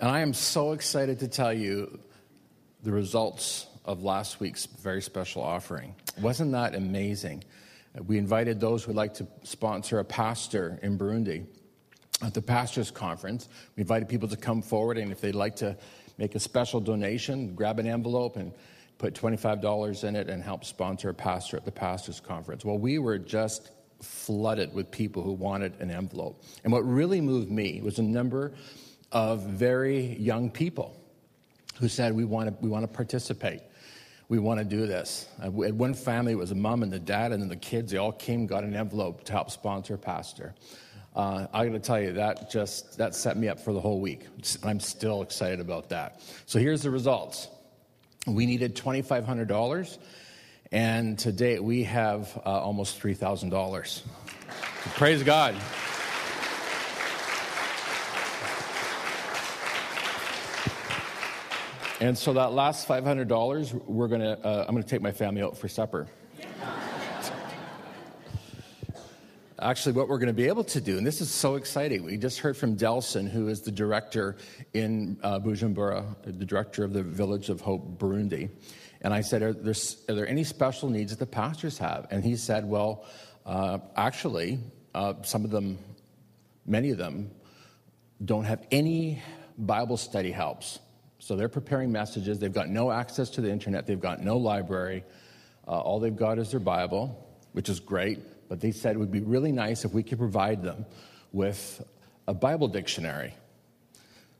And 0.00 0.08
I 0.10 0.20
am 0.20 0.32
so 0.32 0.72
excited 0.72 1.20
to 1.20 1.28
tell 1.28 1.52
you 1.52 1.98
the 2.82 2.92
results 2.92 3.66
of 3.84 4.02
last 4.02 4.40
week's 4.40 4.66
very 4.66 5.02
special 5.02 5.42
offering. 5.42 5.94
Wasn't 6.20 6.52
that 6.52 6.74
amazing? 6.74 7.44
We 8.06 8.18
invited 8.18 8.60
those 8.60 8.84
who 8.84 8.88
would 8.88 8.96
like 8.96 9.14
to 9.14 9.26
sponsor 9.42 9.98
a 9.98 10.04
pastor 10.04 10.78
in 10.82 10.98
Burundi 10.98 11.46
at 12.22 12.34
the 12.34 12.42
pastors 12.42 12.90
conference. 12.90 13.48
We 13.76 13.82
invited 13.82 14.08
people 14.08 14.28
to 14.28 14.36
come 14.36 14.62
forward, 14.62 14.98
and 14.98 15.12
if 15.12 15.20
they'd 15.20 15.34
like 15.34 15.56
to 15.56 15.76
make 16.18 16.34
a 16.34 16.40
special 16.40 16.80
donation, 16.80 17.54
grab 17.54 17.78
an 17.78 17.86
envelope 17.86 18.36
and 18.36 18.52
put 18.98 19.14
$25 19.14 20.04
in 20.04 20.16
it 20.16 20.28
and 20.28 20.42
help 20.42 20.64
sponsor 20.64 21.08
a 21.08 21.14
pastor 21.14 21.56
at 21.56 21.64
the 21.64 21.72
pastors 21.72 22.20
conference. 22.20 22.64
Well, 22.64 22.78
we 22.78 22.98
were 22.98 23.18
just 23.18 23.70
flooded 24.00 24.74
with 24.74 24.90
people 24.90 25.22
who 25.22 25.32
wanted 25.32 25.80
an 25.80 25.90
envelope. 25.90 26.42
And 26.62 26.72
what 26.72 26.80
really 26.80 27.20
moved 27.20 27.50
me 27.50 27.80
was 27.82 27.98
a 27.98 28.02
number 28.02 28.52
of 29.12 29.42
very 29.42 30.16
young 30.16 30.50
people 30.50 30.96
who 31.80 31.88
said, 31.88 32.14
We 32.14 32.24
want 32.24 32.48
to, 32.48 32.56
we 32.60 32.68
want 32.68 32.84
to 32.84 32.88
participate. 32.88 33.62
We 34.28 34.38
want 34.38 34.58
to 34.58 34.64
do 34.64 34.86
this. 34.86 35.28
At 35.42 35.52
one 35.52 35.92
family, 35.92 36.32
it 36.32 36.38
was 36.38 36.50
a 36.50 36.54
mom 36.54 36.82
and 36.82 36.90
the 36.90 36.98
dad, 36.98 37.32
and 37.32 37.42
then 37.42 37.48
the 37.48 37.56
kids, 37.56 37.92
they 37.92 37.98
all 37.98 38.12
came, 38.12 38.46
got 38.46 38.64
an 38.64 38.74
envelope 38.74 39.24
to 39.24 39.32
help 39.32 39.50
sponsor 39.50 39.94
a 39.94 39.98
pastor. 39.98 40.54
Uh, 41.14 41.46
I 41.52 41.66
got 41.66 41.72
to 41.72 41.78
tell 41.78 42.00
you, 42.00 42.14
that 42.14 42.50
just 42.50 42.98
that 42.98 43.14
set 43.14 43.36
me 43.36 43.48
up 43.48 43.60
for 43.60 43.72
the 43.72 43.80
whole 43.80 44.00
week. 44.00 44.26
I'm 44.64 44.80
still 44.80 45.22
excited 45.22 45.60
about 45.60 45.90
that. 45.90 46.20
So 46.46 46.58
here's 46.58 46.82
the 46.82 46.90
results. 46.90 47.48
We 48.26 48.46
needed 48.46 48.74
$2,500, 48.74 49.98
and 50.74 51.18
to 51.20 51.30
date 51.30 51.62
we 51.62 51.84
have 51.84 52.36
uh, 52.44 52.50
almost 52.50 53.00
$3,000. 53.00 54.02
Praise 54.96 55.22
God. 55.22 55.54
And 62.00 62.18
so 62.18 62.32
that 62.32 62.52
last 62.52 62.88
$500, 62.88 63.86
we're 63.86 64.08
gonna, 64.08 64.32
uh, 64.32 64.64
I'm 64.66 64.74
gonna 64.74 64.84
take 64.84 65.00
my 65.00 65.12
family 65.12 65.42
out 65.42 65.56
for 65.56 65.68
supper. 65.68 66.08
Actually, 69.60 69.92
what 69.92 70.08
we're 70.08 70.18
going 70.18 70.26
to 70.26 70.32
be 70.34 70.48
able 70.48 70.64
to 70.64 70.80
do, 70.80 70.98
and 70.98 71.06
this 71.06 71.20
is 71.20 71.30
so 71.30 71.54
exciting, 71.54 72.04
we 72.04 72.16
just 72.18 72.40
heard 72.40 72.56
from 72.56 72.76
Delson, 72.76 73.30
who 73.30 73.46
is 73.48 73.62
the 73.62 73.70
director 73.70 74.36
in 74.74 75.16
uh, 75.22 75.38
Bujumbura, 75.38 76.04
the 76.24 76.44
director 76.44 76.82
of 76.84 76.92
the 76.92 77.04
Village 77.04 77.48
of 77.48 77.60
Hope, 77.62 77.96
Burundi. 77.96 78.50
And 79.04 79.12
I 79.12 79.20
said, 79.20 79.42
are 79.42 79.52
there, 79.52 79.74
are 80.08 80.14
there 80.14 80.26
any 80.26 80.44
special 80.44 80.88
needs 80.88 81.12
that 81.12 81.18
the 81.18 81.26
pastors 81.26 81.76
have? 81.76 82.06
And 82.10 82.24
he 82.24 82.36
said, 82.36 82.64
Well, 82.64 83.04
uh, 83.44 83.78
actually, 83.96 84.58
uh, 84.94 85.14
some 85.22 85.44
of 85.44 85.50
them, 85.50 85.78
many 86.64 86.88
of 86.88 86.96
them, 86.96 87.30
don't 88.24 88.44
have 88.44 88.66
any 88.70 89.22
Bible 89.58 89.98
study 89.98 90.32
helps. 90.32 90.78
So 91.18 91.36
they're 91.36 91.50
preparing 91.50 91.92
messages. 91.92 92.38
They've 92.38 92.52
got 92.52 92.70
no 92.70 92.90
access 92.90 93.28
to 93.30 93.42
the 93.42 93.50
internet. 93.50 93.86
They've 93.86 94.00
got 94.00 94.22
no 94.22 94.38
library. 94.38 95.04
Uh, 95.68 95.80
all 95.80 96.00
they've 96.00 96.16
got 96.16 96.38
is 96.38 96.50
their 96.50 96.60
Bible, 96.60 97.38
which 97.52 97.68
is 97.68 97.80
great. 97.80 98.48
But 98.48 98.60
they 98.60 98.72
said 98.72 98.96
it 98.96 98.98
would 98.98 99.12
be 99.12 99.20
really 99.20 99.52
nice 99.52 99.84
if 99.84 99.92
we 99.92 100.02
could 100.02 100.18
provide 100.18 100.62
them 100.62 100.86
with 101.30 101.86
a 102.26 102.32
Bible 102.32 102.68
dictionary. 102.68 103.34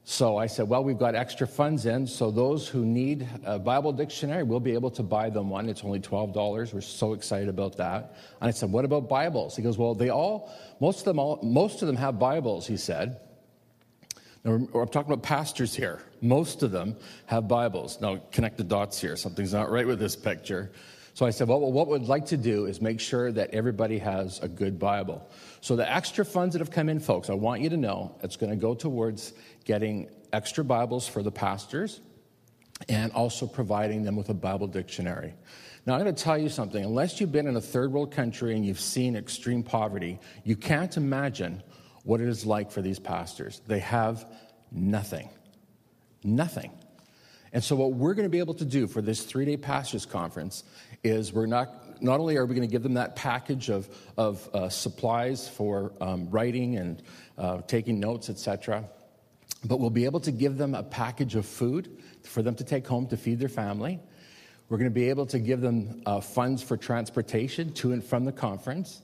So 0.06 0.36
I 0.36 0.46
said, 0.46 0.68
well, 0.68 0.84
we've 0.84 0.98
got 0.98 1.14
extra 1.14 1.46
funds 1.46 1.86
in, 1.86 2.06
so 2.06 2.30
those 2.30 2.68
who 2.68 2.84
need 2.84 3.26
a 3.42 3.58
Bible 3.58 3.90
dictionary, 3.90 4.42
we'll 4.42 4.60
be 4.60 4.74
able 4.74 4.90
to 4.90 5.02
buy 5.02 5.30
them 5.30 5.48
one. 5.48 5.66
It's 5.70 5.82
only 5.82 5.98
$12. 5.98 6.74
We're 6.74 6.80
so 6.82 7.14
excited 7.14 7.48
about 7.48 7.78
that. 7.78 8.14
And 8.42 8.48
I 8.48 8.50
said, 8.50 8.70
what 8.70 8.84
about 8.84 9.08
Bibles? 9.08 9.56
He 9.56 9.62
goes, 9.62 9.78
well, 9.78 9.94
they 9.94 10.10
all, 10.10 10.52
most 10.78 10.98
of 10.98 11.04
them, 11.06 11.18
all, 11.18 11.40
most 11.42 11.80
of 11.80 11.86
them 11.86 11.96
have 11.96 12.18
Bibles, 12.18 12.66
he 12.66 12.76
said. 12.76 13.18
Now, 14.44 14.52
I'm 14.52 14.88
talking 14.88 15.10
about 15.10 15.22
pastors 15.22 15.74
here. 15.74 16.02
Most 16.20 16.62
of 16.62 16.70
them 16.70 16.96
have 17.24 17.48
Bibles. 17.48 17.98
Now, 18.02 18.20
connect 18.30 18.58
the 18.58 18.64
dots 18.64 19.00
here. 19.00 19.16
Something's 19.16 19.54
not 19.54 19.70
right 19.70 19.86
with 19.86 19.98
this 19.98 20.16
picture. 20.16 20.70
So 21.14 21.24
I 21.24 21.30
said, 21.30 21.46
well, 21.46 21.60
what 21.60 21.86
we'd 21.86 22.02
like 22.02 22.26
to 22.26 22.36
do 22.36 22.66
is 22.66 22.82
make 22.82 22.98
sure 22.98 23.30
that 23.30 23.50
everybody 23.54 23.98
has 23.98 24.40
a 24.40 24.48
good 24.48 24.80
Bible. 24.80 25.26
So 25.60 25.76
the 25.76 25.90
extra 25.90 26.24
funds 26.24 26.54
that 26.54 26.58
have 26.58 26.72
come 26.72 26.88
in, 26.88 26.98
folks, 26.98 27.30
I 27.30 27.34
want 27.34 27.62
you 27.62 27.70
to 27.70 27.76
know 27.76 28.16
it's 28.22 28.36
going 28.36 28.50
to 28.50 28.56
go 28.56 28.74
towards 28.74 29.32
getting 29.64 30.10
extra 30.32 30.64
Bibles 30.64 31.06
for 31.06 31.22
the 31.22 31.30
pastors 31.30 32.00
and 32.88 33.12
also 33.12 33.46
providing 33.46 34.02
them 34.02 34.16
with 34.16 34.28
a 34.28 34.34
Bible 34.34 34.66
dictionary. 34.66 35.34
Now, 35.86 35.94
I'm 35.94 36.02
going 36.02 36.12
to 36.12 36.22
tell 36.22 36.36
you 36.36 36.48
something. 36.48 36.82
Unless 36.82 37.20
you've 37.20 37.30
been 37.30 37.46
in 37.46 37.54
a 37.54 37.60
third 37.60 37.92
world 37.92 38.10
country 38.10 38.56
and 38.56 38.66
you've 38.66 38.80
seen 38.80 39.14
extreme 39.14 39.62
poverty, 39.62 40.18
you 40.42 40.56
can't 40.56 40.96
imagine 40.96 41.62
what 42.02 42.20
it 42.20 42.28
is 42.28 42.44
like 42.44 42.72
for 42.72 42.82
these 42.82 42.98
pastors. 42.98 43.62
They 43.68 43.78
have 43.78 44.26
nothing. 44.72 45.28
Nothing. 46.24 46.72
And 47.54 47.62
so, 47.62 47.76
what 47.76 47.92
we're 47.92 48.14
going 48.14 48.24
to 48.24 48.30
be 48.30 48.40
able 48.40 48.54
to 48.54 48.64
do 48.64 48.88
for 48.88 49.00
this 49.00 49.22
three 49.22 49.44
day 49.44 49.56
pastors 49.56 50.04
conference 50.04 50.64
is 51.04 51.32
we're 51.32 51.46
not, 51.46 52.02
not 52.02 52.18
only 52.18 52.36
are 52.36 52.44
we 52.44 52.56
going 52.56 52.66
to 52.66 52.70
give 52.72 52.82
them 52.82 52.94
that 52.94 53.14
package 53.14 53.70
of, 53.70 53.88
of 54.18 54.52
uh, 54.52 54.68
supplies 54.68 55.48
for 55.48 55.92
um, 56.00 56.28
writing 56.30 56.76
and 56.76 57.02
uh, 57.38 57.62
taking 57.62 58.00
notes, 58.00 58.28
etc., 58.28 58.84
but 59.64 59.78
we'll 59.78 59.88
be 59.88 60.04
able 60.04 60.18
to 60.20 60.32
give 60.32 60.58
them 60.58 60.74
a 60.74 60.82
package 60.82 61.36
of 61.36 61.46
food 61.46 62.02
for 62.24 62.42
them 62.42 62.56
to 62.56 62.64
take 62.64 62.86
home 62.88 63.06
to 63.06 63.16
feed 63.16 63.38
their 63.38 63.48
family. 63.48 64.00
We're 64.68 64.78
going 64.78 64.90
to 64.90 64.94
be 64.94 65.08
able 65.08 65.26
to 65.26 65.38
give 65.38 65.60
them 65.60 66.02
uh, 66.06 66.20
funds 66.20 66.60
for 66.60 66.76
transportation 66.76 67.72
to 67.74 67.92
and 67.92 68.02
from 68.02 68.24
the 68.24 68.32
conference 68.32 69.00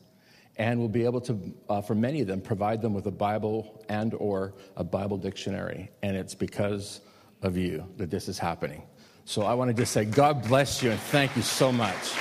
and 0.56 0.78
we'll 0.78 0.88
be 0.88 1.05
able 1.05 1.21
to, 1.22 1.55
uh, 1.69 1.81
for 1.81 1.94
many 1.94 2.21
of 2.21 2.27
them, 2.27 2.41
provide 2.41 2.82
them 2.82 2.93
with 2.93 3.06
a 3.06 3.11
Bible 3.11 3.82
and 3.88 4.12
or 4.15 4.55
a 4.77 4.84
Bible 4.84 5.17
dictionary. 5.17 5.91
And 6.03 6.17
it's 6.17 6.34
because 6.34 7.00
of 7.43 7.56
you 7.56 7.87
that 7.97 8.11
this 8.11 8.28
is 8.28 8.39
happening. 8.39 8.83
So 9.25 9.43
I 9.43 9.55
want 9.55 9.69
to 9.69 9.75
just 9.75 9.93
say, 9.93 10.05
God 10.05 10.47
bless 10.49 10.83
you 10.83 10.91
and 10.91 11.01
thank 11.01 11.37
you 11.37 11.43
so 11.43 11.71
much. 11.71 12.12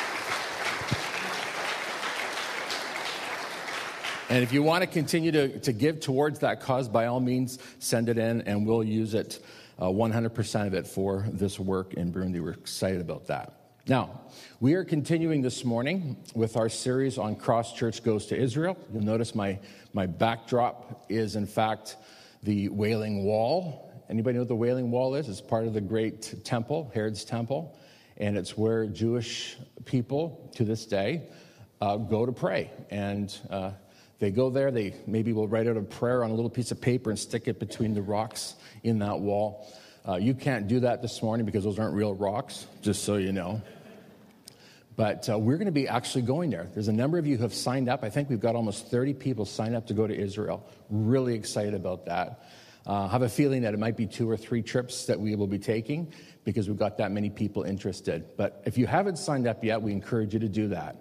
And 4.29 4.43
if 4.43 4.53
you 4.53 4.61
want 4.61 4.83
to 4.83 4.87
continue 4.87 5.31
to, 5.31 5.59
to 5.61 5.73
give 5.73 5.99
towards 6.01 6.39
that 6.39 6.61
cause, 6.61 6.87
by 6.87 7.07
all 7.07 7.19
means, 7.19 7.57
send 7.79 8.09
it 8.09 8.19
in 8.19 8.41
and 8.41 8.65
we'll 8.65 8.83
use 8.83 9.15
it, 9.15 9.43
uh, 9.79 9.85
100% 9.85 10.67
of 10.67 10.75
it, 10.75 10.85
for 10.85 11.25
this 11.31 11.59
work 11.59 11.95
in 11.95 12.13
Burundi. 12.13 12.39
We're 12.39 12.51
excited 12.51 13.01
about 13.01 13.25
that. 13.27 13.53
Now, 13.87 14.21
we 14.59 14.75
are 14.75 14.83
continuing 14.83 15.41
this 15.41 15.65
morning 15.65 16.15
with 16.35 16.57
our 16.57 16.69
series 16.69 17.17
on 17.17 17.35
Cross 17.35 17.73
Church 17.73 18.03
Goes 18.03 18.27
to 18.27 18.37
Israel. 18.37 18.77
You'll 18.93 19.01
notice 19.01 19.33
my, 19.33 19.57
my 19.93 20.05
backdrop 20.05 21.05
is, 21.09 21.35
in 21.35 21.47
fact, 21.47 21.95
the 22.43 22.69
Wailing 22.69 23.23
Wall. 23.23 23.88
Anybody 24.09 24.33
know 24.33 24.41
what 24.41 24.47
the 24.47 24.55
Wailing 24.55 24.89
Wall 24.89 25.13
is? 25.13 25.29
It's 25.29 25.39
part 25.39 25.67
of 25.67 25.73
the 25.73 25.81
great 25.81 26.43
temple, 26.43 26.89
Herod's 26.95 27.23
temple, 27.23 27.77
and 28.17 28.37
it's 28.37 28.57
where 28.57 28.87
Jewish 28.87 29.55
people 29.85 30.49
to 30.55 30.63
this 30.63 30.87
day 30.87 31.29
uh, 31.79 31.97
go 31.97 32.25
to 32.25 32.31
pray. 32.31 32.71
And 32.89 33.37
uh, 33.51 33.71
they 34.17 34.31
go 34.31 34.49
there, 34.49 34.71
they 34.71 34.95
maybe 35.05 35.31
will 35.31 35.47
write 35.47 35.67
out 35.67 35.77
a 35.77 35.81
prayer 35.81 36.23
on 36.23 36.31
a 36.31 36.33
little 36.33 36.49
piece 36.49 36.71
of 36.71 36.81
paper 36.81 37.11
and 37.11 37.19
stick 37.19 37.47
it 37.47 37.59
between 37.59 37.93
the 37.93 38.01
rocks 38.01 38.55
in 38.81 38.97
that 38.99 39.19
wall. 39.19 39.71
Uh, 40.07 40.15
you 40.15 40.33
can't 40.33 40.67
do 40.67 40.79
that 40.79 41.03
this 41.03 41.21
morning 41.21 41.45
because 41.45 41.63
those 41.63 41.77
aren't 41.77 41.93
real 41.93 42.15
rocks, 42.15 42.65
just 42.81 43.03
so 43.03 43.17
you 43.17 43.31
know. 43.31 43.61
But 44.95 45.29
uh, 45.29 45.37
we're 45.37 45.57
going 45.57 45.67
to 45.67 45.71
be 45.71 45.87
actually 45.87 46.23
going 46.23 46.49
there. 46.49 46.67
There's 46.73 46.87
a 46.87 46.93
number 46.93 47.19
of 47.19 47.27
you 47.27 47.37
who 47.37 47.43
have 47.43 47.53
signed 47.53 47.89
up. 47.89 48.03
I 48.03 48.09
think 48.09 48.27
we've 48.27 48.39
got 48.39 48.55
almost 48.55 48.89
30 48.89 49.13
people 49.13 49.45
signed 49.45 49.75
up 49.75 49.85
to 49.87 49.93
go 49.93 50.07
to 50.07 50.13
Israel. 50.13 50.67
Really 50.89 51.35
excited 51.35 51.75
about 51.75 52.07
that. 52.07 52.43
Uh, 52.89 53.07
have 53.07 53.21
a 53.21 53.29
feeling 53.29 53.61
that 53.61 53.75
it 53.75 53.79
might 53.79 53.95
be 53.95 54.07
two 54.07 54.27
or 54.27 54.35
three 54.35 54.63
trips 54.63 55.05
that 55.05 55.19
we 55.19 55.35
will 55.35 55.45
be 55.45 55.59
taking 55.59 56.11
because 56.43 56.67
we've 56.67 56.79
got 56.79 56.97
that 56.97 57.11
many 57.11 57.29
people 57.29 57.61
interested. 57.61 58.25
But 58.35 58.63
if 58.65 58.79
you 58.79 58.87
haven't 58.87 59.17
signed 59.17 59.45
up 59.45 59.63
yet, 59.63 59.79
we 59.79 59.91
encourage 59.91 60.33
you 60.33 60.39
to 60.39 60.49
do 60.49 60.69
that. 60.69 60.95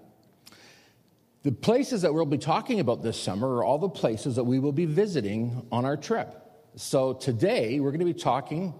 The 1.44 1.52
places 1.52 2.02
that 2.02 2.12
we'll 2.12 2.26
be 2.26 2.36
talking 2.36 2.80
about 2.80 3.02
this 3.02 3.18
summer 3.18 3.48
are 3.54 3.64
all 3.64 3.78
the 3.78 3.88
places 3.88 4.36
that 4.36 4.44
we 4.44 4.58
will 4.58 4.72
be 4.72 4.84
visiting 4.84 5.66
on 5.72 5.86
our 5.86 5.96
trip. 5.96 6.28
So 6.76 7.14
today, 7.14 7.80
we're 7.80 7.90
going 7.90 8.00
to 8.00 8.04
be 8.04 8.12
talking 8.12 8.74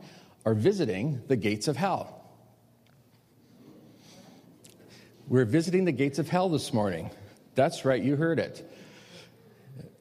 or 0.44 0.52
visiting 0.52 1.22
the 1.28 1.36
gates 1.36 1.66
of 1.66 1.78
hell. 1.78 2.30
We're 5.28 5.46
visiting 5.46 5.86
the 5.86 5.92
gates 5.92 6.18
of 6.18 6.28
hell 6.28 6.50
this 6.50 6.74
morning. 6.74 7.10
That's 7.54 7.86
right, 7.86 8.02
you 8.02 8.16
heard 8.16 8.38
it. 8.38 8.70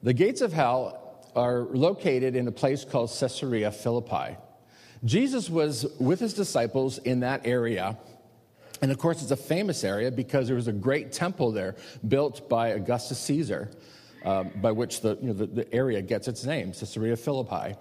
The 0.02 0.12
gates 0.12 0.42
of 0.42 0.52
hell 0.52 1.07
are 1.38 1.60
located 1.70 2.34
in 2.34 2.48
a 2.48 2.52
place 2.52 2.84
called 2.84 3.10
Caesarea 3.18 3.70
Philippi. 3.70 4.36
Jesus 5.04 5.48
was 5.48 5.86
with 6.00 6.18
his 6.18 6.34
disciples 6.34 6.98
in 6.98 7.20
that 7.20 7.46
area. 7.46 7.96
And 8.82 8.90
of 8.90 8.98
course, 8.98 9.22
it's 9.22 9.30
a 9.30 9.36
famous 9.36 9.84
area 9.84 10.10
because 10.10 10.48
there 10.48 10.56
was 10.56 10.66
a 10.66 10.72
great 10.72 11.12
temple 11.12 11.52
there 11.52 11.76
built 12.08 12.48
by 12.48 12.70
Augustus 12.70 13.20
Caesar, 13.20 13.70
um, 14.24 14.50
by 14.56 14.72
which 14.72 15.00
the, 15.00 15.16
you 15.20 15.28
know, 15.28 15.32
the, 15.32 15.46
the, 15.46 15.74
area 15.74 16.02
gets 16.02 16.26
its 16.26 16.44
name, 16.44 16.72
Caesarea 16.72 17.16
Philippi. 17.16 17.76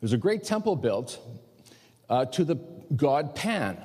There's 0.00 0.12
a 0.12 0.18
great 0.18 0.44
temple 0.44 0.76
built 0.76 1.18
uh, 2.08 2.26
to 2.26 2.44
the 2.44 2.56
god 2.94 3.34
Pan. 3.34 3.76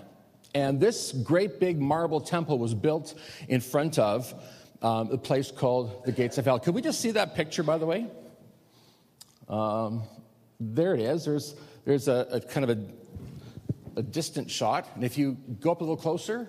And 0.53 0.79
this 0.79 1.11
great 1.11 1.59
big 1.59 1.79
marble 1.79 2.21
temple 2.21 2.59
was 2.59 2.75
built 2.75 3.15
in 3.47 3.61
front 3.61 3.97
of 3.97 4.33
um, 4.81 5.11
a 5.11 5.17
place 5.17 5.51
called 5.51 6.05
the 6.05 6.11
Gates 6.11 6.37
of 6.37 6.45
Hell. 6.45 6.59
Could 6.59 6.75
we 6.75 6.81
just 6.81 7.01
see 7.01 7.11
that 7.11 7.35
picture, 7.35 7.63
by 7.63 7.77
the 7.77 7.85
way? 7.85 8.07
Um, 9.49 10.03
there 10.59 10.93
it 10.93 10.99
is. 10.99 11.25
There's, 11.25 11.55
there's 11.85 12.07
a, 12.07 12.27
a 12.31 12.41
kind 12.41 12.69
of 12.69 12.77
a, 12.77 13.99
a 13.99 14.03
distant 14.03 14.51
shot. 14.51 14.87
And 14.95 15.03
if 15.03 15.17
you 15.17 15.37
go 15.59 15.71
up 15.71 15.81
a 15.81 15.83
little 15.83 15.97
closer, 15.97 16.47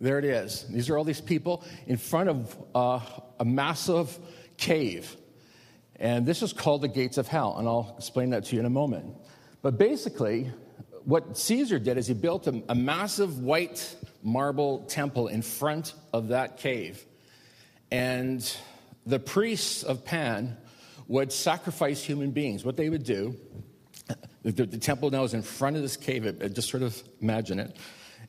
there 0.00 0.18
it 0.18 0.24
is. 0.24 0.66
These 0.68 0.90
are 0.90 0.98
all 0.98 1.04
these 1.04 1.20
people 1.20 1.64
in 1.86 1.96
front 1.96 2.28
of 2.28 2.56
uh, 2.74 3.00
a 3.38 3.44
massive 3.44 4.18
cave. 4.56 5.16
And 5.98 6.26
this 6.26 6.42
is 6.42 6.52
called 6.52 6.82
the 6.82 6.88
gates 6.88 7.16
of 7.16 7.28
hell. 7.28 7.56
And 7.58 7.66
I'll 7.66 7.94
explain 7.96 8.30
that 8.30 8.44
to 8.46 8.54
you 8.54 8.60
in 8.60 8.66
a 8.66 8.70
moment. 8.70 9.14
But 9.62 9.78
basically, 9.78 10.50
what 11.04 11.38
Caesar 11.38 11.78
did 11.78 11.96
is 11.96 12.06
he 12.06 12.14
built 12.14 12.46
a, 12.46 12.62
a 12.68 12.74
massive 12.74 13.38
white 13.38 13.96
marble 14.22 14.80
temple 14.88 15.28
in 15.28 15.40
front 15.40 15.94
of 16.12 16.28
that 16.28 16.58
cave. 16.58 17.04
And 17.90 18.56
the 19.06 19.18
priests 19.18 19.82
of 19.82 20.04
Pan 20.04 20.56
would 21.08 21.32
sacrifice 21.32 22.02
human 22.02 22.32
beings. 22.32 22.64
What 22.64 22.76
they 22.76 22.88
would 22.88 23.04
do, 23.04 23.36
the, 24.42 24.66
the 24.66 24.78
temple 24.78 25.10
now 25.10 25.22
is 25.22 25.34
in 25.34 25.42
front 25.42 25.76
of 25.76 25.82
this 25.82 25.96
cave, 25.96 26.38
just 26.52 26.68
sort 26.68 26.82
of 26.82 27.00
imagine 27.20 27.60
it. 27.60 27.76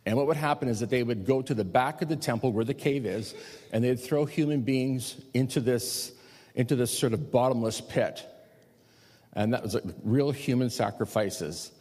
And 0.05 0.15
what 0.15 0.27
would 0.27 0.37
happen 0.37 0.69
is 0.69 0.79
that 0.79 0.89
they 0.89 1.03
would 1.03 1.25
go 1.25 1.41
to 1.41 1.53
the 1.53 1.65
back 1.65 2.01
of 2.01 2.07
the 2.07 2.15
temple 2.15 2.53
where 2.53 2.63
the 2.63 2.73
cave 2.73 3.05
is, 3.05 3.33
and 3.73 3.83
they'd 3.83 3.99
throw 3.99 4.25
human 4.25 4.61
beings 4.61 5.19
into 5.33 5.59
this, 5.59 6.13
into 6.55 6.75
this 6.75 6.97
sort 6.97 7.13
of 7.13 7.31
bottomless 7.31 7.81
pit. 7.81 8.23
And 9.33 9.53
that 9.53 9.63
was 9.63 9.73
like 9.73 9.83
real 10.03 10.31
human 10.31 10.69
sacrifices. 10.69 11.71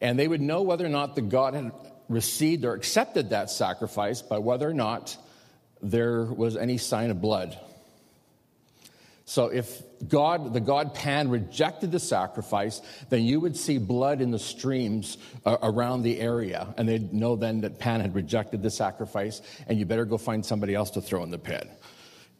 And 0.00 0.18
they 0.18 0.28
would 0.28 0.40
know 0.40 0.62
whether 0.62 0.86
or 0.86 0.90
not 0.90 1.14
the 1.14 1.22
God 1.22 1.54
had 1.54 1.72
received 2.08 2.64
or 2.64 2.74
accepted 2.74 3.30
that 3.30 3.50
sacrifice 3.50 4.22
by 4.22 4.38
whether 4.38 4.68
or 4.68 4.74
not 4.74 5.16
there 5.80 6.24
was 6.24 6.56
any 6.56 6.78
sign 6.78 7.10
of 7.10 7.20
blood. 7.20 7.58
So 9.32 9.46
if 9.46 9.80
God, 10.06 10.52
the 10.52 10.60
God 10.60 10.92
Pan, 10.92 11.30
rejected 11.30 11.90
the 11.90 11.98
sacrifice, 11.98 12.82
then 13.08 13.22
you 13.22 13.40
would 13.40 13.56
see 13.56 13.78
blood 13.78 14.20
in 14.20 14.30
the 14.30 14.38
streams 14.38 15.16
uh, 15.46 15.56
around 15.62 16.02
the 16.02 16.20
area. 16.20 16.74
And 16.76 16.86
they'd 16.86 17.14
know 17.14 17.36
then 17.36 17.62
that 17.62 17.78
Pan 17.78 18.02
had 18.02 18.14
rejected 18.14 18.62
the 18.62 18.68
sacrifice, 18.70 19.40
and 19.66 19.78
you 19.78 19.86
better 19.86 20.04
go 20.04 20.18
find 20.18 20.44
somebody 20.44 20.74
else 20.74 20.90
to 20.90 21.00
throw 21.00 21.22
in 21.22 21.30
the 21.30 21.38
pit. 21.38 21.66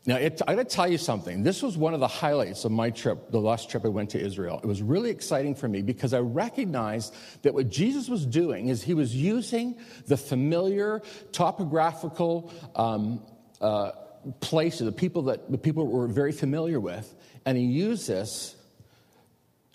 Now, 0.05 0.17
it, 0.17 0.43
I 0.47 0.55
gotta 0.55 0.69
tell 0.69 0.87
you 0.87 0.99
something. 0.99 1.43
This 1.43 1.63
was 1.63 1.79
one 1.79 1.95
of 1.95 2.01
the 2.01 2.09
highlights 2.09 2.67
of 2.67 2.73
my 2.73 2.91
trip, 2.91 3.31
the 3.31 3.41
last 3.41 3.71
trip 3.71 3.87
I 3.87 3.89
went 3.89 4.11
to 4.11 4.21
Israel. 4.21 4.61
It 4.63 4.67
was 4.67 4.83
really 4.83 5.09
exciting 5.09 5.55
for 5.55 5.69
me 5.69 5.81
because 5.81 6.13
I 6.13 6.19
recognized 6.19 7.15
that 7.41 7.55
what 7.55 7.71
Jesus 7.71 8.11
was 8.11 8.27
doing 8.27 8.69
is 8.69 8.83
he 8.83 8.93
was 8.93 9.17
using 9.17 9.79
the 10.09 10.19
familiar 10.19 11.01
topographical 11.33 12.53
um, 12.77 13.23
uh, 13.63 13.93
places, 14.41 14.85
the 14.87 14.93
people 14.93 15.23
that 15.23 15.51
the 15.51 15.59
people 15.59 15.87
were 15.87 16.07
very 16.07 16.33
familiar 16.33 16.81
with, 16.81 17.13
and 17.45 17.57
he 17.57 17.65
used 17.65 18.09
this 18.09 18.57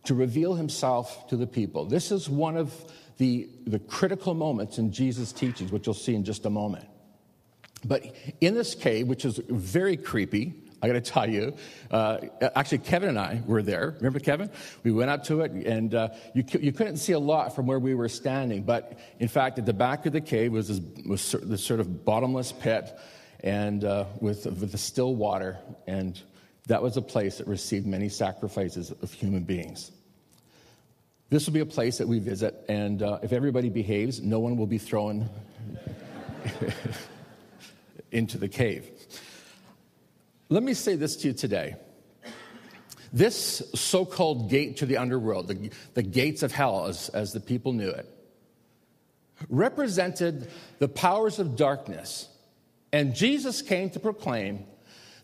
to 0.05 0.15
reveal 0.15 0.55
himself 0.55 1.27
to 1.27 1.35
the 1.35 1.47
people. 1.47 1.85
This 1.85 2.11
is 2.11 2.29
one 2.29 2.55
of 2.55 2.73
the, 3.17 3.49
the 3.65 3.79
critical 3.79 4.33
moments 4.33 4.77
in 4.77 4.91
Jesus' 4.91 5.33
teachings, 5.33 5.71
which 5.71 5.85
you'll 5.85 5.93
see 5.93 6.15
in 6.15 6.23
just 6.23 6.45
a 6.45 6.49
moment. 6.49 6.85
But 7.83 8.15
in 8.39 8.53
this 8.53 8.73
cave, 8.73 9.07
which 9.07 9.25
is 9.25 9.39
very 9.49 9.97
creepy, 9.97 10.53
I 10.81 10.87
got 10.87 10.93
to 10.93 11.01
tell 11.01 11.29
you. 11.29 11.55
Uh, 11.89 12.19
actually, 12.55 12.79
Kevin 12.79 13.09
and 13.09 13.19
I 13.19 13.41
were 13.45 13.63
there. 13.63 13.95
Remember 13.97 14.19
Kevin? 14.19 14.49
We 14.83 14.91
went 14.91 15.09
up 15.09 15.23
to 15.25 15.41
it, 15.41 15.51
and 15.51 15.93
uh, 15.93 16.09
you, 16.35 16.43
you 16.59 16.71
couldn't 16.71 16.97
see 16.97 17.13
a 17.13 17.19
lot 17.19 17.55
from 17.55 17.65
where 17.65 17.79
we 17.79 17.95
were 17.95 18.09
standing. 18.09 18.63
But 18.63 18.97
in 19.19 19.27
fact, 19.27 19.57
at 19.57 19.65
the 19.65 19.73
back 19.73 20.05
of 20.05 20.13
the 20.13 20.21
cave 20.21 20.51
was 20.51 20.67
this, 20.67 21.05
was 21.05 21.35
this 21.43 21.63
sort 21.63 21.79
of 21.79 22.05
bottomless 22.05 22.51
pit 22.51 22.97
and 23.41 23.83
uh, 23.83 24.05
with, 24.19 24.45
with 24.45 24.71
the 24.71 24.77
still 24.77 25.15
water. 25.15 25.57
And 25.85 26.19
that 26.67 26.81
was 26.81 26.97
a 26.97 27.01
place 27.01 27.37
that 27.37 27.47
received 27.47 27.85
many 27.85 28.09
sacrifices 28.09 28.91
of 28.91 29.11
human 29.11 29.43
beings. 29.43 29.91
This 31.29 31.45
will 31.45 31.53
be 31.53 31.59
a 31.59 31.65
place 31.65 31.97
that 31.97 32.07
we 32.07 32.19
visit, 32.19 32.55
and 32.69 33.03
uh, 33.03 33.19
if 33.21 33.33
everybody 33.33 33.69
behaves, 33.69 34.21
no 34.21 34.39
one 34.39 34.55
will 34.55 34.67
be 34.67 34.77
thrown 34.77 35.29
into 38.11 38.37
the 38.37 38.47
cave. 38.47 38.89
Let 40.47 40.63
me 40.63 40.73
say 40.73 40.95
this 40.95 41.17
to 41.17 41.27
you 41.27 41.33
today. 41.33 41.75
This 43.11 43.61
so 43.75 44.05
called 44.05 44.49
gate 44.49 44.77
to 44.77 44.85
the 44.85 44.97
underworld, 44.97 45.49
the, 45.49 45.71
the 45.93 46.03
gates 46.03 46.43
of 46.43 46.53
hell, 46.53 46.85
as, 46.87 47.09
as 47.09 47.33
the 47.33 47.41
people 47.41 47.73
knew 47.73 47.89
it, 47.89 48.05
represented 49.49 50.49
the 50.79 50.87
powers 50.87 51.39
of 51.39 51.57
darkness 51.57 52.29
and 52.91 53.15
Jesus 53.15 53.61
came 53.61 53.89
to 53.91 53.99
proclaim 53.99 54.65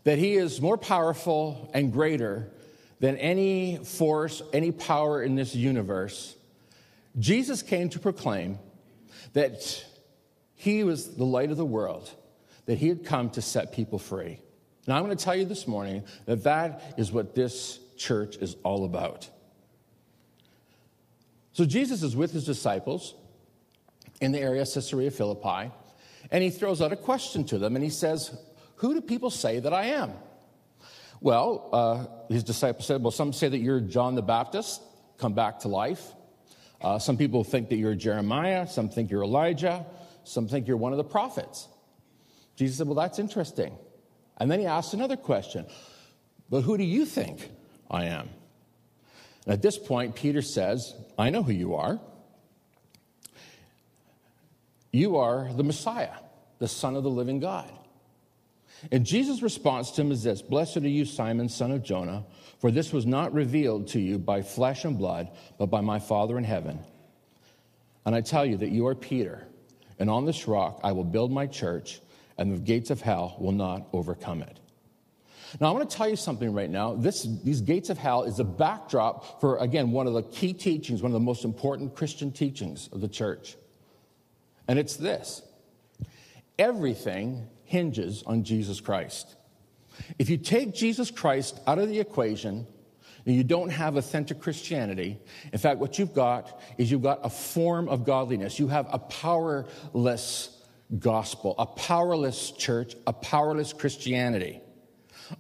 that 0.04 0.18
he 0.18 0.34
is 0.34 0.62
more 0.62 0.78
powerful 0.78 1.72
and 1.74 1.92
greater 1.94 2.52
than 3.00 3.18
any 3.18 3.78
force, 3.78 4.42
any 4.52 4.72
power 4.72 5.24
in 5.24 5.36
this 5.36 5.56
universe. 5.56 6.36
Jesus 7.20 7.62
came 7.62 7.90
to 7.90 8.00
proclaim 8.00 8.60
that 9.34 9.86
he 10.56 10.84
was 10.84 11.16
the 11.16 11.26
light 11.26 11.52
of 11.52 11.58
the 11.58 11.66
world, 11.66 12.10
that 12.66 12.78
he 12.78 12.88
had 12.88 13.06
come 13.06 13.30
to 13.32 13.42
set 13.42 13.72
people 13.72 14.00
free. 14.00 14.40
Now, 14.88 14.98
I'm 14.98 15.04
going 15.06 15.16
to 15.16 15.24
tell 15.24 15.36
you 15.36 15.46
this 15.46 15.68
morning 15.68 16.04
that 16.26 16.44
that 16.44 16.96
is 16.98 17.12
what 17.12 17.36
this 17.36 17.80
church 17.98 18.38
is 18.38 18.56
all 18.64 18.86
about. 18.86 19.30
So, 21.54 21.66
Jesus 21.66 22.04
is 22.04 22.16
with 22.16 22.32
his 22.32 22.46
disciples 22.46 23.14
in 24.20 24.32
the 24.32 24.40
area 24.40 24.62
of 24.62 24.74
Caesarea 24.74 25.12
Philippi. 25.12 25.72
And 26.34 26.44
he 26.44 26.50
throws 26.50 26.82
out 26.82 26.92
a 26.92 26.98
question 26.98 27.46
to 27.46 27.60
them 27.60 27.76
and 27.76 27.84
he 27.84 27.92
says, 27.92 28.36
Who 28.78 28.96
do 28.96 29.02
people 29.02 29.30
say 29.30 29.60
that 29.60 29.72
I 29.72 29.86
am? 29.86 30.14
Well, 31.22 31.70
uh, 31.72 32.34
his 32.34 32.44
disciples 32.44 32.88
said, 32.88 33.02
Well, 33.02 33.12
some 33.12 33.32
say 33.32 33.48
that 33.48 33.60
you're 33.60 33.80
John 33.80 34.16
the 34.16 34.24
Baptist, 34.24 34.82
come 35.20 35.34
back 35.34 35.60
to 35.60 35.68
life. 35.68 36.02
Uh, 36.82 37.00
some 37.00 37.18
people 37.18 37.44
think 37.44 37.70
that 37.70 37.78
you're 37.78 37.96
Jeremiah. 37.96 38.68
Some 38.68 38.90
think 38.90 39.10
you're 39.10 39.24
Elijah. 39.24 39.86
Some 40.26 40.48
think 40.48 40.68
you're 40.68 40.76
one 40.76 40.92
of 40.92 40.98
the 40.98 41.04
prophets. 41.04 41.68
Jesus 42.56 42.78
said, 42.78 42.88
Well, 42.88 42.96
that's 42.96 43.20
interesting. 43.20 43.78
And 44.38 44.50
then 44.50 44.60
he 44.60 44.66
asked 44.66 44.96
another 44.96 45.16
question 45.16 45.68
But 46.50 46.62
who 46.62 46.78
do 46.80 46.84
you 46.84 47.06
think 47.06 47.48
I 47.92 48.06
am? 48.06 48.28
And 49.46 49.54
at 49.54 49.62
this 49.62 49.78
point, 49.78 50.16
Peter 50.16 50.42
says, 50.42 50.96
I 51.18 51.30
know 51.30 51.44
who 51.44 51.52
you 51.52 51.76
are. 51.76 52.00
You 54.94 55.18
are 55.18 55.52
the 55.52 55.64
Messiah, 55.64 56.14
the 56.60 56.68
Son 56.68 56.96
of 56.96 57.04
the 57.04 57.10
living 57.10 57.40
God. 57.40 57.70
And 58.92 59.06
Jesus' 59.06 59.42
response 59.42 59.90
to 59.92 60.02
him 60.02 60.12
is 60.12 60.22
this 60.22 60.42
Blessed 60.42 60.78
are 60.78 60.88
you, 60.88 61.04
Simon, 61.04 61.50
son 61.50 61.72
of 61.72 61.84
Jonah, 61.84 62.26
for 62.60 62.70
this 62.70 62.94
was 62.94 63.06
not 63.06 63.34
revealed 63.34 63.88
to 63.90 64.00
you 64.00 64.20
by 64.20 64.44
flesh 64.44 64.86
and 64.86 64.98
blood, 64.98 65.32
but 65.58 65.68
by 65.68 65.82
my 65.82 65.98
Father 66.00 66.38
in 66.38 66.44
heaven. 66.44 66.80
And 68.06 68.14
I 68.14 68.22
tell 68.22 68.46
you 68.46 68.58
that 68.58 68.70
you 68.70 68.86
are 68.86 68.94
Peter, 68.94 69.48
and 69.98 70.12
on 70.12 70.26
this 70.26 70.48
rock 70.48 70.80
I 70.84 70.92
will 70.92 71.06
build 71.06 71.32
my 71.32 71.48
church, 71.48 72.00
and 72.38 72.54
the 72.54 72.60
gates 72.60 72.92
of 72.92 73.02
hell 73.02 73.36
will 73.40 73.52
not 73.52 73.88
overcome 73.94 74.44
it. 74.44 74.60
Now, 75.60 75.70
I 75.70 75.72
want 75.72 75.90
to 75.90 75.96
tell 75.96 76.10
you 76.10 76.16
something 76.16 76.52
right 76.54 76.70
now. 76.70 76.96
This, 76.96 77.28
these 77.44 77.62
gates 77.62 77.90
of 77.90 77.98
hell 77.98 78.24
is 78.24 78.40
a 78.40 78.44
backdrop 78.44 79.40
for, 79.40 79.58
again, 79.58 79.92
one 79.92 80.06
of 80.06 80.14
the 80.14 80.24
key 80.24 80.54
teachings, 80.54 81.02
one 81.02 81.12
of 81.12 81.14
the 81.14 81.20
most 81.20 81.46
important 81.46 81.96
Christian 81.96 82.32
teachings 82.32 82.90
of 82.92 83.02
the 83.02 83.08
church. 83.08 83.56
And 84.68 84.80
it's 84.80 84.96
this 84.96 85.42
everything 86.58 87.48
hinges 87.66 88.24
on 88.24 88.44
Jesus 88.44 88.80
Christ. 88.80 89.36
If 90.18 90.30
you 90.30 90.38
take 90.38 90.74
Jesus 90.74 91.12
Christ 91.12 91.60
out 91.68 91.80
of 91.80 91.90
the 91.90 92.00
equation, 92.00 92.68
you 93.26 93.44
don't 93.44 93.70
have 93.70 93.96
authentic 93.96 94.40
Christianity. 94.40 95.20
In 95.52 95.60
fact, 95.60 95.80
what 95.80 95.98
you've 95.98 96.14
got 96.14 96.60
is 96.78 96.92
you've 96.92 97.04
got 97.04 97.20
a 97.24 97.30
form 97.30 97.88
of 97.88 98.04
godliness. 98.04 98.60
You 98.60 98.68
have 98.68 98.88
a 98.92 99.00
powerless 99.00 100.62
gospel, 101.00 101.56
a 101.58 101.66
powerless 101.66 102.52
church, 102.52 102.96
a 103.08 103.14
powerless 103.14 103.72
Christianity. 103.72 104.62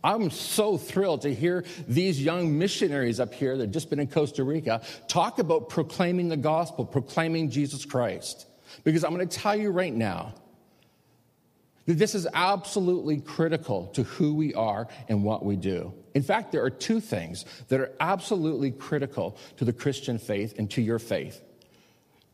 I'm 0.03 0.31
so 0.31 0.77
thrilled 0.77 1.23
to 1.23 1.33
hear 1.33 1.65
these 1.87 2.21
young 2.21 2.57
missionaries 2.57 3.19
up 3.19 3.33
here 3.33 3.57
that 3.57 3.65
have 3.65 3.71
just 3.71 3.89
been 3.89 3.99
in 3.99 4.07
Costa 4.07 4.43
Rica 4.43 4.81
talk 5.07 5.39
about 5.39 5.67
proclaiming 5.67 6.29
the 6.29 6.37
gospel, 6.37 6.85
proclaiming 6.85 7.49
Jesus 7.49 7.85
Christ. 7.85 8.47
Because 8.83 9.03
I'm 9.03 9.13
going 9.13 9.27
to 9.27 9.37
tell 9.37 9.55
you 9.55 9.71
right 9.71 9.93
now 9.93 10.33
that 11.85 11.95
this 11.95 12.15
is 12.15 12.27
absolutely 12.33 13.19
critical 13.19 13.87
to 13.87 14.03
who 14.03 14.33
we 14.33 14.53
are 14.53 14.87
and 15.09 15.23
what 15.23 15.45
we 15.45 15.55
do. 15.55 15.93
In 16.13 16.23
fact, 16.23 16.51
there 16.51 16.63
are 16.63 16.69
two 16.69 16.99
things 16.99 17.45
that 17.69 17.79
are 17.79 17.91
absolutely 17.99 18.71
critical 18.71 19.37
to 19.57 19.65
the 19.65 19.73
Christian 19.73 20.17
faith 20.17 20.55
and 20.57 20.69
to 20.71 20.81
your 20.81 20.99
faith. 20.99 21.41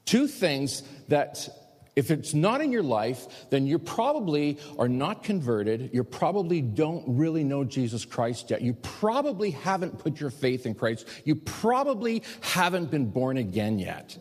Two 0.05 0.27
things 0.27 0.83
that 1.07 1.49
if 1.95 2.11
it's 2.11 2.33
not 2.33 2.61
in 2.61 2.71
your 2.71 2.83
life, 2.83 3.49
then 3.49 3.67
you 3.67 3.77
probably 3.77 4.57
are 4.77 4.87
not 4.87 5.23
converted. 5.23 5.89
You 5.91 6.03
probably 6.03 6.61
don't 6.61 7.03
really 7.07 7.43
know 7.43 7.63
Jesus 7.63 8.05
Christ 8.05 8.51
yet. 8.51 8.61
You 8.61 8.73
probably 8.73 9.51
haven't 9.51 9.99
put 9.99 10.19
your 10.19 10.29
faith 10.29 10.65
in 10.65 10.75
Christ. 10.75 11.07
You 11.25 11.35
probably 11.35 12.23
haven't 12.41 12.89
been 12.89 13.09
born 13.09 13.37
again 13.37 13.79
yet. 13.79 14.17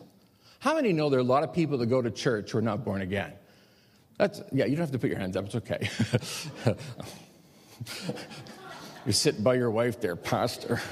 How 0.59 0.75
many 0.75 0.93
know 0.93 1.09
there 1.09 1.19
are 1.19 1.21
a 1.21 1.25
lot 1.25 1.43
of 1.43 1.53
people 1.53 1.77
that 1.77 1.87
go 1.87 2.01
to 2.01 2.11
church 2.11 2.51
who 2.51 2.57
are 2.57 2.61
not 2.61 2.83
born 2.83 3.01
again? 3.01 3.33
That's, 4.17 4.41
yeah, 4.51 4.65
you 4.65 4.75
don't 4.75 4.81
have 4.81 4.91
to 4.91 4.99
put 4.99 5.09
your 5.09 5.19
hands 5.19 5.37
up, 5.37 5.45
it's 5.45 5.55
okay. 5.55 5.89
You're 9.05 9.13
sitting 9.13 9.41
by 9.43 9.53
your 9.55 9.71
wife 9.71 10.01
there, 10.01 10.17
Pastor. 10.17 10.81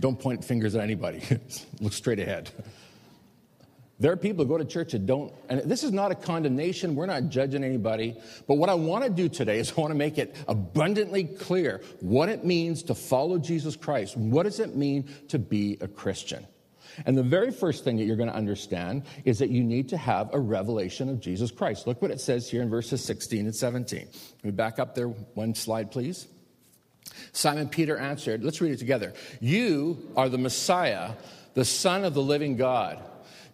don't 0.00 0.18
point 0.18 0.44
fingers 0.44 0.74
at 0.76 0.82
anybody, 0.82 1.22
look 1.80 1.92
straight 1.92 2.20
ahead. 2.20 2.50
There 3.98 4.12
are 4.12 4.16
people 4.16 4.44
who 4.44 4.50
go 4.50 4.58
to 4.58 4.64
church 4.64 4.92
that 4.92 5.06
don't, 5.06 5.32
and 5.48 5.62
this 5.62 5.82
is 5.82 5.90
not 5.90 6.12
a 6.12 6.14
condemnation. 6.14 6.94
We're 6.94 7.06
not 7.06 7.30
judging 7.30 7.64
anybody. 7.64 8.16
But 8.46 8.56
what 8.56 8.68
I 8.68 8.74
want 8.74 9.04
to 9.04 9.10
do 9.10 9.28
today 9.28 9.58
is 9.58 9.72
I 9.72 9.80
want 9.80 9.90
to 9.90 9.96
make 9.96 10.18
it 10.18 10.36
abundantly 10.48 11.24
clear 11.24 11.80
what 12.00 12.28
it 12.28 12.44
means 12.44 12.82
to 12.84 12.94
follow 12.94 13.38
Jesus 13.38 13.74
Christ. 13.74 14.14
What 14.16 14.42
does 14.42 14.60
it 14.60 14.76
mean 14.76 15.08
to 15.28 15.38
be 15.38 15.78
a 15.80 15.88
Christian? 15.88 16.46
And 17.06 17.16
the 17.16 17.22
very 17.22 17.50
first 17.50 17.84
thing 17.84 17.96
that 17.96 18.04
you're 18.04 18.16
going 18.16 18.28
to 18.28 18.34
understand 18.34 19.04
is 19.24 19.38
that 19.38 19.50
you 19.50 19.62
need 19.62 19.88
to 19.90 19.96
have 19.96 20.32
a 20.32 20.38
revelation 20.38 21.08
of 21.08 21.20
Jesus 21.20 21.50
Christ. 21.50 21.86
Look 21.86 22.00
what 22.02 22.10
it 22.10 22.20
says 22.20 22.50
here 22.50 22.62
in 22.62 22.70
verses 22.70 23.02
16 23.04 23.46
and 23.46 23.54
17. 23.54 24.00
Can 24.00 24.10
we 24.44 24.50
back 24.50 24.78
up 24.78 24.94
there 24.94 25.08
one 25.08 25.54
slide, 25.54 25.90
please? 25.90 26.26
Simon 27.32 27.68
Peter 27.68 27.96
answered, 27.96 28.44
let's 28.44 28.60
read 28.60 28.72
it 28.72 28.78
together. 28.78 29.14
You 29.40 30.10
are 30.16 30.28
the 30.28 30.38
Messiah, 30.38 31.12
the 31.54 31.64
Son 31.64 32.04
of 32.04 32.14
the 32.14 32.22
living 32.22 32.56
God. 32.56 33.02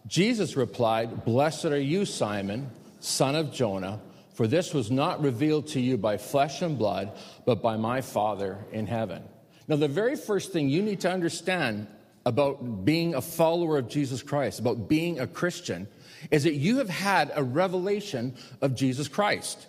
Jesus 0.06 0.56
replied, 0.56 1.24
Blessed 1.24 1.66
are 1.66 1.80
you, 1.80 2.04
Simon, 2.04 2.70
son 3.00 3.34
of 3.34 3.52
Jonah, 3.52 4.00
for 4.34 4.46
this 4.46 4.74
was 4.74 4.90
not 4.90 5.22
revealed 5.22 5.68
to 5.68 5.80
you 5.80 5.96
by 5.96 6.16
flesh 6.16 6.62
and 6.62 6.78
blood, 6.78 7.12
but 7.44 7.62
by 7.62 7.76
my 7.76 8.00
Father 8.00 8.58
in 8.72 8.86
heaven. 8.86 9.22
Now, 9.68 9.76
the 9.76 9.88
very 9.88 10.16
first 10.16 10.52
thing 10.52 10.68
you 10.68 10.82
need 10.82 11.00
to 11.00 11.10
understand 11.10 11.86
about 12.24 12.84
being 12.84 13.14
a 13.14 13.20
follower 13.20 13.78
of 13.78 13.88
Jesus 13.88 14.22
Christ, 14.22 14.60
about 14.60 14.88
being 14.88 15.20
a 15.20 15.26
Christian, 15.26 15.88
is 16.30 16.44
that 16.44 16.54
you 16.54 16.78
have 16.78 16.88
had 16.88 17.32
a 17.34 17.42
revelation 17.42 18.34
of 18.60 18.74
Jesus 18.74 19.08
Christ. 19.08 19.66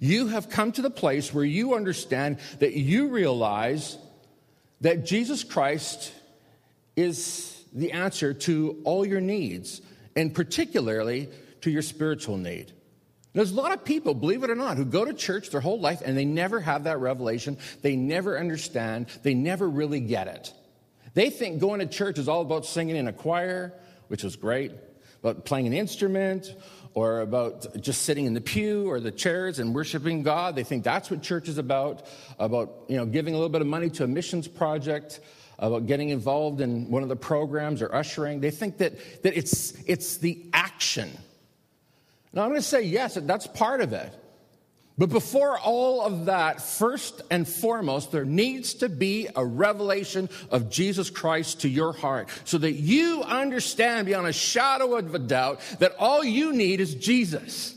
You 0.00 0.28
have 0.28 0.50
come 0.50 0.72
to 0.72 0.82
the 0.82 0.90
place 0.90 1.32
where 1.32 1.44
you 1.44 1.74
understand 1.74 2.38
that 2.58 2.74
you 2.74 3.08
realize 3.08 3.98
that 4.80 5.04
Jesus 5.06 5.44
Christ 5.44 6.12
is 6.96 7.55
the 7.76 7.92
answer 7.92 8.34
to 8.34 8.80
all 8.84 9.06
your 9.06 9.20
needs, 9.20 9.80
and 10.16 10.34
particularly 10.34 11.28
to 11.60 11.70
your 11.70 11.82
spiritual 11.82 12.36
need. 12.36 12.72
There's 13.32 13.52
a 13.52 13.54
lot 13.54 13.72
of 13.72 13.84
people, 13.84 14.14
believe 14.14 14.44
it 14.44 14.50
or 14.50 14.54
not, 14.54 14.78
who 14.78 14.86
go 14.86 15.04
to 15.04 15.12
church 15.12 15.50
their 15.50 15.60
whole 15.60 15.78
life 15.78 16.00
and 16.02 16.16
they 16.16 16.24
never 16.24 16.58
have 16.58 16.84
that 16.84 17.00
revelation. 17.00 17.58
They 17.82 17.94
never 17.94 18.38
understand. 18.38 19.08
They 19.22 19.34
never 19.34 19.68
really 19.68 20.00
get 20.00 20.26
it. 20.26 20.54
They 21.12 21.28
think 21.28 21.60
going 21.60 21.80
to 21.80 21.86
church 21.86 22.18
is 22.18 22.28
all 22.28 22.40
about 22.40 22.64
singing 22.64 22.96
in 22.96 23.08
a 23.08 23.12
choir, 23.12 23.74
which 24.08 24.24
is 24.24 24.36
great, 24.36 24.72
about 25.22 25.44
playing 25.44 25.66
an 25.66 25.74
instrument, 25.74 26.54
or 26.94 27.20
about 27.20 27.78
just 27.78 28.02
sitting 28.02 28.24
in 28.24 28.32
the 28.32 28.40
pew 28.40 28.88
or 28.90 29.00
the 29.00 29.10
chairs 29.10 29.58
and 29.58 29.74
worshiping 29.74 30.22
God. 30.22 30.56
They 30.56 30.64
think 30.64 30.82
that's 30.82 31.10
what 31.10 31.22
church 31.22 31.46
is 31.46 31.58
about, 31.58 32.06
about 32.38 32.84
you 32.88 32.96
know, 32.96 33.04
giving 33.04 33.34
a 33.34 33.36
little 33.36 33.50
bit 33.50 33.60
of 33.60 33.66
money 33.66 33.90
to 33.90 34.04
a 34.04 34.06
missions 34.06 34.48
project, 34.48 35.20
about 35.58 35.86
getting 35.86 36.10
involved 36.10 36.60
in 36.60 36.90
one 36.90 37.02
of 37.02 37.08
the 37.08 37.16
programs 37.16 37.82
or 37.82 37.94
ushering. 37.94 38.40
They 38.40 38.50
think 38.50 38.78
that, 38.78 39.22
that 39.22 39.36
it's, 39.36 39.72
it's 39.86 40.18
the 40.18 40.44
action. 40.52 41.10
Now, 42.32 42.42
I'm 42.42 42.50
going 42.50 42.60
to 42.60 42.66
say, 42.66 42.82
yes, 42.82 43.14
that's 43.14 43.46
part 43.46 43.80
of 43.80 43.92
it. 43.92 44.12
But 44.98 45.10
before 45.10 45.58
all 45.58 46.00
of 46.00 46.26
that, 46.26 46.62
first 46.62 47.20
and 47.30 47.46
foremost, 47.46 48.12
there 48.12 48.24
needs 48.24 48.74
to 48.74 48.88
be 48.88 49.28
a 49.36 49.44
revelation 49.44 50.30
of 50.50 50.70
Jesus 50.70 51.10
Christ 51.10 51.62
to 51.62 51.68
your 51.68 51.92
heart 51.92 52.30
so 52.44 52.56
that 52.58 52.72
you 52.72 53.22
understand 53.22 54.06
beyond 54.06 54.26
a 54.26 54.32
shadow 54.32 54.96
of 54.96 55.14
a 55.14 55.18
doubt 55.18 55.60
that 55.80 55.96
all 55.98 56.24
you 56.24 56.52
need 56.54 56.80
is 56.80 56.94
Jesus. 56.94 57.74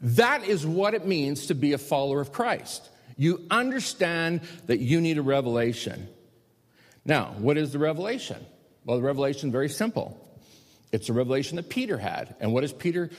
That 0.00 0.44
is 0.44 0.66
what 0.66 0.94
it 0.94 1.06
means 1.06 1.48
to 1.48 1.54
be 1.54 1.74
a 1.74 1.78
follower 1.78 2.20
of 2.20 2.32
Christ. 2.32 2.88
You 3.18 3.44
understand 3.50 4.42
that 4.66 4.78
you 4.78 5.00
need 5.02 5.18
a 5.18 5.22
revelation. 5.22 6.08
Now, 7.08 7.34
what 7.38 7.56
is 7.56 7.72
the 7.72 7.78
revelation? 7.78 8.36
Well, 8.84 8.98
the 8.98 9.02
revelation 9.02 9.48
is 9.48 9.52
very 9.52 9.70
simple. 9.70 10.16
It's 10.92 11.08
a 11.08 11.14
revelation 11.14 11.56
that 11.56 11.70
Peter 11.70 11.96
had. 11.96 12.36
And 12.38 12.52
what 12.52 12.64
is 12.64 12.72
Peter 12.72 13.10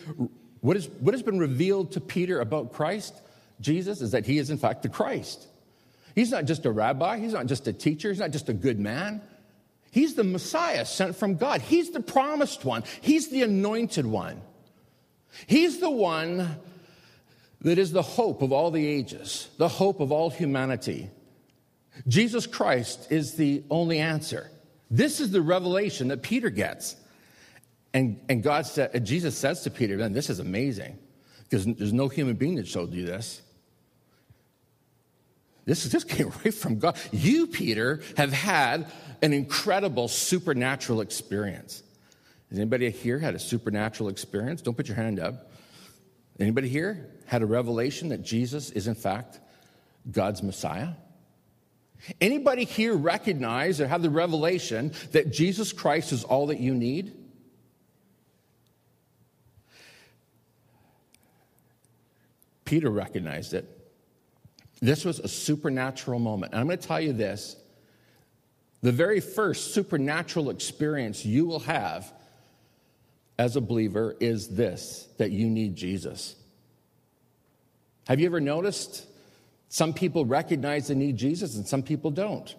what, 0.62 0.77
is, 0.77 0.88
what 1.00 1.13
has 1.13 1.24
been 1.24 1.39
revealed 1.39 1.93
to 1.93 2.01
Peter 2.01 2.39
about 2.39 2.74
Christ, 2.74 3.13
Jesus, 3.60 4.01
is 4.01 4.12
that 4.12 4.25
he 4.25 4.38
is 4.38 4.51
in 4.51 4.60
fact 4.60 4.84
the 4.84 4.89
Christ. 4.89 5.48
He's 6.13 6.31
not 6.31 6.46
just 6.46 6.65
a 6.65 6.72
rabbi, 6.72 7.17
he's 7.17 7.34
not 7.34 7.48
just 7.48 7.67
a 7.67 7.74
teacher, 7.74 8.10
he's 8.10 8.19
not 8.19 8.31
just 8.31 8.48
a 8.48 8.53
good 8.53 8.79
man. 8.79 9.22
He's 9.91 10.13
the 10.13 10.24
Messiah 10.24 10.86
sent 10.86 11.15
from 11.15 11.38
God. 11.38 11.62
He's 11.62 11.89
the 11.89 12.00
promised 12.00 12.63
one. 12.63 12.84
He's 13.01 13.29
the 13.29 13.41
anointed 13.41 14.05
one. 14.05 14.41
He's 15.48 15.79
the 15.79 15.89
one 15.89 16.58
that 17.62 17.79
is 17.79 17.91
the 17.91 18.03
hope 18.03 18.43
of 18.43 18.51
all 18.51 18.69
the 18.69 18.86
ages, 18.86 19.50
the 19.58 19.67
hope 19.67 20.00
of 20.00 20.12
all 20.12 20.29
humanity. 20.29 21.10
Jesus 22.08 22.48
Christ 22.48 23.12
is 23.12 23.36
the 23.36 23.63
only 23.70 24.00
answer. 24.00 24.50
This 24.91 25.20
is 25.20 25.32
the 25.32 25.41
revelation 25.41 26.08
that 26.10 26.22
Peter 26.22 26.50
gets. 26.50 26.96
And, 27.94 28.20
and 28.29 28.44
God 28.44 28.65
said, 28.65 29.06
Jesus 29.06 29.38
says 29.38 29.62
to 29.63 29.72
Peter, 29.72 29.98
then 29.98 30.13
this 30.13 30.29
is 30.29 30.39
amazing 30.39 30.98
because 31.44 31.65
there's 31.65 31.94
no 31.94 32.08
human 32.08 32.36
being 32.36 32.56
that 32.56 32.68
showed 32.68 32.94
you 32.94 33.06
this. 33.06 33.41
This, 35.65 35.84
this 35.84 36.03
came 36.03 36.29
right 36.46 36.53
from 36.53 36.79
God. 36.79 36.98
You, 37.12 37.48
Peter, 37.48 38.01
have 38.18 38.32
had 38.32 38.91
an 39.22 39.34
incredible 39.34 40.08
supernatural 40.08 41.01
experience. 41.01 41.84
Has 42.50 42.58
anybody 42.58 42.89
here 42.89 43.20
had 43.20 43.36
a 43.36 43.39
supernatural 43.39 44.10
experience? 44.10 44.62
Don't 44.62 44.75
put 44.75 44.88
your 44.88 44.98
hand 44.98 45.20
up. 45.20 45.51
Anybody 46.39 46.70
here 46.70 47.10
had 47.25 47.41
a 47.41 47.46
revelation 47.46 48.10
that 48.10 48.24
Jesus 48.24 48.72
is, 48.72 48.88
in 48.88 48.96
fact, 48.96 49.39
God's 50.10 50.41
Messiah? 50.41 50.89
Anybody 52.22 52.63
here 52.63 52.96
recognize 52.96 53.82
or 53.82 53.88
have 53.88 54.01
the 54.01 54.10
revelation 54.10 54.94
that 55.12 55.32
Jesus 55.32 55.74
Christ 55.74 56.12
is 56.12 56.24
all 56.24 56.48
that 56.48 56.60
you 56.60 56.74
need? 56.74 57.15
Peter 62.65 62.89
recognized 62.89 63.53
it. 63.53 63.65
This 64.79 65.03
was 65.03 65.20
a 65.20 65.27
supernatural 65.27 66.20
moment. 66.20 66.53
And 66.53 66.62
I'm 66.62 66.68
going 66.68 66.77
to 66.77 66.88
tell 66.88 67.01
you 67.01 67.13
this 67.13 67.56
the 68.82 68.91
very 68.91 69.20
first 69.20 69.74
supernatural 69.74 70.50
experience 70.50 71.25
you 71.25 71.46
will 71.46 71.60
have 71.60 72.13
as 73.38 73.56
a 73.56 73.62
believer 73.62 74.15
is 74.20 74.50
this 74.50 75.08
that 75.18 75.32
you 75.32 75.50
need 75.50 75.75
Jesus. 75.75 76.36
Have 78.08 78.20
you 78.20 78.25
ever 78.25 78.39
noticed 78.39 79.06
some 79.70 79.94
people 79.94 80.26
recognize 80.26 80.88
they 80.88 80.96
need 80.96 81.16
Jesus 81.16 81.56
and 81.56 81.66
some 81.68 81.84
people 81.84 82.10
don't. 82.12 82.54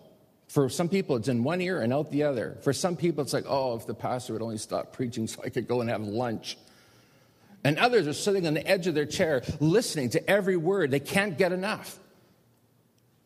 For 0.46 0.68
some 0.68 0.88
people, 0.88 1.16
it's 1.16 1.28
in 1.28 1.44
one 1.44 1.60
ear 1.60 1.80
and 1.80 1.92
out 1.92 2.10
the 2.10 2.24
other. 2.24 2.58
For 2.62 2.72
some 2.72 2.96
people, 2.96 3.22
it's 3.22 3.32
like, 3.32 3.44
oh, 3.46 3.76
if 3.76 3.86
the 3.86 3.94
pastor 3.94 4.32
would 4.32 4.42
only 4.42 4.58
stop 4.58 4.92
preaching 4.92 5.26
so 5.26 5.42
I 5.44 5.48
could 5.48 5.68
go 5.68 5.80
and 5.80 5.90
have 5.90 6.02
lunch. 6.02 6.56
And 7.62 7.78
others 7.78 8.06
are 8.06 8.12
sitting 8.12 8.46
on 8.46 8.54
the 8.54 8.66
edge 8.66 8.86
of 8.86 8.94
their 8.94 9.06
chair 9.06 9.42
listening 9.60 10.10
to 10.10 10.30
every 10.30 10.56
word. 10.56 10.90
They 10.90 11.00
can't 11.00 11.36
get 11.36 11.52
enough. 11.52 11.98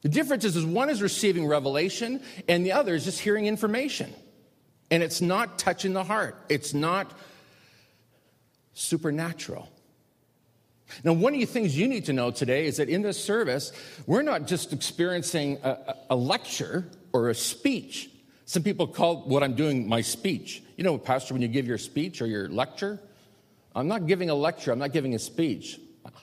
The 0.03 0.09
difference 0.09 0.45
is, 0.45 0.57
is 0.57 0.67
one 0.67 0.91
is 0.91 1.01
receiving 1.01 1.47
revelation 1.47 2.21
and 2.47 2.65
the 2.65 2.73
other 2.73 2.95
is 2.95 3.05
just 3.05 3.21
hearing 3.21 3.47
information. 3.47 4.13
And 4.91 5.03
it's 5.03 5.23
not 5.23 5.59
touching 5.59 5.95
the 5.95 6.05
heart, 6.05 6.37
it's 6.49 6.75
not 6.75 7.11
supernatural. 8.75 9.69
Now, 11.03 11.13
one 11.13 11.35
of 11.35 11.41
the 11.41 11.47
things 11.47 11.77
you 11.77 11.89
need 11.89 12.05
to 12.07 12.13
know 12.13 12.31
today 12.31 12.67
is 12.67 12.77
that 12.77 12.89
in 12.89 13.03
this 13.03 13.23
service, 13.23 13.73
we're 14.07 14.23
not 14.23 14.47
just 14.47 14.73
experiencing 14.73 15.59
a, 15.63 15.97
a 16.11 16.17
lecture 16.17 16.89
or 17.13 17.31
a 17.31 17.35
speech. 17.35 18.11
Some 18.45 18.63
people 18.63 18.87
call 18.87 19.23
what 19.23 19.43
I'm 19.43 19.55
doing 19.55 19.89
my 19.89 20.03
speech. 20.03 20.63
You 20.77 20.85
know, 20.85 20.99
Pastor, 20.99 21.35
when 21.35 21.43
you 21.43 21.49
give 21.49 21.67
your 21.67 21.79
speech 21.79 22.21
or 22.21 22.27
your 22.27 22.49
lecture, 22.49 23.01
I'm 23.75 23.89
not 23.89 24.07
giving 24.07 24.31
a 24.31 24.35
lecture, 24.35 24.71
I'm 24.71 24.79
not 24.79 24.93
giving 24.93 25.15
a 25.15 25.19
speech. 25.19 25.81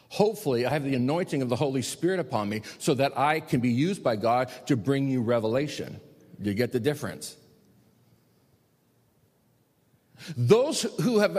Hopefully, 0.10 0.66
I 0.66 0.70
have 0.70 0.84
the 0.84 0.96
anointing 0.96 1.42
of 1.42 1.50
the 1.50 1.56
Holy 1.56 1.82
Spirit 1.82 2.20
upon 2.20 2.50
me 2.50 2.62
so 2.78 2.94
that 2.96 3.18
I 3.18 3.40
can 3.40 3.62
be 3.62 3.70
used 3.70 4.04
by 4.04 4.16
God 4.16 4.51
to 4.68 4.75
bring 4.75 5.10
you 5.10 5.22
revelation. 5.22 6.00
You 6.40 6.54
get 6.54 6.72
the 6.72 6.80
difference? 6.80 7.36
Those 10.38 10.84
who 11.01 11.20
have 11.20 11.38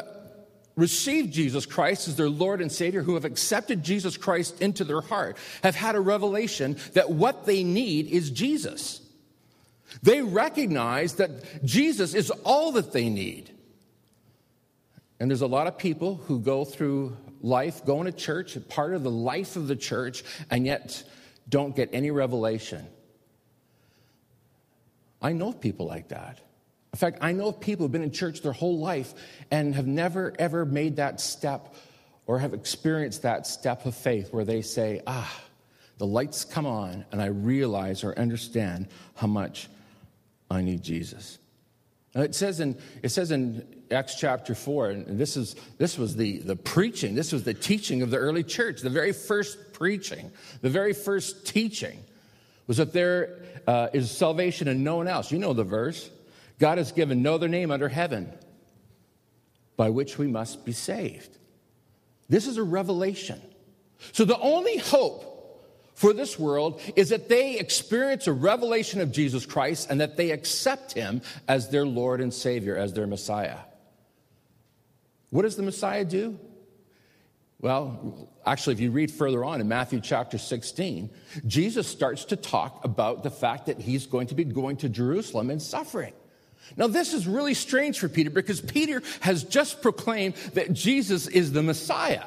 received 0.77 1.33
Jesus 1.33 1.67
Christ 1.67 2.09
as 2.09 2.17
their 2.17 2.29
Lord 2.29 2.61
and 2.61 2.73
Savior, 2.73 3.03
who 3.03 3.15
have 3.15 3.25
accepted 3.25 3.83
Jesus 3.83 4.17
Christ 4.17 4.61
into 4.63 4.85
their 4.85 5.01
heart, 5.01 5.37
have 5.63 5.75
had 5.75 5.95
a 5.95 6.01
revelation 6.01 6.77
that 6.95 7.11
what 7.11 7.47
they 7.47 7.63
need 7.65 8.09
is 8.09 8.31
Jesus. 8.31 9.01
They 10.03 10.23
recognize 10.23 11.15
that 11.17 11.65
Jesus 11.65 12.15
is 12.15 12.31
all 12.31 12.73
that 12.73 12.93
they 12.93 13.11
need. 13.11 13.51
And 15.21 15.31
there's 15.31 15.43
a 15.43 15.47
lot 15.47 15.67
of 15.67 15.79
people 15.79 16.17
who 16.17 16.41
go 16.41 16.65
through 16.65 17.17
life, 17.43 17.85
going 17.85 18.07
to 18.07 18.13
church, 18.13 18.57
part 18.69 18.95
of 18.95 19.03
the 19.03 19.11
life 19.11 19.57
of 19.57 19.69
the 19.69 19.77
church, 19.77 20.25
and 20.51 20.65
yet 20.65 21.05
don't 21.49 21.77
get 21.77 21.91
any 21.93 22.11
revelation. 22.11 22.87
I 25.21 25.33
know 25.33 25.53
people 25.53 25.87
like 25.87 26.09
that. 26.09 26.41
In 26.93 26.99
fact, 26.99 27.19
I 27.23 27.33
know 27.33 27.49
of 27.49 27.61
people 27.61 27.85
who've 27.85 27.93
been 27.93 28.03
in 28.03 28.11
church 28.11 28.43
their 28.43 28.53
whole 28.53 28.79
life 28.79 29.15
and 29.51 29.75
have 29.75 29.87
never, 29.87 30.35
ever 30.39 30.67
made 30.67 30.97
that 30.97 31.21
step 31.21 31.75
or 32.27 32.39
have 32.39 32.53
experienced 32.53 33.23
that 33.23 33.47
step 33.47 33.87
of 33.87 33.95
faith 33.95 34.33
where 34.33 34.45
they 34.45 34.61
say, 34.61 35.01
ah, 35.07 35.41
the 35.97 36.07
lights 36.07 36.45
come 36.45 36.67
on 36.67 37.05
and 37.11 37.23
I 37.23 37.27
realize 37.27 38.05
or 38.05 38.19
understand 38.19 38.89
how 39.15 39.27
much 39.27 39.69
I 40.51 40.61
need 40.61 40.83
Jesus. 40.83 41.39
It 42.15 42.35
says 42.35 42.61
in, 42.61 42.77
it 43.03 43.09
says 43.09 43.31
in 43.31 43.67
Acts 43.91 44.17
chapter 44.17 44.55
4, 44.55 44.91
and 44.91 45.19
this, 45.19 45.39
is, 45.39 45.57
this 45.79 45.97
was 45.97 46.15
the, 46.15 46.39
the 46.41 46.57
preaching, 46.57 47.15
this 47.15 47.33
was 47.33 47.43
the 47.43 47.55
teaching 47.55 48.03
of 48.03 48.11
the 48.11 48.19
early 48.19 48.43
church, 48.43 48.83
the 48.83 48.91
very 48.91 49.13
first 49.13 49.73
preaching, 49.73 50.31
the 50.61 50.69
very 50.69 50.93
first 50.93 51.47
teaching 51.47 51.99
was 52.67 52.77
that 52.77 52.93
there 52.93 53.39
uh, 53.67 53.89
is 53.95 54.11
salvation 54.11 54.69
in 54.69 54.85
no 54.85 54.97
one 54.97 55.09
else. 55.09 55.33
You 55.33 55.39
know 55.39 55.55
the 55.55 55.65
verse. 55.65 56.11
God 56.63 56.79
has 56.79 56.93
given 56.93 57.23
no 57.23 57.35
other 57.35 57.49
name 57.49 57.73
under 57.73 57.89
heaven 57.89 58.33
by 59.77 59.91
which 59.91 60.17
we 60.17 60.29
must 60.29 60.65
be 60.65 60.71
saved. 60.71 61.37
This 62.29 62.47
is 62.47 62.57
a 62.57 62.63
revelation. 62.63 63.43
So 64.13 64.25
the 64.25 64.39
only 64.39 64.77
hope 64.77 65.67
for 65.95 66.13
this 66.13 66.39
world 66.39 66.81
is 66.95 67.09
that 67.09 67.29
they 67.29 67.59
experience 67.59 68.29
a 68.29 68.33
revelation 68.33 69.01
of 69.01 69.11
Jesus 69.11 69.45
Christ 69.45 69.91
and 69.91 70.01
that 70.01 70.17
they 70.17 70.31
accept 70.31 70.93
him 70.93 71.23
as 71.49 71.69
their 71.71 71.85
Lord 71.85 72.21
and 72.21 72.33
Savior, 72.33 72.77
as 72.77 72.93
their 72.93 73.09
Messiah. 73.09 73.59
What 75.31 75.43
does 75.43 75.57
the 75.57 75.65
Messiah 75.65 76.05
do? 76.05 76.39
Well, 77.61 78.29
actually, 78.47 78.75
if 78.75 78.81
you 78.81 78.93
read 78.93 79.11
further 79.11 79.45
on 79.45 79.61
in 79.61 79.67
Matthew 79.67 80.01
chapter 80.01 80.39
16, 80.39 81.11
Jesus 81.45 81.89
starts 81.89 82.25
to 82.27 82.37
talk 82.37 82.85
about 82.85 83.25
the 83.25 83.33
fact 83.33 83.67
that 83.67 83.81
he's 83.81 84.07
going 84.07 84.29
to 84.29 84.37
be 84.37 84.45
going 84.45 84.77
to 84.77 84.89
Jerusalem 84.89 85.51
and 85.51 85.61
suffering. 85.61 86.13
Now, 86.77 86.87
this 86.87 87.13
is 87.13 87.27
really 87.27 87.55
strange 87.55 87.99
for 87.99 88.09
Peter 88.09 88.31
because 88.31 88.61
Peter 88.61 89.03
has 89.21 89.45
just 89.45 89.83
proclaimed 89.83 90.35
that 90.55 90.73
Jesus 90.73 91.27
is 91.27 91.53
the 91.53 91.63
Messiah. 91.63 92.25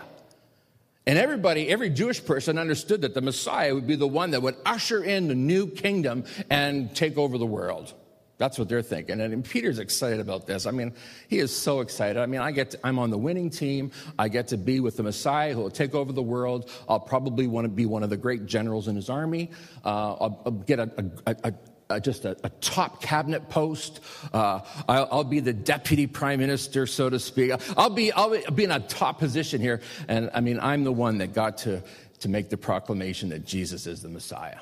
And 1.08 1.20
everybody, 1.20 1.70
every 1.70 1.90
Jewish 1.90 2.24
person 2.24 2.58
understood 2.58 3.02
that 3.02 3.14
the 3.14 3.22
Messiah 3.22 3.76
would 3.76 3.86
be 3.86 3.96
the 3.96 4.08
one 4.08 4.32
that 4.32 4.42
would 4.42 4.56
usher 4.66 5.04
in 5.04 5.28
the 5.28 5.36
new 5.36 5.68
kingdom 5.68 6.24
and 6.50 6.96
take 6.96 7.18
over 7.18 7.38
the 7.38 7.46
world. 7.46 7.94
That's 8.38 8.60
what 8.60 8.68
they're 8.68 8.82
thinking. 8.82 9.22
And 9.22 9.46
Peter's 9.46 9.80
excited 9.80 10.20
about 10.20 10.46
this. 10.46 10.66
I 10.66 10.72
mean, 10.72 10.94
he 11.30 11.40
is 11.40 11.56
so 11.56 11.80
excited. 11.80 12.18
I 12.22 12.26
mean, 12.26 12.42
I 12.42 12.52
get 12.52 12.72
to, 12.72 12.80
I'm 12.84 13.00
on 13.00 13.10
the 13.10 13.18
winning 13.18 13.50
team. 13.50 13.92
I 14.20 14.28
get 14.28 14.50
to 14.50 14.58
be 14.58 14.82
with 14.82 14.98
the 14.98 15.04
Messiah 15.04 15.54
who 15.54 15.62
will 15.62 15.70
take 15.70 15.96
over 15.96 16.12
the 16.12 16.24
world. 16.24 16.70
I'll 16.90 17.00
probably 17.00 17.48
want 17.48 17.64
to 17.66 17.70
be 17.70 17.86
one 17.86 18.04
of 18.04 18.10
the 18.10 18.18
great 18.18 18.46
generals 18.46 18.90
in 18.90 18.96
his 18.96 19.10
army. 19.10 19.52
Uh, 19.86 20.16
I'll, 20.16 20.42
I'll, 20.46 20.52
get 20.52 20.80
a, 20.80 21.12
a, 21.26 21.36
a 21.46 21.54
uh, 21.90 22.00
just 22.00 22.26
a, 22.26 22.38
a, 22.44 22.50
top 22.62 23.02
cabinet 23.02 23.50
post. 23.50 24.00
Uh, 24.34 24.62
I'll, 24.88 25.08
I'll, 25.12 25.24
be 25.24 25.40
the 25.40 25.54
deputy 25.54 26.08
prime 26.08 26.40
minister, 26.40 26.88
so 26.88 27.10
to 27.10 27.20
speak. 27.20 27.52
I'll 27.78 27.90
be, 27.90 28.12
I'll 28.12 28.52
be 28.52 28.64
in 28.64 28.72
a 28.72 28.80
top 28.80 29.20
position 29.20 29.62
here. 29.62 29.82
And 30.08 30.30
I 30.34 30.42
mean, 30.42 30.60
I'm 30.60 30.84
the 30.84 30.92
one 30.92 31.20
that 31.20 31.34
got 31.34 31.60
to, 31.60 31.84
to 32.20 32.30
make 32.30 32.50
the 32.50 32.58
proclamation 32.58 33.30
that 33.30 33.46
Jesus 33.46 33.88
is 33.88 34.02
the 34.02 34.10
Messiah. 34.10 34.60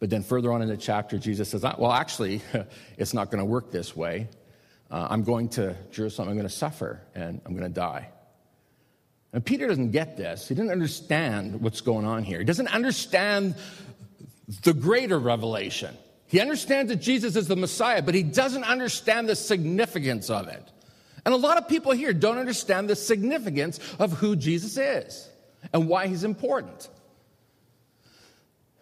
But 0.00 0.10
then 0.10 0.24
further 0.24 0.52
on 0.52 0.62
in 0.62 0.68
the 0.68 0.76
chapter, 0.76 1.18
Jesus 1.18 1.50
says, 1.50 1.62
Well, 1.62 1.92
actually, 1.92 2.42
it's 2.98 3.14
not 3.14 3.30
going 3.30 3.38
to 3.38 3.44
work 3.44 3.70
this 3.70 3.96
way. 3.96 4.28
Uh, 4.90 5.06
I'm 5.08 5.22
going 5.22 5.48
to 5.50 5.76
Jerusalem, 5.90 6.28
I'm 6.28 6.34
going 6.34 6.48
to 6.48 6.54
suffer, 6.54 7.00
and 7.14 7.40
I'm 7.46 7.56
going 7.56 7.68
to 7.68 7.74
die. 7.74 8.08
And 9.32 9.44
Peter 9.44 9.66
doesn't 9.66 9.92
get 9.92 10.16
this. 10.16 10.48
He 10.48 10.54
doesn't 10.54 10.70
understand 10.70 11.62
what's 11.62 11.80
going 11.80 12.04
on 12.04 12.24
here. 12.24 12.38
He 12.38 12.44
doesn't 12.44 12.68
understand 12.68 13.54
the 14.62 14.72
greater 14.72 15.18
revelation. 15.18 15.96
He 16.26 16.40
understands 16.40 16.90
that 16.90 16.96
Jesus 16.96 17.36
is 17.36 17.46
the 17.46 17.56
Messiah, 17.56 18.02
but 18.02 18.14
he 18.14 18.22
doesn't 18.22 18.64
understand 18.64 19.28
the 19.28 19.36
significance 19.36 20.30
of 20.30 20.48
it. 20.48 20.70
And 21.24 21.34
a 21.34 21.36
lot 21.36 21.58
of 21.58 21.68
people 21.68 21.92
here 21.92 22.12
don't 22.12 22.38
understand 22.38 22.88
the 22.88 22.96
significance 22.96 23.78
of 23.98 24.12
who 24.14 24.34
Jesus 24.34 24.76
is 24.76 25.28
and 25.72 25.88
why 25.88 26.06
he's 26.06 26.24
important. 26.24 26.88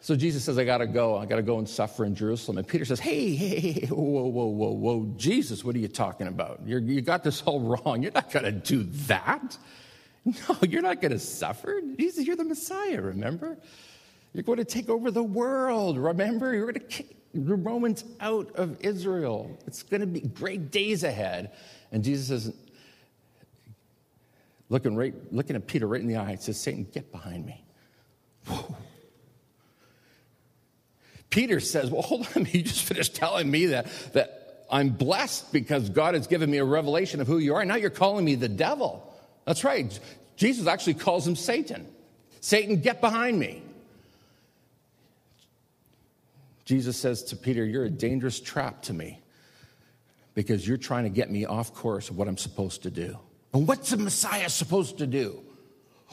So 0.02 0.16
Jesus 0.16 0.44
says, 0.44 0.56
I 0.56 0.64
got 0.64 0.78
to 0.78 0.86
go. 0.86 1.18
I 1.18 1.26
got 1.26 1.36
to 1.36 1.42
go 1.42 1.58
and 1.58 1.68
suffer 1.68 2.06
in 2.06 2.14
Jerusalem. 2.14 2.56
And 2.56 2.66
Peter 2.66 2.86
says, 2.86 3.00
Hey, 3.00 3.34
hey, 3.34 3.60
hey, 3.60 3.86
whoa, 3.86 4.26
whoa, 4.26 4.46
whoa, 4.46 4.70
whoa, 4.70 5.12
Jesus, 5.16 5.62
what 5.62 5.76
are 5.76 5.78
you 5.78 5.88
talking 5.88 6.26
about? 6.26 6.60
You're, 6.64 6.80
you 6.80 7.02
got 7.02 7.22
this 7.22 7.42
all 7.42 7.60
wrong. 7.84 8.02
You're 8.02 8.12
not 8.12 8.30
to 8.30 8.52
do 8.52 8.84
that. 9.06 9.56
No, 10.22 10.58
you're 10.68 10.82
not 10.82 11.00
to 11.12 11.18
suffer. 11.18 11.80
Jesus, 11.98 12.26
you're 12.26 12.36
the 12.36 12.44
Messiah, 12.44 13.00
remember? 13.00 13.56
You're 14.32 14.44
going 14.44 14.58
to 14.58 14.64
take 14.64 14.88
over 14.88 15.10
the 15.10 15.22
world. 15.22 15.98
Remember, 15.98 16.54
you're 16.54 16.70
going 16.70 16.74
to 16.74 16.80
kick 16.80 17.16
the 17.34 17.54
Romans 17.56 18.04
out 18.20 18.50
of 18.56 18.76
Israel. 18.80 19.58
It's 19.66 19.82
going 19.82 20.00
to 20.00 20.06
be 20.06 20.20
great 20.20 20.70
days 20.70 21.04
ahead. 21.04 21.52
And 21.92 22.04
Jesus 22.04 22.30
is 22.30 22.54
looking, 24.68 24.96
right, 24.96 25.14
looking 25.32 25.56
at 25.56 25.66
Peter 25.66 25.86
right 25.86 26.00
in 26.00 26.06
the 26.06 26.16
eye, 26.16 26.32
he 26.32 26.36
says, 26.36 26.60
Satan, 26.60 26.86
get 26.92 27.10
behind 27.12 27.44
me. 27.46 27.64
Whoa. 28.46 28.76
Peter 31.30 31.60
says, 31.60 31.90
Well, 31.90 32.02
hold 32.02 32.28
on, 32.36 32.46
you 32.50 32.62
just 32.62 32.84
finished 32.84 33.14
telling 33.14 33.50
me 33.50 33.66
that, 33.66 33.86
that 34.12 34.66
I'm 34.70 34.90
blessed 34.90 35.52
because 35.52 35.88
God 35.88 36.14
has 36.14 36.26
given 36.26 36.50
me 36.50 36.58
a 36.58 36.64
revelation 36.64 37.20
of 37.20 37.26
who 37.26 37.38
you 37.38 37.54
are. 37.54 37.64
Now 37.64 37.76
you're 37.76 37.90
calling 37.90 38.24
me 38.24 38.34
the 38.34 38.48
devil. 38.48 39.06
That's 39.44 39.64
right. 39.64 39.98
Jesus 40.36 40.66
actually 40.66 40.94
calls 40.94 41.26
him 41.26 41.36
Satan. 41.36 41.86
Satan, 42.40 42.80
get 42.80 43.00
behind 43.00 43.38
me. 43.38 43.62
Jesus 46.70 46.96
says 46.96 47.24
to 47.24 47.36
Peter, 47.36 47.64
You're 47.64 47.86
a 47.86 47.90
dangerous 47.90 48.38
trap 48.38 48.82
to 48.82 48.92
me 48.92 49.20
because 50.34 50.68
you're 50.68 50.76
trying 50.76 51.02
to 51.02 51.10
get 51.10 51.28
me 51.28 51.44
off 51.44 51.74
course 51.74 52.10
of 52.10 52.16
what 52.16 52.28
I'm 52.28 52.36
supposed 52.36 52.84
to 52.84 52.92
do. 52.92 53.18
And 53.52 53.66
what's 53.66 53.90
the 53.90 53.96
Messiah 53.96 54.48
supposed 54.48 54.98
to 54.98 55.08
do? 55.08 55.42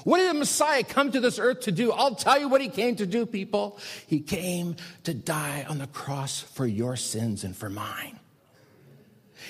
What 0.04 0.18
did 0.18 0.32
the 0.32 0.40
Messiah 0.40 0.84
come 0.84 1.12
to 1.12 1.20
this 1.20 1.38
earth 1.38 1.60
to 1.62 1.72
do? 1.72 1.92
I'll 1.92 2.16
tell 2.16 2.40
you 2.40 2.50
what 2.50 2.62
he 2.62 2.70
came 2.70 2.96
to 2.96 3.06
do, 3.06 3.28
people. 3.28 3.78
He 4.08 4.20
came 4.20 4.78
to 5.04 5.14
die 5.14 5.64
on 5.70 5.78
the 5.78 5.86
cross 5.86 6.42
for 6.42 6.66
your 6.66 6.96
sins 6.96 7.44
and 7.44 7.56
for 7.56 7.70
mine. 7.70 8.20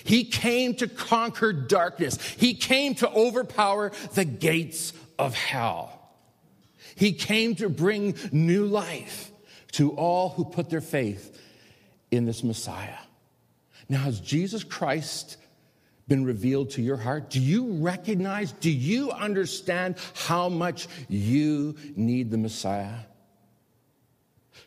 He 0.03 0.25
came 0.25 0.75
to 0.75 0.89
conquer 0.89 1.53
darkness. 1.53 2.21
He 2.35 2.53
came 2.53 2.95
to 2.95 3.09
overpower 3.09 3.93
the 4.13 4.25
gates 4.25 4.91
of 5.17 5.35
hell. 5.35 6.11
He 6.95 7.13
came 7.13 7.55
to 7.55 7.69
bring 7.69 8.15
new 8.33 8.65
life 8.65 9.31
to 9.73 9.91
all 9.91 10.29
who 10.29 10.45
put 10.45 10.69
their 10.69 10.81
faith 10.81 11.39
in 12.11 12.25
this 12.25 12.43
Messiah. 12.43 12.97
Now, 13.89 13.99
has 13.99 14.19
Jesus 14.19 14.63
Christ 14.63 15.37
been 16.07 16.23
revealed 16.23 16.69
to 16.71 16.81
your 16.81 16.97
heart? 16.97 17.29
Do 17.29 17.39
you 17.39 17.73
recognize, 17.73 18.51
do 18.53 18.71
you 18.71 19.11
understand 19.11 19.95
how 20.13 20.49
much 20.49 20.87
you 21.09 21.75
need 21.95 22.31
the 22.31 22.37
Messiah 22.37 22.95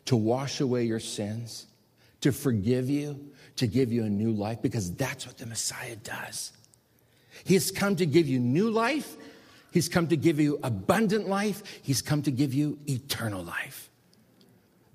to 0.06 0.16
wash 0.16 0.60
away 0.60 0.84
your 0.84 1.00
sins, 1.00 1.66
to 2.20 2.32
forgive 2.32 2.90
you, 2.90 3.30
to 3.56 3.66
give 3.66 3.92
you 3.92 4.04
a 4.04 4.10
new 4.10 4.32
life? 4.32 4.62
Because 4.62 4.94
that's 4.94 5.26
what 5.26 5.38
the 5.38 5.46
Messiah 5.46 5.96
does. 5.96 6.52
He 7.44 7.54
has 7.54 7.70
come 7.70 7.96
to 7.96 8.06
give 8.06 8.28
you 8.28 8.38
new 8.38 8.70
life. 8.70 9.16
He's 9.70 9.88
come 9.88 10.08
to 10.08 10.16
give 10.16 10.40
you 10.40 10.58
abundant 10.62 11.28
life. 11.28 11.62
He's 11.82 12.02
come 12.02 12.22
to 12.22 12.30
give 12.30 12.52
you 12.52 12.78
eternal 12.86 13.42
life. 13.42 13.89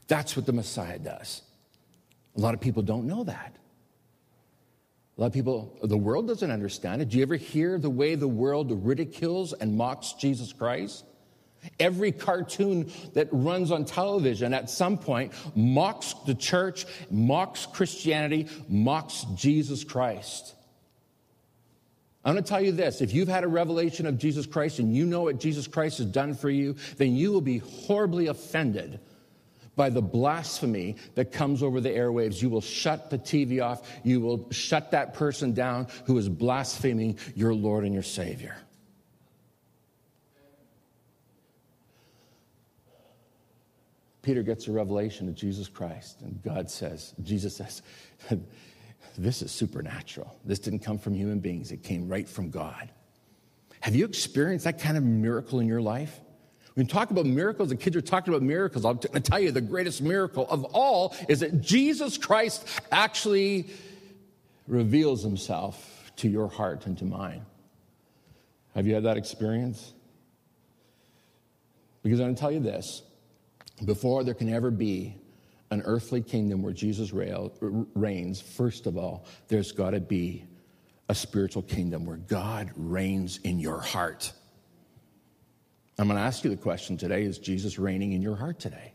That's 0.08 0.36
what 0.36 0.46
the 0.46 0.54
Messiah 0.54 1.00
does. 1.00 1.42
A 2.38 2.40
lot 2.40 2.54
of 2.54 2.62
people 2.62 2.84
don't 2.84 3.06
know 3.06 3.24
that. 3.24 3.56
A 5.18 5.22
lot 5.22 5.28
of 5.28 5.34
people, 5.34 5.78
the 5.82 5.98
world 5.98 6.28
doesn't 6.28 6.52
understand 6.52 7.02
it. 7.02 7.10
Do 7.10 7.18
you 7.18 7.24
ever 7.24 7.36
hear 7.36 7.78
the 7.80 7.90
way 7.90 8.16
the 8.16 8.28
world 8.28 8.86
ridicules 8.86 9.54
and 9.54 9.78
mocks 9.78 10.14
Jesus 10.14 10.52
Christ? 10.52 11.06
Every 11.80 12.12
cartoon 12.12 12.92
that 13.14 13.30
runs 13.32 13.72
on 13.72 13.86
television 13.86 14.54
at 14.54 14.70
some 14.70 14.98
point 14.98 15.32
mocks 15.56 16.14
the 16.26 16.36
church, 16.36 16.86
mocks 17.10 17.66
Christianity, 17.66 18.48
mocks 18.68 19.26
Jesus 19.36 19.84
Christ. 19.84 20.54
I'm 22.26 22.34
going 22.34 22.44
to 22.44 22.50
tell 22.50 22.62
you 22.62 22.74
this 22.74 23.02
if 23.02 23.14
you've 23.14 23.30
had 23.30 23.44
a 23.44 23.48
revelation 23.48 24.06
of 24.06 24.18
Jesus 24.18 24.46
Christ 24.46 24.80
and 24.80 24.94
you 24.94 25.06
know 25.06 25.24
what 25.24 25.40
Jesus 25.40 25.66
Christ 25.66 26.00
has 26.00 26.08
done 26.08 26.34
for 26.34 26.50
you, 26.50 26.76
then 26.98 27.16
you 27.16 27.32
will 27.32 27.42
be 27.42 27.60
horribly 27.60 28.28
offended 28.28 29.00
by 29.76 29.90
the 29.90 30.02
blasphemy 30.02 30.96
that 31.16 31.32
comes 31.32 31.62
over 31.64 31.82
the 31.82 31.90
airwaves. 31.90 32.42
You 32.42 32.50
will 32.50 32.62
shut 32.62 33.10
the 33.10 33.18
TV 33.18 33.64
off. 33.64 33.88
You 34.04 34.22
will 34.22 34.48
shut 34.52 34.92
that 34.92 35.14
person 35.14 35.54
down 35.54 35.88
who 36.06 36.18
is 36.18 36.30
blaspheming 36.30 37.18
your 37.36 37.54
Lord 37.54 37.84
and 37.84 37.94
your 37.94 38.04
Savior. 38.04 38.58
Peter 44.22 44.42
gets 44.42 44.68
a 44.68 44.72
revelation 44.72 45.28
of 45.30 45.36
Jesus 45.36 45.68
Christ, 45.68 46.22
and 46.22 46.42
God 46.42 46.70
says, 46.70 47.14
Jesus 47.22 47.56
says, 47.58 47.84
This 49.18 49.42
is 49.42 49.52
supernatural. 49.52 50.36
This 50.44 50.60
didn't 50.60 50.80
come 50.80 50.98
from 50.98 51.14
human 51.14 51.40
beings, 51.40 51.72
it 51.72 51.84
came 51.84 52.08
right 52.08 52.28
from 52.28 52.50
God. 52.50 52.90
Have 53.82 53.96
you 53.96 54.04
experienced 54.04 54.66
that 54.66 54.80
kind 54.80 54.98
of 54.98 55.04
miracle 55.04 55.60
in 55.60 55.68
your 55.68 55.82
life? 55.82 56.20
When 56.76 56.86
we 56.86 56.92
talk 56.92 57.10
about 57.10 57.26
miracles, 57.26 57.70
the 57.70 57.76
kids 57.76 57.96
are 57.96 58.02
talking 58.02 58.34
about 58.34 58.44
miracles. 58.44 58.86
I'll 58.86 58.96
tell 58.96 59.40
you 59.40 59.52
the 59.52 59.62
greatest 59.62 60.02
miracle 60.02 60.46
of 60.50 60.66
all 60.66 61.16
is 61.30 61.40
that 61.40 61.62
Jesus 61.62 62.18
Christ 62.18 62.68
actually 62.92 63.70
reveals 64.68 65.24
himself 65.24 66.12
to 66.18 66.28
your 66.28 66.50
heart 66.50 66.86
and 66.86 66.98
to 66.98 67.06
mine. 67.06 67.46
Have 68.74 68.86
you 68.88 68.94
had 68.94 69.04
that 69.04 69.16
experience? 69.16 69.94
Because 72.04 72.20
I'm 72.20 72.26
going 72.26 72.36
to 72.36 72.42
tell 72.42 72.52
you 72.52 72.60
this 72.60 73.04
before 73.86 74.26
there 74.26 74.34
can 74.34 74.54
ever 74.54 74.70
be 74.70 75.16
an 75.72 75.82
earthly 75.86 76.22
kingdom 76.22 76.62
where 76.62 76.74
Jesus 76.74 77.14
reigns, 77.14 78.42
first 78.42 78.86
of 78.86 78.98
all, 78.98 79.26
there's 79.48 79.72
got 79.72 79.92
to 79.92 80.02
be 80.02 80.44
a 81.08 81.16
spiritual 81.16 81.62
kingdom 81.62 82.06
where 82.06 82.18
God 82.18 82.72
reigns 82.76 83.38
in 83.44 83.60
your 83.60 83.80
heart. 83.80 84.34
I'm 85.98 86.08
going 86.08 86.18
to 86.18 86.24
ask 86.24 86.44
you 86.44 86.50
the 86.50 86.58
question 86.58 86.98
today 86.98 87.24
is 87.24 87.40
Jesus 87.40 87.80
reigning 87.80 88.14
in 88.14 88.22
your 88.22 88.36
heart 88.36 88.60
today? 88.60 88.94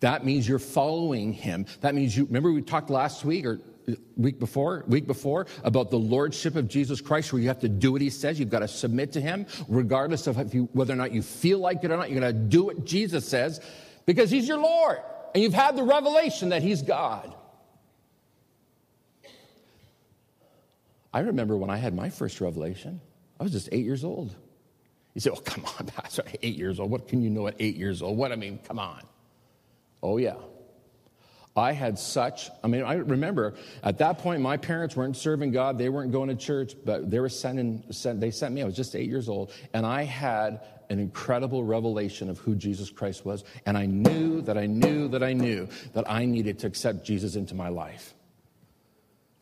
That 0.00 0.24
means 0.24 0.48
you're 0.48 0.58
following 0.58 1.32
him. 1.32 1.66
That 1.80 1.94
means 1.94 2.16
you 2.16 2.24
remember 2.24 2.52
we 2.52 2.62
talked 2.62 2.90
last 2.90 3.24
week 3.24 3.46
or 3.46 3.60
week 4.16 4.40
before, 4.40 4.84
week 4.88 5.06
before 5.06 5.46
about 5.62 5.90
the 5.90 5.98
lordship 5.98 6.56
of 6.56 6.68
Jesus 6.68 7.00
Christ 7.00 7.32
where 7.32 7.40
you 7.40 7.48
have 7.48 7.60
to 7.60 7.68
do 7.68 7.92
what 7.92 8.00
he 8.00 8.10
says, 8.10 8.38
you've 8.38 8.50
got 8.50 8.60
to 8.60 8.68
submit 8.68 9.12
to 9.12 9.20
him 9.20 9.46
regardless 9.68 10.26
of 10.26 10.52
you, 10.52 10.68
whether 10.72 10.92
or 10.92 10.96
not 10.96 11.12
you 11.12 11.22
feel 11.22 11.58
like 11.58 11.84
it 11.84 11.90
or 11.90 11.96
not. 11.96 12.10
You're 12.10 12.20
going 12.20 12.34
to 12.34 12.40
do 12.40 12.64
what 12.64 12.84
Jesus 12.84 13.28
says 13.28 13.60
because 14.04 14.30
he's 14.30 14.48
your 14.48 14.58
Lord 14.58 14.98
and 15.34 15.42
you've 15.42 15.54
had 15.54 15.76
the 15.76 15.84
revelation 15.84 16.48
that 16.48 16.62
he's 16.62 16.82
God. 16.82 17.32
I 21.12 21.20
remember 21.20 21.56
when 21.56 21.70
I 21.70 21.76
had 21.76 21.94
my 21.94 22.10
first 22.10 22.40
revelation, 22.40 23.00
I 23.38 23.42
was 23.42 23.52
just 23.52 23.68
eight 23.72 23.84
years 23.84 24.04
old. 24.04 24.34
You 25.16 25.20
say, 25.20 25.30
Oh, 25.30 25.36
come 25.36 25.64
on, 25.64 25.86
Pastor, 25.96 26.24
eight 26.42 26.56
years 26.56 26.78
old. 26.78 26.90
What 26.90 27.08
can 27.08 27.22
you 27.22 27.30
know 27.30 27.46
at 27.46 27.56
eight 27.58 27.76
years 27.76 28.02
old? 28.02 28.18
What, 28.18 28.32
I 28.32 28.36
mean, 28.36 28.58
come 28.58 28.78
on. 28.78 29.02
Oh, 30.02 30.18
yeah. 30.18 30.34
I 31.56 31.72
had 31.72 31.98
such, 31.98 32.50
I 32.62 32.66
mean, 32.66 32.82
I 32.82 32.96
remember 32.96 33.54
at 33.82 33.96
that 33.98 34.18
point, 34.18 34.42
my 34.42 34.58
parents 34.58 34.94
weren't 34.94 35.16
serving 35.16 35.52
God. 35.52 35.78
They 35.78 35.88
weren't 35.88 36.12
going 36.12 36.28
to 36.28 36.34
church, 36.34 36.74
but 36.84 37.10
they 37.10 37.18
were 37.18 37.30
sending, 37.30 37.82
sent, 37.90 38.20
they 38.20 38.30
sent 38.30 38.54
me. 38.54 38.60
I 38.60 38.66
was 38.66 38.76
just 38.76 38.94
eight 38.94 39.08
years 39.08 39.26
old. 39.30 39.52
And 39.72 39.86
I 39.86 40.02
had 40.02 40.60
an 40.90 40.98
incredible 40.98 41.64
revelation 41.64 42.28
of 42.28 42.36
who 42.36 42.54
Jesus 42.54 42.90
Christ 42.90 43.24
was. 43.24 43.42
And 43.64 43.78
I 43.78 43.86
knew 43.86 44.42
that 44.42 44.58
I 44.58 44.66
knew 44.66 45.08
that 45.08 45.22
I 45.22 45.32
knew 45.32 45.66
that 45.94 46.04
I 46.10 46.26
needed 46.26 46.58
to 46.58 46.66
accept 46.66 47.06
Jesus 47.06 47.36
into 47.36 47.54
my 47.54 47.70
life. 47.70 48.12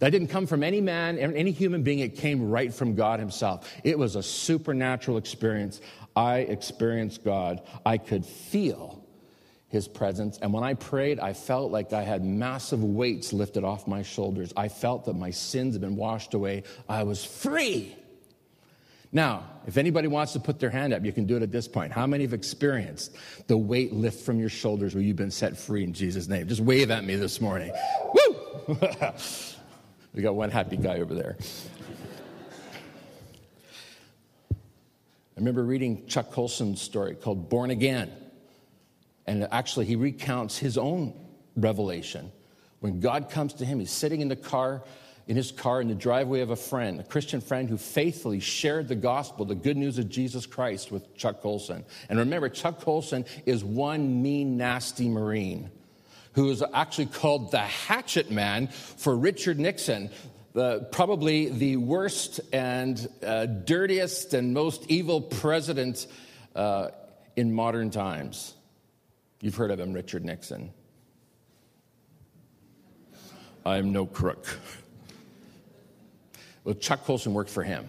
That 0.01 0.11
didn't 0.11 0.29
come 0.29 0.47
from 0.47 0.63
any 0.63 0.81
man, 0.81 1.19
any 1.19 1.53
human 1.53 1.83
being. 1.83 2.01
It 2.01 2.17
came 2.17 2.51
right 2.51 2.75
from 2.75 2.95
God 2.95 3.21
Himself. 3.21 3.73
It 3.85 3.99
was 3.99 4.17
a 4.17 4.23
supernatural 4.23 5.17
experience. 5.17 5.81
I 6.17 6.39
experienced 6.39 7.25
God. 7.25 7.63
I 7.87 7.99
could 7.99 8.27
feel 8.27 9.05
His 9.69 9.87
presence. 9.87 10.39
And 10.39 10.53
when 10.53 10.65
I 10.65 10.75
prayed, 10.75 11.21
I 11.21 11.33
felt 11.33 11.71
like 11.71 11.93
I 11.93 12.03
had 12.03 12.25
massive 12.25 12.83
weights 12.83 13.33
lifted 13.33 13.65
off 13.65 13.87
my 13.87 14.03
shoulders. 14.03 14.53
I 14.57 14.69
felt 14.69 15.05
that 15.05 15.15
my 15.15 15.31
sins 15.31 15.75
had 15.75 15.81
been 15.81 15.97
washed 15.97 16.35
away. 16.35 16.65
I 16.89 17.05
was 17.05 17.25
free. 17.25 17.97
Now, 19.13 19.45
if 19.65 19.77
anybody 19.77 20.09
wants 20.09 20.33
to 20.33 20.41
put 20.41 20.59
their 20.59 20.71
hand 20.71 20.93
up, 20.93 21.05
you 21.05 21.13
can 21.13 21.25
do 21.25 21.37
it 21.37 21.43
at 21.43 21.53
this 21.53 21.69
point. 21.69 21.93
How 21.93 22.05
many 22.05 22.25
have 22.25 22.35
experienced 22.35 23.17
the 23.47 23.57
weight 23.57 23.93
lift 23.93 24.27
from 24.27 24.41
your 24.41 24.49
shoulders 24.49 24.93
where 24.93 25.05
you've 25.05 25.15
been 25.15 25.31
set 25.31 25.57
free 25.57 25.85
in 25.85 25.93
Jesus' 25.93 26.27
name? 26.27 26.49
Just 26.49 26.61
wave 26.61 26.91
at 26.91 27.05
me 27.05 27.15
this 27.15 27.41
morning. 27.41 27.73
Woo! 28.13 28.77
We 30.15 30.23
got 30.23 30.37
one 30.37 30.51
happy 30.51 30.77
guy 30.77 31.01
over 31.01 31.13
there. 31.13 31.37
I 34.53 34.55
remember 35.37 35.65
reading 35.65 36.07
Chuck 36.07 36.31
Colson's 36.31 36.81
story 36.81 37.17
called 37.17 37.49
Born 37.49 37.71
Again. 37.71 38.13
And 39.27 39.49
actually, 39.51 39.87
he 39.87 39.97
recounts 39.97 40.57
his 40.57 40.79
own 40.79 41.15
revelation. 41.57 42.31
When 42.79 43.01
God 43.01 43.29
comes 43.29 43.55
to 43.55 43.65
him, 43.65 43.81
he's 43.81 43.91
sitting 43.91 44.21
in 44.21 44.29
the 44.29 44.37
car, 44.37 44.85
in 45.27 45.35
his 45.35 45.51
car, 45.51 45.81
in 45.81 45.89
the 45.89 45.95
driveway 45.97 46.43
of 46.43 46.51
a 46.51 46.57
friend, 46.57 47.01
a 47.01 47.05
Christian 47.05 47.41
friend 47.41 47.69
who 47.69 47.77
faithfully 47.77 48.39
shared 48.39 48.87
the 48.87 48.95
gospel, 48.95 49.45
the 49.45 49.57
good 49.57 49.77
news 49.77 49.99
of 49.99 50.09
Jesus 50.09 50.47
Christ 50.47 50.93
with 50.93 51.17
Chuck 51.17 51.41
Colson. 51.41 51.85
And 52.09 52.21
remember, 52.21 52.49
Chuck 52.49 52.81
Colson 52.81 53.25
is 53.47 53.65
one 53.65 54.23
mean, 54.23 54.57
nasty 54.57 55.09
Marine 55.09 55.73
who 56.35 56.51
is 56.51 56.63
actually 56.73 57.07
called 57.07 57.51
the 57.51 57.59
hatchet 57.59 58.31
man 58.31 58.69
for 58.69 59.17
Richard 59.17 59.59
Nixon, 59.59 60.11
the, 60.53 60.81
probably 60.93 61.49
the 61.49 61.77
worst 61.77 62.41
and 62.53 63.09
uh, 63.25 63.47
dirtiest 63.47 64.35
and 64.35 64.53
most 64.53 64.85
evil 64.89 65.21
president 65.21 66.07
uh, 66.55 66.89
in 67.37 67.53
modern 67.53 67.91
times. 67.91 68.55
You've 69.41 69.57
heard 69.57 69.71
of 69.71 69.81
him, 69.81 69.93
Richard 69.93 70.25
Nixon. 70.25 70.73
I'm 73.67 73.93
no 73.93 74.07
crook. 74.07 74.47
Well, 76.65 76.75
Chuck 76.75 77.05
Colson 77.05 77.35
worked 77.35 77.51
for 77.51 77.63
him. 77.63 77.89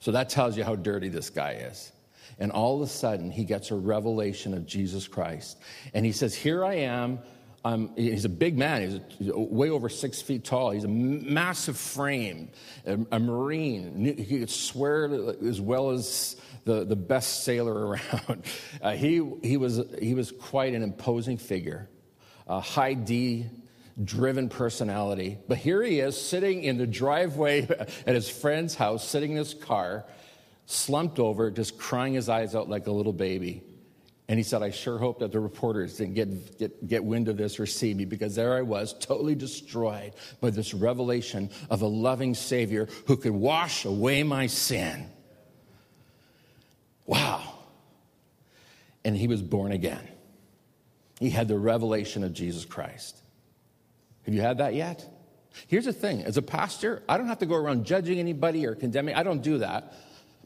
So 0.00 0.12
that 0.12 0.28
tells 0.28 0.56
you 0.56 0.64
how 0.64 0.76
dirty 0.76 1.08
this 1.08 1.30
guy 1.30 1.52
is. 1.52 1.90
And 2.38 2.52
all 2.52 2.76
of 2.76 2.82
a 2.82 2.90
sudden, 2.90 3.30
he 3.30 3.44
gets 3.44 3.70
a 3.70 3.74
revelation 3.74 4.52
of 4.54 4.66
Jesus 4.66 5.08
Christ. 5.08 5.58
And 5.94 6.04
he 6.04 6.12
says, 6.12 6.34
Here 6.34 6.64
I 6.64 6.74
am. 6.74 7.20
Um, 7.66 7.92
he's 7.96 8.26
a 8.26 8.30
big 8.30 8.58
man. 8.58 8.82
He's, 8.82 8.94
a, 8.94 9.02
he's, 9.18 9.32
way 9.32 9.70
over 9.70 9.88
six 9.88 10.20
feet 10.20 10.44
tall. 10.44 10.70
He's 10.70 10.84
a 10.84 10.88
massive 10.88 11.78
frame, 11.78 12.50
a, 12.84 12.98
a, 13.12 13.18
Marine. 13.18 14.16
He 14.18 14.40
could 14.40 14.50
swear 14.50 15.10
as 15.42 15.62
well 15.62 15.90
as 15.90 16.36
the, 16.64 16.84
the 16.84 16.96
best 16.96 17.44
sailor 17.44 17.86
around. 17.88 18.44
Uh, 18.82 18.92
he, 18.92 19.26
he, 19.42 19.56
was, 19.56 19.80
he 19.98 20.14
was 20.14 20.30
quite 20.30 20.74
an 20.74 20.82
imposing 20.82 21.38
figure, 21.38 21.88
a 22.46 22.60
high 22.60 22.94
D 22.94 23.46
driven 24.02 24.50
personality. 24.50 25.38
But 25.48 25.58
here 25.58 25.82
he 25.82 26.00
is 26.00 26.20
sitting 26.20 26.64
in 26.64 26.76
the 26.76 26.86
driveway 26.86 27.66
at 28.06 28.14
his 28.14 28.28
friend's 28.28 28.74
house, 28.74 29.08
sitting 29.08 29.32
in 29.32 29.36
his 29.38 29.54
car, 29.54 30.04
slumped 30.66 31.18
over, 31.18 31.50
just 31.50 31.78
crying 31.78 32.12
his 32.12 32.28
eyes 32.28 32.54
out 32.54 32.68
like 32.68 32.88
a 32.88 32.92
little 32.92 33.12
baby. 33.12 33.62
And 34.28 34.38
he 34.38 34.42
said, 34.42 34.62
I 34.62 34.70
sure 34.70 34.96
hope 34.96 35.18
that 35.18 35.32
the 35.32 35.40
reporters 35.40 35.98
didn't 35.98 36.14
get, 36.14 36.58
get, 36.58 36.88
get 36.88 37.04
wind 37.04 37.28
of 37.28 37.36
this 37.36 37.60
or 37.60 37.66
see 37.66 37.92
me 37.92 38.06
because 38.06 38.34
there 38.34 38.54
I 38.54 38.62
was, 38.62 38.94
totally 38.94 39.34
destroyed 39.34 40.14
by 40.40 40.48
this 40.50 40.72
revelation 40.72 41.50
of 41.68 41.82
a 41.82 41.86
loving 41.86 42.34
Savior 42.34 42.88
who 43.06 43.18
could 43.18 43.32
wash 43.32 43.84
away 43.84 44.22
my 44.22 44.46
sin. 44.46 45.10
Wow. 47.04 47.42
And 49.04 49.14
he 49.14 49.28
was 49.28 49.42
born 49.42 49.72
again. 49.72 50.08
He 51.20 51.28
had 51.28 51.46
the 51.46 51.58
revelation 51.58 52.24
of 52.24 52.32
Jesus 52.32 52.64
Christ. 52.64 53.20
Have 54.24 54.34
you 54.34 54.40
had 54.40 54.58
that 54.58 54.74
yet? 54.74 55.06
Here's 55.66 55.84
the 55.84 55.92
thing 55.92 56.24
as 56.24 56.38
a 56.38 56.42
pastor, 56.42 57.02
I 57.08 57.18
don't 57.18 57.28
have 57.28 57.38
to 57.40 57.46
go 57.46 57.56
around 57.56 57.84
judging 57.84 58.18
anybody 58.18 58.66
or 58.66 58.74
condemning, 58.74 59.14
I 59.14 59.22
don't 59.22 59.42
do 59.42 59.58
that. 59.58 59.92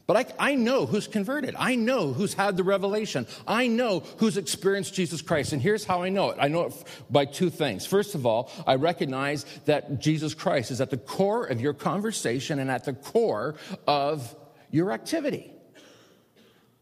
But 0.09 0.33
I, 0.39 0.53
I, 0.53 0.55
know 0.55 0.87
who's 0.87 1.05
converted. 1.05 1.53
I 1.55 1.75
know 1.75 2.13
who's 2.13 2.33
had 2.33 2.57
the 2.57 2.63
revelation. 2.63 3.27
I 3.47 3.67
know 3.67 3.99
who's 4.17 4.37
experienced 4.37 4.95
Jesus 4.95 5.21
Christ. 5.21 5.53
And 5.53 5.61
here's 5.61 5.85
how 5.85 6.01
I 6.01 6.09
know 6.09 6.31
it 6.31 6.39
I 6.41 6.47
know 6.47 6.63
it 6.63 6.73
by 7.11 7.25
two 7.25 7.51
things. 7.51 7.85
First 7.85 8.15
of 8.15 8.25
all, 8.25 8.51
I 8.65 8.73
recognize 8.73 9.45
that 9.65 9.99
Jesus 9.99 10.33
Christ 10.33 10.71
is 10.71 10.81
at 10.81 10.89
the 10.89 10.97
core 10.97 11.45
of 11.45 11.61
your 11.61 11.75
conversation 11.75 12.57
and 12.57 12.71
at 12.71 12.85
the 12.85 12.93
core 12.93 13.53
of 13.85 14.35
your 14.71 14.91
activity. 14.93 15.53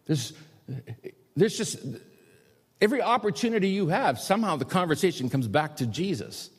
There's, 0.05 0.31
there's 1.35 1.57
just 1.57 1.79
every 2.79 3.01
opportunity 3.01 3.67
you 3.67 3.89
have, 3.89 4.21
somehow 4.21 4.55
the 4.55 4.63
conversation 4.63 5.29
comes 5.29 5.49
back 5.49 5.75
to 5.75 5.85
Jesus. 5.85 6.49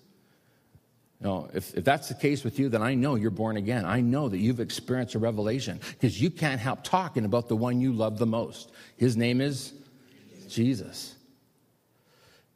No, 1.20 1.50
if, 1.52 1.74
if 1.74 1.84
that's 1.84 2.08
the 2.08 2.14
case 2.14 2.44
with 2.44 2.60
you, 2.60 2.68
then 2.68 2.80
I 2.80 2.94
know 2.94 3.16
you're 3.16 3.32
born 3.32 3.56
again. 3.56 3.84
I 3.84 4.00
know 4.00 4.28
that 4.28 4.38
you've 4.38 4.60
experienced 4.60 5.16
a 5.16 5.18
revelation 5.18 5.80
because 5.90 6.20
you 6.20 6.30
can't 6.30 6.60
help 6.60 6.84
talking 6.84 7.24
about 7.24 7.48
the 7.48 7.56
one 7.56 7.80
you 7.80 7.92
love 7.92 8.18
the 8.18 8.26
most. 8.26 8.70
His 8.96 9.16
name 9.16 9.40
is 9.40 9.72
Jesus. 10.48 11.16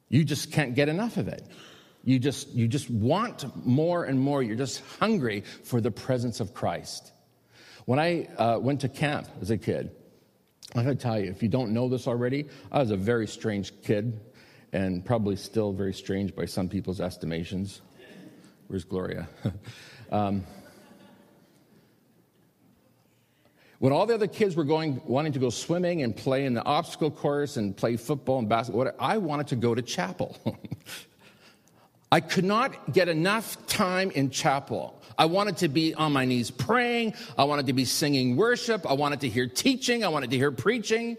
You 0.08 0.24
just 0.24 0.52
can't 0.52 0.76
get 0.76 0.88
enough 0.88 1.16
of 1.16 1.26
it. 1.26 1.44
You 2.04 2.18
just, 2.18 2.50
you 2.50 2.68
just 2.68 2.88
want 2.88 3.44
more 3.66 4.04
and 4.04 4.20
more. 4.20 4.42
You're 4.42 4.56
just 4.56 4.82
hungry 5.00 5.42
for 5.64 5.80
the 5.80 5.90
presence 5.90 6.38
of 6.38 6.54
Christ. 6.54 7.12
When 7.86 7.98
I 7.98 8.26
uh, 8.36 8.58
went 8.60 8.80
to 8.82 8.88
camp 8.88 9.26
as 9.40 9.50
a 9.50 9.58
kid, 9.58 9.90
I 10.74 10.84
gotta 10.84 10.94
tell 10.94 11.18
you, 11.18 11.30
if 11.30 11.42
you 11.42 11.48
don't 11.48 11.72
know 11.72 11.88
this 11.88 12.06
already, 12.06 12.48
I 12.70 12.78
was 12.78 12.92
a 12.92 12.96
very 12.96 13.26
strange 13.26 13.72
kid 13.82 14.20
and 14.72 15.04
probably 15.04 15.36
still 15.36 15.72
very 15.72 15.92
strange 15.92 16.34
by 16.34 16.46
some 16.46 16.68
people's 16.68 17.00
estimations. 17.00 17.82
Where's 18.72 18.84
Gloria? 18.84 19.28
um, 20.10 20.44
when 23.80 23.92
all 23.92 24.06
the 24.06 24.14
other 24.14 24.26
kids 24.26 24.56
were 24.56 24.64
going, 24.64 25.02
wanting 25.04 25.34
to 25.34 25.38
go 25.38 25.50
swimming 25.50 26.00
and 26.00 26.16
play 26.16 26.46
in 26.46 26.54
the 26.54 26.64
obstacle 26.64 27.10
course 27.10 27.58
and 27.58 27.76
play 27.76 27.98
football 27.98 28.38
and 28.38 28.48
basketball, 28.48 28.90
I 28.98 29.18
wanted 29.18 29.48
to 29.48 29.56
go 29.56 29.74
to 29.74 29.82
chapel. 29.82 30.38
I 32.12 32.20
could 32.20 32.46
not 32.46 32.94
get 32.94 33.10
enough 33.10 33.66
time 33.66 34.10
in 34.12 34.30
chapel. 34.30 35.02
I 35.18 35.26
wanted 35.26 35.58
to 35.58 35.68
be 35.68 35.92
on 35.92 36.14
my 36.14 36.24
knees 36.24 36.50
praying. 36.50 37.12
I 37.36 37.44
wanted 37.44 37.66
to 37.66 37.74
be 37.74 37.84
singing 37.84 38.36
worship. 38.38 38.88
I 38.88 38.94
wanted 38.94 39.20
to 39.20 39.28
hear 39.28 39.46
teaching. 39.46 40.02
I 40.02 40.08
wanted 40.08 40.30
to 40.30 40.38
hear 40.38 40.50
preaching. 40.50 41.18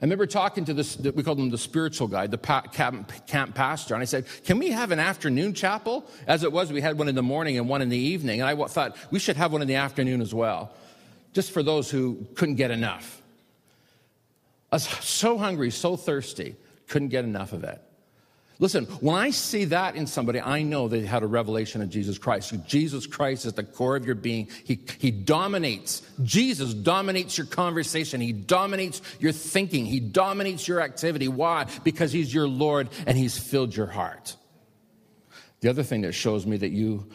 I 0.00 0.04
remember 0.04 0.26
talking 0.26 0.64
to 0.64 0.74
this, 0.74 0.98
we 0.98 1.22
called 1.22 1.38
him 1.38 1.50
the 1.50 1.58
spiritual 1.58 2.08
guy, 2.08 2.26
the 2.26 2.36
camp, 2.36 3.12
camp, 3.26 3.54
pastor, 3.54 3.94
and 3.94 4.02
I 4.02 4.04
said, 4.04 4.26
Can 4.44 4.58
we 4.58 4.70
have 4.70 4.90
an 4.90 4.98
afternoon 4.98 5.54
chapel? 5.54 6.04
As 6.26 6.42
it 6.42 6.52
was, 6.52 6.72
we 6.72 6.80
had 6.80 6.98
one 6.98 7.08
in 7.08 7.14
the 7.14 7.22
morning 7.22 7.58
and 7.58 7.68
one 7.68 7.80
in 7.80 7.88
the 7.88 7.98
evening, 7.98 8.40
and 8.40 8.50
I 8.50 8.66
thought 8.66 8.96
we 9.12 9.20
should 9.20 9.36
have 9.36 9.52
one 9.52 9.62
in 9.62 9.68
the 9.68 9.76
afternoon 9.76 10.20
as 10.20 10.34
well, 10.34 10.74
just 11.32 11.52
for 11.52 11.62
those 11.62 11.90
who 11.90 12.26
couldn't 12.34 12.56
get 12.56 12.72
enough. 12.72 13.22
I 14.72 14.76
was 14.76 14.88
so 14.88 15.38
hungry, 15.38 15.70
so 15.70 15.96
thirsty, 15.96 16.56
couldn't 16.88 17.08
get 17.08 17.24
enough 17.24 17.52
of 17.52 17.62
it. 17.62 17.80
Listen, 18.60 18.84
when 19.00 19.16
I 19.16 19.30
see 19.30 19.64
that 19.66 19.96
in 19.96 20.06
somebody, 20.06 20.40
I 20.40 20.62
know 20.62 20.86
they 20.86 21.04
had 21.04 21.24
a 21.24 21.26
revelation 21.26 21.82
of 21.82 21.90
Jesus 21.90 22.18
Christ. 22.18 22.54
Jesus 22.66 23.06
Christ 23.06 23.46
is 23.46 23.54
the 23.54 23.64
core 23.64 23.96
of 23.96 24.06
your 24.06 24.14
being. 24.14 24.48
He, 24.62 24.80
he 24.98 25.10
dominates. 25.10 26.02
Jesus 26.22 26.72
dominates 26.72 27.36
your 27.36 27.48
conversation. 27.48 28.20
He 28.20 28.32
dominates 28.32 29.02
your 29.18 29.32
thinking. 29.32 29.86
He 29.86 29.98
dominates 29.98 30.68
your 30.68 30.80
activity. 30.80 31.26
Why? 31.26 31.66
Because 31.82 32.12
He's 32.12 32.32
your 32.32 32.46
Lord 32.46 32.90
and 33.06 33.18
He's 33.18 33.36
filled 33.36 33.74
your 33.74 33.88
heart. 33.88 34.36
The 35.60 35.68
other 35.68 35.82
thing 35.82 36.02
that 36.02 36.12
shows 36.12 36.46
me 36.46 36.56
that 36.58 36.70
you 36.70 37.08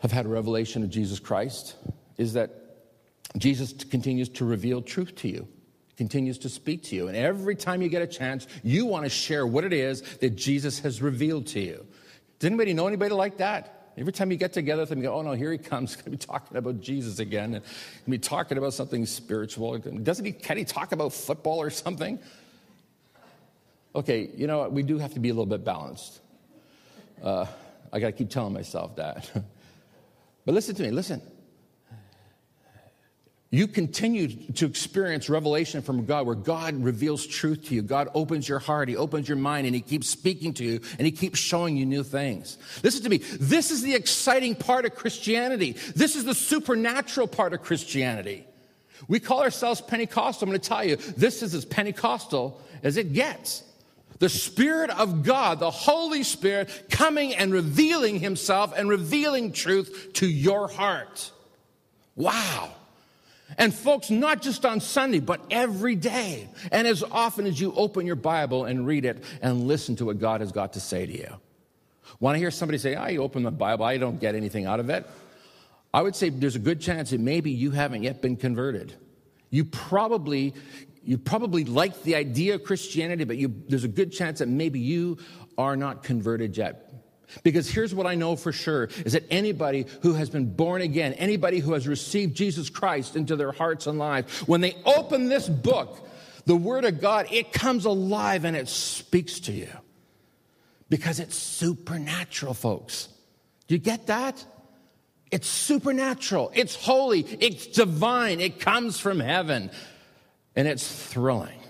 have 0.00 0.12
had 0.12 0.26
a 0.26 0.28
revelation 0.28 0.82
of 0.82 0.90
Jesus 0.90 1.20
Christ 1.20 1.74
is 2.18 2.34
that 2.34 2.50
Jesus 3.38 3.72
continues 3.72 4.28
to 4.30 4.44
reveal 4.44 4.82
truth 4.82 5.14
to 5.16 5.28
you 5.28 5.48
continues 6.00 6.38
to 6.38 6.48
speak 6.48 6.82
to 6.82 6.96
you. 6.96 7.08
And 7.08 7.14
every 7.14 7.54
time 7.54 7.82
you 7.82 7.90
get 7.90 8.00
a 8.00 8.06
chance, 8.06 8.46
you 8.62 8.86
want 8.86 9.04
to 9.04 9.10
share 9.10 9.46
what 9.46 9.64
it 9.64 9.74
is 9.74 10.00
that 10.20 10.30
Jesus 10.30 10.78
has 10.78 11.02
revealed 11.02 11.48
to 11.48 11.60
you. 11.60 11.84
Does 12.38 12.46
anybody 12.46 12.72
know 12.72 12.86
anybody 12.86 13.12
like 13.12 13.36
that? 13.36 13.92
Every 13.98 14.10
time 14.10 14.30
you 14.30 14.38
get 14.38 14.54
together 14.54 14.80
with 14.80 14.88
them, 14.88 15.00
you 15.00 15.08
go, 15.08 15.14
oh 15.16 15.20
no, 15.20 15.32
here 15.32 15.52
he 15.52 15.58
comes. 15.58 15.94
Going 15.96 16.04
to 16.04 16.10
be 16.12 16.16
talking 16.16 16.56
about 16.56 16.80
Jesus 16.80 17.18
again. 17.18 17.52
And 17.52 17.64
be 18.08 18.16
talking 18.16 18.56
about 18.56 18.72
something 18.72 19.04
spiritual. 19.04 19.76
Doesn't 19.76 20.24
he, 20.24 20.32
can 20.32 20.56
he 20.56 20.64
talk 20.64 20.92
about 20.92 21.12
football 21.12 21.60
or 21.60 21.68
something? 21.68 22.18
Okay, 23.94 24.30
you 24.34 24.46
know 24.46 24.60
what? 24.60 24.72
We 24.72 24.82
do 24.82 24.96
have 24.96 25.12
to 25.12 25.20
be 25.20 25.28
a 25.28 25.34
little 25.34 25.44
bit 25.44 25.66
balanced. 25.66 26.18
Uh, 27.22 27.44
I 27.92 28.00
got 28.00 28.06
to 28.06 28.12
keep 28.12 28.30
telling 28.30 28.54
myself 28.54 28.96
that. 28.96 29.30
but 30.46 30.54
listen 30.54 30.74
to 30.76 30.82
me, 30.82 30.92
listen 30.92 31.20
you 33.52 33.66
continue 33.66 34.28
to 34.52 34.66
experience 34.66 35.28
revelation 35.28 35.82
from 35.82 36.04
God 36.04 36.24
where 36.24 36.36
God 36.36 36.76
reveals 36.84 37.26
truth 37.26 37.64
to 37.66 37.74
you. 37.74 37.82
God 37.82 38.08
opens 38.14 38.48
your 38.48 38.60
heart, 38.60 38.88
He 38.88 38.96
opens 38.96 39.28
your 39.28 39.38
mind, 39.38 39.66
and 39.66 39.74
He 39.74 39.80
keeps 39.80 40.08
speaking 40.08 40.54
to 40.54 40.64
you, 40.64 40.80
and 40.98 41.00
He 41.00 41.10
keeps 41.10 41.40
showing 41.40 41.76
you 41.76 41.84
new 41.84 42.04
things. 42.04 42.58
Listen 42.84 43.02
to 43.02 43.08
me. 43.08 43.18
This 43.18 43.72
is 43.72 43.82
the 43.82 43.94
exciting 43.94 44.54
part 44.54 44.84
of 44.84 44.94
Christianity. 44.94 45.72
This 45.96 46.14
is 46.14 46.24
the 46.24 46.34
supernatural 46.34 47.26
part 47.26 47.52
of 47.52 47.62
Christianity. 47.62 48.46
We 49.08 49.18
call 49.18 49.42
ourselves 49.42 49.80
Pentecostal. 49.80 50.46
I'm 50.46 50.50
going 50.50 50.60
to 50.60 50.68
tell 50.68 50.84
you, 50.84 50.94
this 50.94 51.42
is 51.42 51.52
as 51.52 51.64
Pentecostal 51.64 52.60
as 52.84 52.96
it 52.96 53.12
gets. 53.12 53.64
The 54.20 54.28
Spirit 54.28 54.90
of 54.90 55.24
God, 55.24 55.58
the 55.58 55.70
Holy 55.70 56.22
Spirit, 56.22 56.86
coming 56.90 57.34
and 57.34 57.52
revealing 57.52 58.20
Himself 58.20 58.72
and 58.76 58.88
revealing 58.88 59.50
truth 59.50 60.10
to 60.14 60.28
your 60.28 60.68
heart. 60.68 61.32
Wow. 62.14 62.74
And 63.58 63.74
folks, 63.74 64.10
not 64.10 64.42
just 64.42 64.64
on 64.64 64.80
Sunday, 64.80 65.20
but 65.20 65.44
every 65.50 65.96
day. 65.96 66.48
And 66.70 66.86
as 66.86 67.02
often 67.02 67.46
as 67.46 67.60
you 67.60 67.72
open 67.74 68.06
your 68.06 68.16
Bible 68.16 68.64
and 68.64 68.86
read 68.86 69.04
it 69.04 69.22
and 69.42 69.66
listen 69.66 69.96
to 69.96 70.04
what 70.04 70.18
God 70.18 70.40
has 70.40 70.52
got 70.52 70.74
to 70.74 70.80
say 70.80 71.06
to 71.06 71.12
you. 71.12 71.36
Want 72.20 72.34
to 72.34 72.38
hear 72.38 72.50
somebody 72.50 72.78
say, 72.78 72.94
I 72.94 73.16
open 73.16 73.42
the 73.42 73.50
Bible, 73.50 73.84
I 73.84 73.96
don't 73.96 74.20
get 74.20 74.34
anything 74.34 74.66
out 74.66 74.80
of 74.80 74.90
it? 74.90 75.06
I 75.92 76.02
would 76.02 76.14
say 76.14 76.28
there's 76.28 76.56
a 76.56 76.60
good 76.60 76.80
chance 76.80 77.10
that 77.10 77.20
maybe 77.20 77.50
you 77.50 77.70
haven't 77.70 78.02
yet 78.02 78.20
been 78.20 78.36
converted. 78.36 78.94
You 79.50 79.64
probably, 79.64 80.54
you 81.02 81.18
probably 81.18 81.64
like 81.64 82.02
the 82.02 82.14
idea 82.14 82.54
of 82.54 82.64
Christianity, 82.64 83.24
but 83.24 83.36
you, 83.36 83.54
there's 83.68 83.84
a 83.84 83.88
good 83.88 84.12
chance 84.12 84.38
that 84.38 84.48
maybe 84.48 84.78
you 84.78 85.18
are 85.58 85.76
not 85.76 86.02
converted 86.02 86.56
yet. 86.56 86.89
Because 87.42 87.68
here's 87.68 87.94
what 87.94 88.06
I 88.06 88.14
know 88.14 88.36
for 88.36 88.52
sure 88.52 88.88
is 89.04 89.12
that 89.12 89.24
anybody 89.30 89.86
who 90.02 90.14
has 90.14 90.30
been 90.30 90.54
born 90.54 90.82
again, 90.82 91.12
anybody 91.14 91.58
who 91.58 91.72
has 91.74 91.86
received 91.86 92.36
Jesus 92.36 92.70
Christ 92.70 93.16
into 93.16 93.36
their 93.36 93.52
hearts 93.52 93.86
and 93.86 93.98
lives, 93.98 94.40
when 94.48 94.60
they 94.60 94.76
open 94.84 95.28
this 95.28 95.48
book, 95.48 96.06
the 96.46 96.56
Word 96.56 96.84
of 96.84 97.00
God, 97.00 97.26
it 97.30 97.52
comes 97.52 97.84
alive 97.84 98.44
and 98.44 98.56
it 98.56 98.68
speaks 98.68 99.40
to 99.40 99.52
you. 99.52 99.70
Because 100.88 101.20
it's 101.20 101.36
supernatural, 101.36 102.54
folks. 102.54 103.08
Do 103.68 103.74
you 103.74 103.80
get 103.80 104.08
that? 104.08 104.44
It's 105.30 105.46
supernatural, 105.46 106.50
it's 106.54 106.74
holy, 106.74 107.20
it's 107.20 107.68
divine, 107.68 108.40
it 108.40 108.58
comes 108.58 108.98
from 108.98 109.20
heaven, 109.20 109.70
and 110.56 110.66
it's 110.66 110.90
thrilling. 111.12 111.60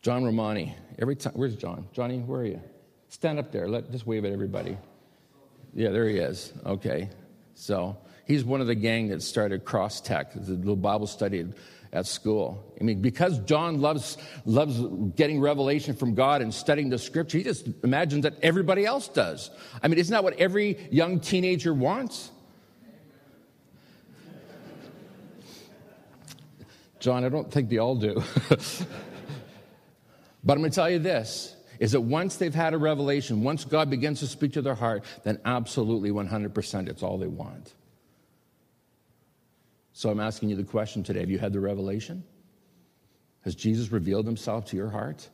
John 0.00 0.24
Romani, 0.24 0.74
every 0.98 1.16
time, 1.16 1.34
where's 1.34 1.56
John? 1.56 1.88
Johnny, 1.92 2.20
where 2.20 2.40
are 2.40 2.46
you? 2.46 2.62
Stand 3.10 3.40
up 3.40 3.50
there. 3.50 3.68
Let 3.68 3.90
just 3.90 4.06
wave 4.06 4.24
at 4.24 4.32
everybody. 4.32 4.78
Yeah, 5.74 5.90
there 5.90 6.08
he 6.08 6.16
is. 6.18 6.52
Okay. 6.64 7.10
So 7.54 7.96
he's 8.24 8.44
one 8.44 8.60
of 8.60 8.68
the 8.68 8.74
gang 8.76 9.08
that 9.08 9.20
started 9.20 9.64
Cross 9.64 10.02
Tech, 10.02 10.32
the 10.32 10.52
little 10.52 10.76
Bible 10.76 11.08
study 11.08 11.44
at 11.92 12.06
school. 12.06 12.72
I 12.80 12.84
mean, 12.84 13.02
because 13.02 13.40
John 13.40 13.80
loves 13.80 14.16
loves 14.44 14.80
getting 15.16 15.40
revelation 15.40 15.96
from 15.96 16.14
God 16.14 16.40
and 16.40 16.54
studying 16.54 16.88
the 16.88 16.98
scripture, 16.98 17.38
he 17.38 17.44
just 17.44 17.68
imagines 17.82 18.22
that 18.22 18.34
everybody 18.42 18.86
else 18.86 19.08
does. 19.08 19.50
I 19.82 19.88
mean, 19.88 19.98
isn't 19.98 20.12
that 20.12 20.22
what 20.22 20.38
every 20.38 20.78
young 20.92 21.18
teenager 21.18 21.74
wants? 21.74 22.30
John, 27.00 27.24
I 27.24 27.28
don't 27.28 27.50
think 27.50 27.70
they 27.70 27.78
all 27.78 27.96
do. 27.96 28.22
but 30.44 30.52
I'm 30.52 30.58
going 30.58 30.70
to 30.70 30.74
tell 30.74 30.88
you 30.88 31.00
this 31.00 31.56
is 31.80 31.92
that 31.92 32.02
once 32.02 32.36
they've 32.36 32.54
had 32.54 32.74
a 32.74 32.78
revelation, 32.78 33.42
once 33.42 33.64
God 33.64 33.90
begins 33.90 34.20
to 34.20 34.26
speak 34.26 34.52
to 34.52 34.62
their 34.62 34.74
heart, 34.74 35.02
then 35.24 35.40
absolutely 35.44 36.10
100% 36.10 36.88
it's 36.88 37.02
all 37.02 37.18
they 37.18 37.26
want. 37.26 37.74
So 39.94 40.10
I'm 40.10 40.20
asking 40.20 40.50
you 40.50 40.56
the 40.56 40.62
question 40.62 41.02
today 41.02 41.20
have 41.20 41.30
you 41.30 41.38
had 41.38 41.52
the 41.52 41.60
revelation? 41.60 42.22
Has 43.44 43.54
Jesus 43.54 43.90
revealed 43.90 44.26
himself 44.26 44.66
to 44.66 44.76
your 44.76 44.90
heart? 44.90 45.28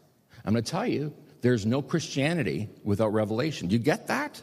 I'm 0.45 0.53
going 0.53 0.65
to 0.65 0.71
tell 0.71 0.87
you, 0.87 1.13
there's 1.41 1.67
no 1.67 1.83
Christianity 1.83 2.69
without 2.85 3.13
revelation. 3.13 3.67
Do 3.67 3.75
you 3.75 3.83
get 3.83 4.07
that? 4.07 4.41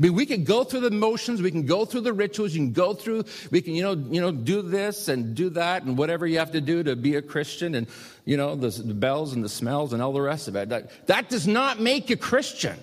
I 0.00 0.04
mean, 0.04 0.14
we 0.14 0.24
can 0.24 0.44
go 0.44 0.64
through 0.64 0.80
the 0.80 0.90
motions, 0.90 1.42
we 1.42 1.50
can 1.50 1.66
go 1.66 1.84
through 1.84 2.00
the 2.00 2.14
rituals, 2.14 2.54
you 2.54 2.60
can 2.60 2.72
go 2.72 2.94
through, 2.94 3.24
we 3.50 3.60
can, 3.60 3.74
you 3.74 3.82
know, 3.82 3.92
you 3.92 4.18
know, 4.18 4.30
do 4.30 4.62
this 4.62 5.08
and 5.08 5.34
do 5.34 5.50
that 5.50 5.82
and 5.82 5.98
whatever 5.98 6.26
you 6.26 6.38
have 6.38 6.52
to 6.52 6.60
do 6.62 6.82
to 6.82 6.96
be 6.96 7.16
a 7.16 7.22
Christian 7.22 7.74
and, 7.74 7.86
you 8.24 8.38
know, 8.38 8.54
the, 8.54 8.70
the 8.70 8.94
bells 8.94 9.34
and 9.34 9.44
the 9.44 9.48
smells 9.50 9.92
and 9.92 10.00
all 10.00 10.14
the 10.14 10.22
rest 10.22 10.48
of 10.48 10.56
it. 10.56 10.70
That, 10.70 11.06
that 11.08 11.28
does 11.28 11.46
not 11.46 11.80
make 11.80 12.08
you 12.08 12.16
Christian. 12.16 12.78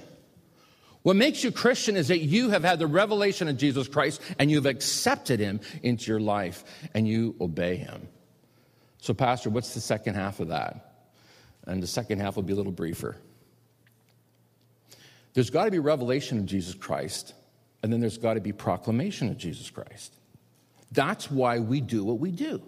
What 1.02 1.16
makes 1.16 1.44
you 1.44 1.52
Christian 1.52 1.96
is 1.96 2.10
that 2.10 2.20
you 2.20 2.50
have 2.52 2.64
had 2.64 2.78
the 2.78 2.86
revelation 2.86 3.48
of 3.48 3.58
Jesus 3.58 3.88
Christ 3.88 4.22
and 4.38 4.52
you've 4.52 4.68
accepted 4.68 5.40
him 5.40 5.60
into 5.82 6.12
your 6.12 6.20
life 6.20 6.64
and 6.94 7.08
you 7.08 7.36
obey 7.42 7.78
him. 7.78 8.08
So, 9.00 9.16
Pastor, 9.16 9.50
what's 9.50 9.74
the 9.74 9.82
second 9.82 10.14
half 10.14 10.40
of 10.40 10.50
that? 10.50 11.08
And 11.66 11.82
the 11.82 11.88
second 11.88 12.20
half 12.20 12.36
will 12.36 12.44
be 12.44 12.54
a 12.54 12.56
little 12.56 12.72
briefer. 12.72 13.18
There's 15.38 15.52
got 15.52 15.66
to 15.66 15.72
be 15.72 15.78
revelation 15.78 16.40
of 16.40 16.48
Jesus 16.48 16.74
Christ, 16.74 17.36
and 17.84 17.94
then 17.94 18.00
there's 18.00 18.18
got 18.18 18.34
to 18.34 18.42
be 18.42 18.52
proclamation 18.54 19.30
of 19.30 19.38
Jesus 19.38 19.70
Christ. 19.70 20.18
That's 20.92 21.30
why 21.30 21.60
we 21.60 21.80
do 21.80 22.04
what 22.04 22.18
we 22.18 22.32
do. 22.32 22.60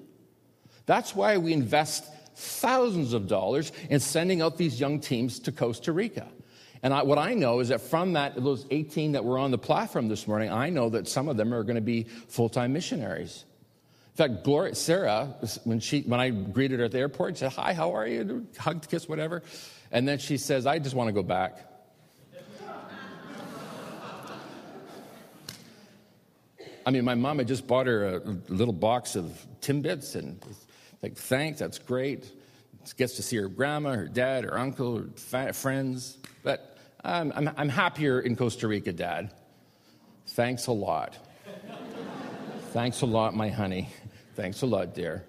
That's 0.86 1.16
why 1.16 1.40
we 1.40 1.52
invest 1.52 2.06
thousands 2.36 3.14
of 3.14 3.28
dollars 3.28 3.72
in 3.90 4.00
sending 4.00 4.44
out 4.44 4.58
these 4.58 4.80
young 4.80 5.00
teams 5.00 5.40
to 5.40 5.52
Costa 5.52 5.92
Rica. 5.92 6.28
And 6.84 6.94
I, 6.94 7.02
what 7.02 7.18
I 7.18 7.34
know 7.34 7.60
is 7.60 7.70
that 7.70 7.82
from 7.82 8.14
that, 8.14 8.36
those 8.36 8.68
18 8.70 9.14
that 9.14 9.26
were 9.26 9.40
on 9.40 9.50
the 9.50 9.58
platform 9.58 10.08
this 10.08 10.28
morning, 10.28 10.52
I 10.52 10.70
know 10.70 10.90
that 10.90 11.08
some 11.08 11.28
of 11.28 11.38
them 11.38 11.56
are 11.56 11.64
going 11.64 11.74
to 11.74 11.82
be 11.82 12.04
full 12.04 12.50
time 12.50 12.72
missionaries. 12.72 13.46
In 14.12 14.16
fact, 14.16 14.44
Gloria, 14.44 14.76
Sarah, 14.76 15.36
when, 15.64 15.80
she, 15.80 16.02
when 16.02 16.20
I 16.20 16.30
greeted 16.30 16.78
her 16.78 16.86
at 16.86 16.92
the 16.92 17.00
airport, 17.00 17.36
said, 17.40 17.52
Hi, 17.54 17.74
how 17.74 17.96
are 17.96 18.06
you? 18.06 18.46
Hugged, 18.60 18.92
kiss, 18.92 19.10
whatever. 19.10 19.42
And 19.92 20.08
then 20.08 20.20
she 20.20 20.38
says, 20.38 20.68
I 20.68 20.78
just 20.78 20.94
want 20.94 21.08
to 21.08 21.14
go 21.14 21.24
back. 21.24 21.66
I 26.86 26.92
mean, 26.92 27.06
my 27.06 27.16
mom 27.16 27.38
had 27.40 27.48
just 27.48 27.68
bought 27.68 27.88
her 27.88 28.18
a 28.18 28.20
little 28.48 28.74
box 28.74 29.16
of 29.16 29.46
Timbits, 29.62 30.16
and 30.16 30.40
like, 31.02 31.16
thanks, 31.16 31.60
that's 31.60 31.80
great. 31.80 32.32
Gets 32.98 33.18
to 33.18 33.22
see 33.22 33.38
her 33.38 33.48
grandma, 33.48 33.92
her 33.92 34.08
dad, 34.08 34.46
her 34.46 34.58
uncle, 34.58 35.06
her 35.32 35.54
friends. 35.54 36.18
But 36.42 36.76
I'm, 37.04 37.32
I'm, 37.36 37.52
I'm 37.56 37.70
happier 37.70 38.20
in 38.20 38.36
Costa 38.36 38.68
Rica, 38.68 38.92
Dad. 38.92 39.32
Thanks 40.30 40.66
a 40.66 40.72
lot. 40.72 41.16
Thanks 42.72 43.02
a 43.02 43.06
lot, 43.06 43.36
my 43.36 43.50
honey. 43.50 43.90
Thanks 44.36 44.64
a 44.64 44.66
lot, 44.66 44.96
dear. 44.96 45.24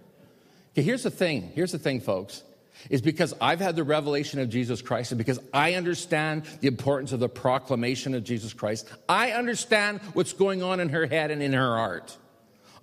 Okay, 0.73 0.81
here's 0.81 1.03
the 1.03 1.11
thing. 1.11 1.51
Here's 1.55 1.73
the 1.73 1.79
thing, 1.79 2.01
folks 2.01 2.45
is 2.89 3.03
because 3.03 3.35
I've 3.41 3.61
had 3.61 3.77
the 3.77 3.85
revelation 3.85 4.41
of 4.41 4.49
Jesus 4.49 4.81
Christ 4.81 5.13
and 5.13 5.19
because 5.19 5.39
I 5.53 5.75
understand 5.75 6.45
the 6.61 6.69
importance 6.69 7.13
of 7.13 7.21
the 7.21 7.29
proclamation 7.29 8.15
of 8.15 8.25
Jesus 8.25 8.53
Christ. 8.53 8.89
I 9.09 9.33
understand 9.33 10.01
what's 10.15 10.33
going 10.33 10.63
on 10.63 10.81
in 10.81 10.89
her 10.91 11.07
head 11.07 11.31
and 11.31 11.43
in 11.43 11.53
her 11.53 11.77
heart. 11.77 12.17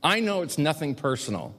I 0.03 0.19
know 0.19 0.41
it's 0.41 0.57
nothing 0.57 0.95
personal. 0.95 1.55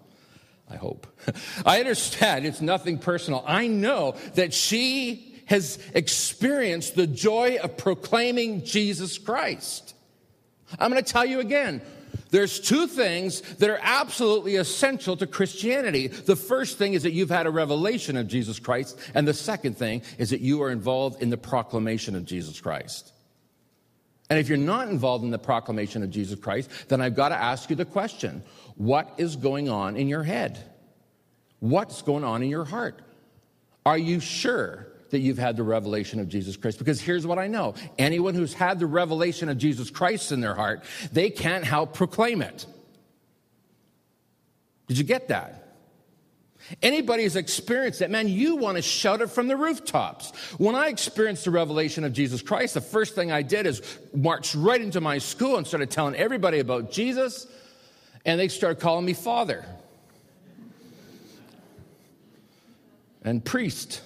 I 0.71 0.77
hope. 0.77 1.07
I 1.67 1.81
understand 1.81 2.47
it's 2.47 2.61
nothing 2.61 2.99
personal. 2.99 3.43
I 3.47 3.67
know 3.67 4.17
that 4.35 4.53
she 4.55 5.43
has 5.47 5.79
experienced 5.95 6.95
the 6.95 7.07
joy 7.07 7.57
of 7.63 7.77
proclaiming 7.77 8.65
Jesus 8.65 9.17
Christ. 9.17 9.95
I'm 10.79 10.91
going 10.91 11.03
to 11.03 11.13
tell 11.13 11.25
you 11.25 11.41
again 11.41 11.81
There's 12.31 12.61
two 12.61 12.87
things 12.87 13.41
that 13.57 13.71
are 13.71 13.81
absolutely 13.83 14.57
essential 14.57 15.17
to 15.17 15.27
Christianity. 15.27 16.09
The 16.09 16.37
first 16.37 16.79
thing 16.79 16.95
is 16.95 17.03
that 17.05 17.13
you've 17.13 17.31
had 17.31 17.47
a 17.47 17.51
revelation 17.51 18.17
of 18.17 18.29
Jesus 18.29 18.59
Christ, 18.59 18.99
and 19.15 19.27
the 19.27 19.35
second 19.35 19.79
thing 19.79 20.03
is 20.19 20.31
that 20.31 20.41
you 20.41 20.63
are 20.63 20.71
involved 20.71 21.23
in 21.23 21.31
the 21.31 21.37
proclamation 21.37 22.15
of 22.15 22.25
Jesus 22.25 22.61
Christ. 22.61 23.13
And 24.31 24.39
if 24.39 24.49
you're 24.49 24.59
not 24.59 24.89
involved 24.89 25.25
in 25.25 25.31
the 25.31 25.39
proclamation 25.39 26.03
of 26.03 26.11
Jesus 26.11 26.39
Christ, 26.39 26.71
then 26.89 27.01
I've 27.01 27.17
got 27.17 27.31
to 27.31 27.37
ask 27.37 27.71
you 27.71 27.77
the 27.77 27.85
question 27.85 28.43
what 28.77 29.15
is 29.17 29.37
going 29.37 29.69
on 29.69 29.97
in 29.97 30.07
your 30.09 30.23
head? 30.23 30.59
What's 31.61 32.03
going 32.03 32.25
on 32.25 32.43
in 32.43 32.51
your 32.51 32.65
heart? 32.65 33.01
Are 33.87 33.99
you 33.99 34.21
sure 34.21 34.88
that 35.11 35.21
you've 35.21 35.39
had 35.39 35.57
the 35.57 35.63
revelation 35.63 36.21
of 36.21 36.29
Jesus 36.29 36.57
Christ. 36.57 36.79
Because 36.79 37.01
here's 37.01 37.27
what 37.27 37.39
I 37.39 37.47
know 37.47 37.75
anyone 37.99 38.35
who's 38.35 38.55
had 38.55 38.79
the 38.79 38.87
revelation 38.87 39.49
of 39.49 39.59
Jesus 39.59 39.91
Christ 39.91 40.33
in 40.33 40.41
their 40.41 40.55
heart, 40.55 40.85
they 41.13 41.31
can't 41.31 41.65
help 41.65 41.95
proclaim 41.95 42.43
it. 42.43 42.67
Did 44.87 44.99
you 44.99 45.05
get 45.05 45.29
that? 45.29 45.65
Anybody 46.83 47.23
who's 47.23 47.37
experienced 47.37 48.01
that, 48.01 48.11
man, 48.11 48.29
you 48.29 48.57
want 48.57 48.77
to 48.77 48.83
shout 48.83 49.23
it 49.23 49.31
from 49.31 49.49
the 49.49 49.57
rooftops. 49.57 50.31
When 50.59 50.75
I 50.75 50.89
experienced 50.89 51.45
the 51.45 51.51
revelation 51.51 52.05
of 52.05 52.13
Jesus 52.13 52.43
Christ, 52.43 52.75
the 52.75 52.81
first 52.81 53.15
thing 53.15 53.33
I 53.33 53.43
did 53.43 53.67
is 53.67 53.81
march 54.13 54.55
right 54.55 54.81
into 54.81 55.01
my 55.01 55.19
school 55.19 55.57
and 55.57 55.67
started 55.67 55.91
telling 55.91 56.15
everybody 56.15 56.59
about 56.59 56.91
Jesus, 56.91 57.47
and 58.27 58.39
they 58.39 58.49
started 58.49 58.81
calling 58.81 59.07
me 59.07 59.15
father 59.15 59.65
and 63.23 63.45
priest 63.45 64.03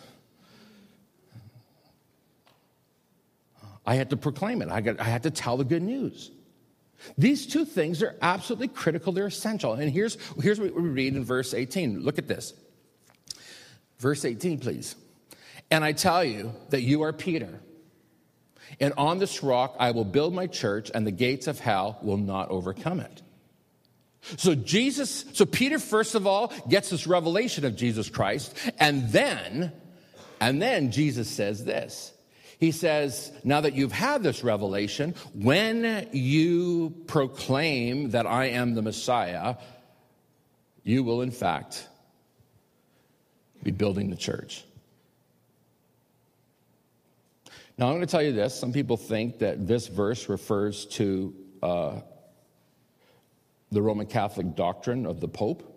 I 3.84 3.94
had 3.94 4.10
to 4.10 4.16
proclaim 4.16 4.62
it. 4.62 4.68
I, 4.68 4.80
got, 4.80 5.00
I 5.00 5.04
had 5.04 5.24
to 5.24 5.30
tell 5.30 5.56
the 5.56 5.64
good 5.64 5.82
news. 5.82 6.30
These 7.18 7.46
two 7.46 7.64
things 7.64 8.02
are 8.02 8.14
absolutely 8.22 8.68
critical, 8.68 9.12
they're 9.12 9.26
essential. 9.26 9.74
And 9.74 9.90
here's, 9.90 10.16
here's 10.40 10.60
what 10.60 10.74
we 10.74 10.82
read 10.82 11.16
in 11.16 11.24
verse 11.24 11.52
18. 11.54 12.00
Look 12.00 12.18
at 12.18 12.28
this. 12.28 12.54
Verse 13.98 14.24
18, 14.24 14.58
please. 14.60 14.94
And 15.70 15.84
I 15.84 15.92
tell 15.92 16.24
you 16.24 16.52
that 16.70 16.82
you 16.82 17.02
are 17.02 17.12
Peter. 17.12 17.60
And 18.80 18.92
on 18.96 19.18
this 19.18 19.42
rock 19.42 19.76
I 19.78 19.90
will 19.90 20.04
build 20.04 20.34
my 20.34 20.46
church, 20.46 20.90
and 20.94 21.06
the 21.06 21.12
gates 21.12 21.46
of 21.46 21.58
hell 21.58 21.98
will 22.02 22.16
not 22.16 22.50
overcome 22.50 23.00
it. 23.00 23.22
So 24.36 24.54
Jesus, 24.54 25.24
so 25.32 25.44
Peter 25.44 25.78
first 25.78 26.14
of 26.14 26.26
all 26.26 26.52
gets 26.68 26.90
this 26.90 27.06
revelation 27.06 27.64
of 27.64 27.76
Jesus 27.76 28.08
Christ, 28.08 28.56
and 28.78 29.08
then, 29.08 29.72
and 30.40 30.62
then 30.62 30.92
Jesus 30.92 31.28
says 31.28 31.64
this. 31.64 32.12
He 32.62 32.70
says, 32.70 33.32
now 33.42 33.60
that 33.62 33.74
you've 33.74 33.90
had 33.90 34.22
this 34.22 34.44
revelation, 34.44 35.16
when 35.34 36.08
you 36.12 36.94
proclaim 37.08 38.10
that 38.10 38.24
I 38.24 38.50
am 38.50 38.76
the 38.76 38.82
Messiah, 38.82 39.56
you 40.84 41.02
will 41.02 41.22
in 41.22 41.32
fact 41.32 41.88
be 43.64 43.72
building 43.72 44.10
the 44.10 44.16
church. 44.16 44.62
Now, 47.76 47.86
I'm 47.86 47.94
going 47.94 48.06
to 48.06 48.06
tell 48.06 48.22
you 48.22 48.30
this. 48.30 48.54
Some 48.54 48.72
people 48.72 48.96
think 48.96 49.40
that 49.40 49.66
this 49.66 49.88
verse 49.88 50.28
refers 50.28 50.86
to 50.86 51.34
uh, 51.64 52.00
the 53.72 53.82
Roman 53.82 54.06
Catholic 54.06 54.54
doctrine 54.54 55.04
of 55.04 55.18
the 55.18 55.26
Pope. 55.26 55.68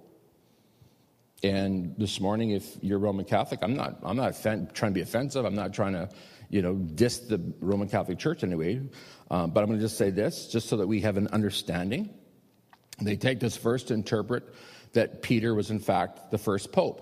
And 1.41 1.95
this 1.97 2.19
morning, 2.19 2.51
if 2.51 2.77
you're 2.83 2.99
Roman 2.99 3.25
Catholic, 3.25 3.61
I'm 3.63 3.75
not, 3.75 3.97
I'm 4.03 4.17
not 4.17 4.39
trying 4.39 4.67
to 4.69 4.91
be 4.91 5.01
offensive. 5.01 5.45
I'm 5.45 5.55
not 5.55 5.73
trying 5.73 5.93
to 5.93 6.09
you 6.49 6.61
know, 6.61 6.75
diss 6.75 7.19
the 7.19 7.41
Roman 7.59 7.89
Catholic 7.89 8.19
Church 8.19 8.43
anyway. 8.43 8.81
Um, 9.31 9.51
but 9.51 9.61
I'm 9.61 9.67
going 9.67 9.79
to 9.79 9.85
just 9.85 9.97
say 9.97 10.09
this, 10.09 10.47
just 10.47 10.69
so 10.69 10.77
that 10.77 10.87
we 10.87 11.01
have 11.01 11.17
an 11.17 11.27
understanding. 11.29 12.09
They 13.01 13.15
take 13.15 13.39
this 13.39 13.57
first 13.57 13.89
to 13.89 13.93
interpret 13.93 14.43
that 14.93 15.21
Peter 15.21 15.53
was, 15.53 15.71
in 15.71 15.79
fact, 15.79 16.31
the 16.31 16.37
first 16.37 16.71
pope. 16.71 17.01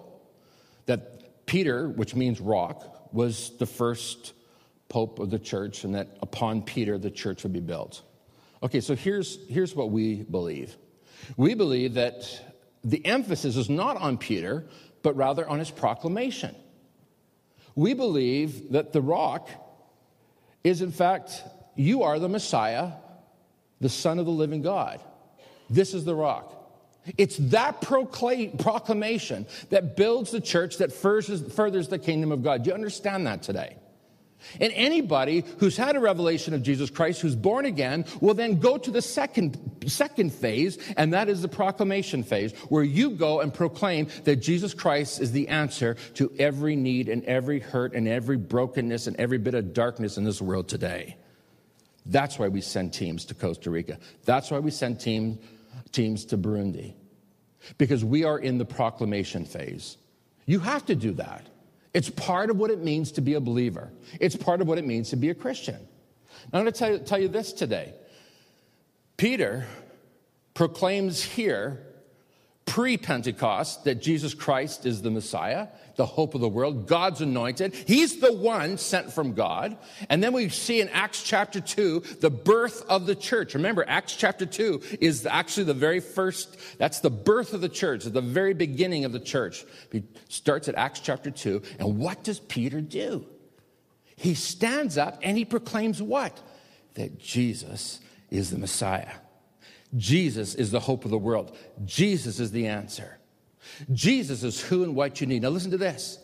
That 0.86 1.46
Peter, 1.46 1.90
which 1.90 2.16
means 2.16 2.42
rock, 2.42 3.14
was 3.14 3.56
the 3.58 3.66
first 3.66 4.34
pope 4.90 5.20
of 5.20 5.30
the 5.30 5.40
church, 5.40 5.84
and 5.84 5.96
that 5.96 6.18
upon 6.22 6.62
Peter, 6.64 6.98
the 6.98 7.12
church 7.12 7.44
would 7.44 7.54
be 7.54 7.60
built. 7.60 8.02
Okay, 8.62 8.80
so 8.80 8.96
here's, 8.96 9.40
here's 9.50 9.76
what 9.76 9.92
we 9.92 10.24
believe 10.24 10.76
we 11.38 11.54
believe 11.54 11.94
that 11.94 12.28
the 12.84 13.06
emphasis 13.06 13.56
is 13.56 13.70
not 13.70 13.98
on 13.98 14.18
Peter, 14.18 14.66
but 15.04 15.16
rather 15.16 15.48
on 15.48 15.60
his 15.60 15.72
proclamation. 15.72 16.54
We 17.76 17.94
believe 17.94 18.72
that 18.72 18.94
the 18.94 19.02
rock 19.02 19.50
is, 20.64 20.82
in 20.82 20.92
fact, 20.92 21.44
you 21.76 22.04
are 22.04 22.20
the 22.20 22.30
Messiah, 22.30 22.92
the 23.82 23.90
Son 23.90 24.20
of 24.20 24.26
the 24.26 24.32
living 24.32 24.62
God. 24.62 25.02
This 25.70 25.94
is 25.94 26.06
the 26.06 26.16
rock. 26.16 26.52
It's 27.18 27.38
that 27.38 27.82
proclamation 27.82 29.46
that 29.72 29.98
builds 29.98 30.32
the 30.32 30.40
church 30.40 30.78
that 30.78 30.94
furthers 30.94 31.88
the 31.90 32.00
kingdom 32.00 32.32
of 32.32 32.44
God. 32.44 32.64
Do 32.64 32.70
you 32.70 32.74
understand 32.74 33.28
that 33.28 33.44
today? 33.44 33.76
And 34.60 34.72
anybody 34.74 35.44
who's 35.60 35.78
had 35.78 35.96
a 35.96 36.00
revelation 36.00 36.54
of 36.54 36.64
Jesus 36.64 36.90
Christ, 36.90 37.22
who's 37.22 37.36
born 37.36 37.66
again, 37.66 38.06
will 38.22 38.34
then 38.34 38.60
go 38.60 38.78
to 38.78 38.92
the 38.92 39.02
second, 39.02 39.84
second 39.88 40.34
phase, 40.34 40.78
and 40.98 41.14
that 41.14 41.30
is 41.30 41.42
the 41.42 41.48
proclamation 41.48 42.24
phase, 42.24 42.54
where 42.70 42.84
you 42.84 43.12
go 43.12 43.42
and 43.42 43.54
proclaim 43.54 44.08
that 44.24 44.38
Jesus 44.38 44.74
Christ 44.74 45.22
is 45.22 45.32
the 45.32 45.48
answer 45.48 45.96
to 46.16 46.32
every 46.40 46.76
need 46.76 47.10
and 47.10 47.24
every 47.26 47.60
hurt 47.60 47.94
and 47.94 48.08
every 48.08 48.38
brokenness 48.38 49.08
and 49.08 49.16
every 49.18 49.38
bit 49.38 49.54
of 49.54 49.74
darkness 49.74 50.18
in 50.18 50.24
this 50.24 50.42
world 50.42 50.68
today. 50.68 51.18
That's 52.06 52.38
why 52.38 52.50
we 52.50 52.62
send 52.62 52.94
teams 52.94 53.26
to 53.26 53.34
Costa 53.34 53.70
Rica. 53.70 53.98
That's 54.26 54.52
why 54.52 54.60
we 54.60 54.72
send 54.72 55.00
team, 55.00 55.40
teams 55.92 56.26
to 56.26 56.38
Burundi. 56.38 56.96
Because 57.78 58.04
we 58.04 58.26
are 58.26 58.38
in 58.38 58.58
the 58.58 58.66
proclamation 58.66 59.46
phase. 59.46 59.98
You 60.46 60.60
have 60.60 60.86
to 60.88 60.96
do 60.96 61.14
that. 61.14 61.48
It's 61.94 62.10
part 62.10 62.50
of 62.50 62.58
what 62.58 62.72
it 62.72 62.84
means 62.84 63.12
to 63.14 63.22
be 63.22 63.36
a 63.36 63.40
believer, 63.40 63.92
it's 64.20 64.36
part 64.36 64.62
of 64.62 64.68
what 64.68 64.78
it 64.78 64.86
means 64.86 65.10
to 65.12 65.16
be 65.16 65.30
a 65.30 65.36
Christian. 65.36 65.80
Now, 66.52 66.60
I'm 66.60 66.64
going 66.64 66.74
to 66.74 66.80
tell 66.80 66.92
you, 66.92 67.00
tell 67.00 67.22
you 67.22 67.28
this 67.28 67.54
today. 67.54 67.94
Peter 69.18 69.66
proclaims 70.54 71.24
here 71.24 71.80
pre 72.66 72.98
Pentecost 72.98 73.84
that 73.84 74.02
Jesus 74.02 74.34
Christ 74.34 74.86
is 74.86 75.02
the 75.02 75.12
Messiah, 75.12 75.68
the 75.96 76.06
hope 76.06 76.34
of 76.34 76.42
the 76.42 76.50
world, 76.50 76.88
God's 76.88 77.22
anointed. 77.22 77.74
He's 77.74 78.20
the 78.20 78.34
one 78.34 78.78
sent 78.78 79.12
from 79.12 79.34
God. 79.34 79.78
And 80.10 80.24
then 80.24 80.34
we 80.34 80.50
see 80.50 80.82
in 80.82 80.90
Acts 80.90 81.24
chapter 81.24 81.60
2 81.60 82.00
the 82.20 82.30
birth 82.30 82.84
of 82.90 83.06
the 83.06 83.16
church. 83.16 83.54
Remember, 83.54 83.86
Acts 83.88 84.16
chapter 84.16 84.46
2 84.46 84.82
is 85.02 85.26
actually 85.26 85.66
the 85.66 85.74
very 85.74 86.00
first, 86.00 86.58
that's 86.78 87.00
the 87.00 87.10
birth 87.10 87.54
of 87.54 87.62
the 87.62 87.70
church, 87.70 88.06
the 88.06 88.22
very 88.22 88.54
beginning 88.54 89.06
of 89.06 89.12
the 89.12 89.20
church. 89.20 89.66
He 89.92 90.04
starts 90.30 90.68
at 90.68 90.76
Acts 90.76 91.00
chapter 91.00 91.32
2. 91.32 91.62
And 91.80 92.00
what 92.00 92.24
does 92.24 92.40
Peter 92.40 92.82
do? 92.82 93.26
He 94.16 94.36
stands 94.36 94.98
up 94.98 95.20
and 95.22 95.38
he 95.38 95.46
proclaims 95.46 96.02
what? 96.02 96.40
That 96.94 97.20
Jesus 97.20 98.00
is 98.30 98.52
the 98.52 98.58
Messiah. 98.58 99.10
Jesus 99.96 100.56
is 100.56 100.72
the 100.72 100.80
hope 100.80 101.06
of 101.06 101.12
the 101.12 101.18
world. 101.18 101.56
Jesus 101.86 102.40
is 102.40 102.52
the 102.52 102.68
answer. 102.68 103.18
Jesus 103.92 104.44
is 104.44 104.60
who 104.60 104.84
and 104.84 104.96
what 104.96 105.22
you 105.22 105.28
need. 105.28 105.42
Now, 105.44 105.50
listen 105.50 105.72
to 105.72 105.78
this. 105.78 106.20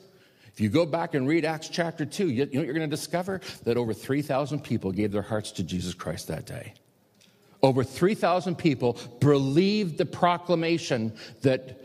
If 0.52 0.60
you 0.60 0.70
go 0.70 0.86
back 0.86 1.14
and 1.14 1.28
read 1.28 1.46
Acts 1.46 1.70
chapter 1.70 2.06
2, 2.06 2.30
you, 2.30 2.46
know 2.46 2.62
you're 2.62 2.74
going 2.74 2.90
to 2.90 2.96
discover? 2.96 3.40
That 3.64 3.78
over 3.78 3.94
3,000 3.94 4.64
people 4.64 4.92
gave 4.92 5.12
their 5.12 5.22
hearts 5.22 5.52
to 5.54 5.64
Jesus 5.64 5.94
Christ 5.94 6.28
that 6.28 6.46
day. 6.46 6.74
Over 7.62 7.84
3,000 7.84 8.58
people 8.58 8.98
believed 9.20 9.98
the 9.98 10.06
proclamation 10.06 11.14
that 11.42 11.80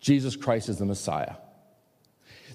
Jesus 0.00 0.36
Christ 0.36 0.68
is 0.68 0.78
the 0.78 0.86
Messiah. 0.86 1.34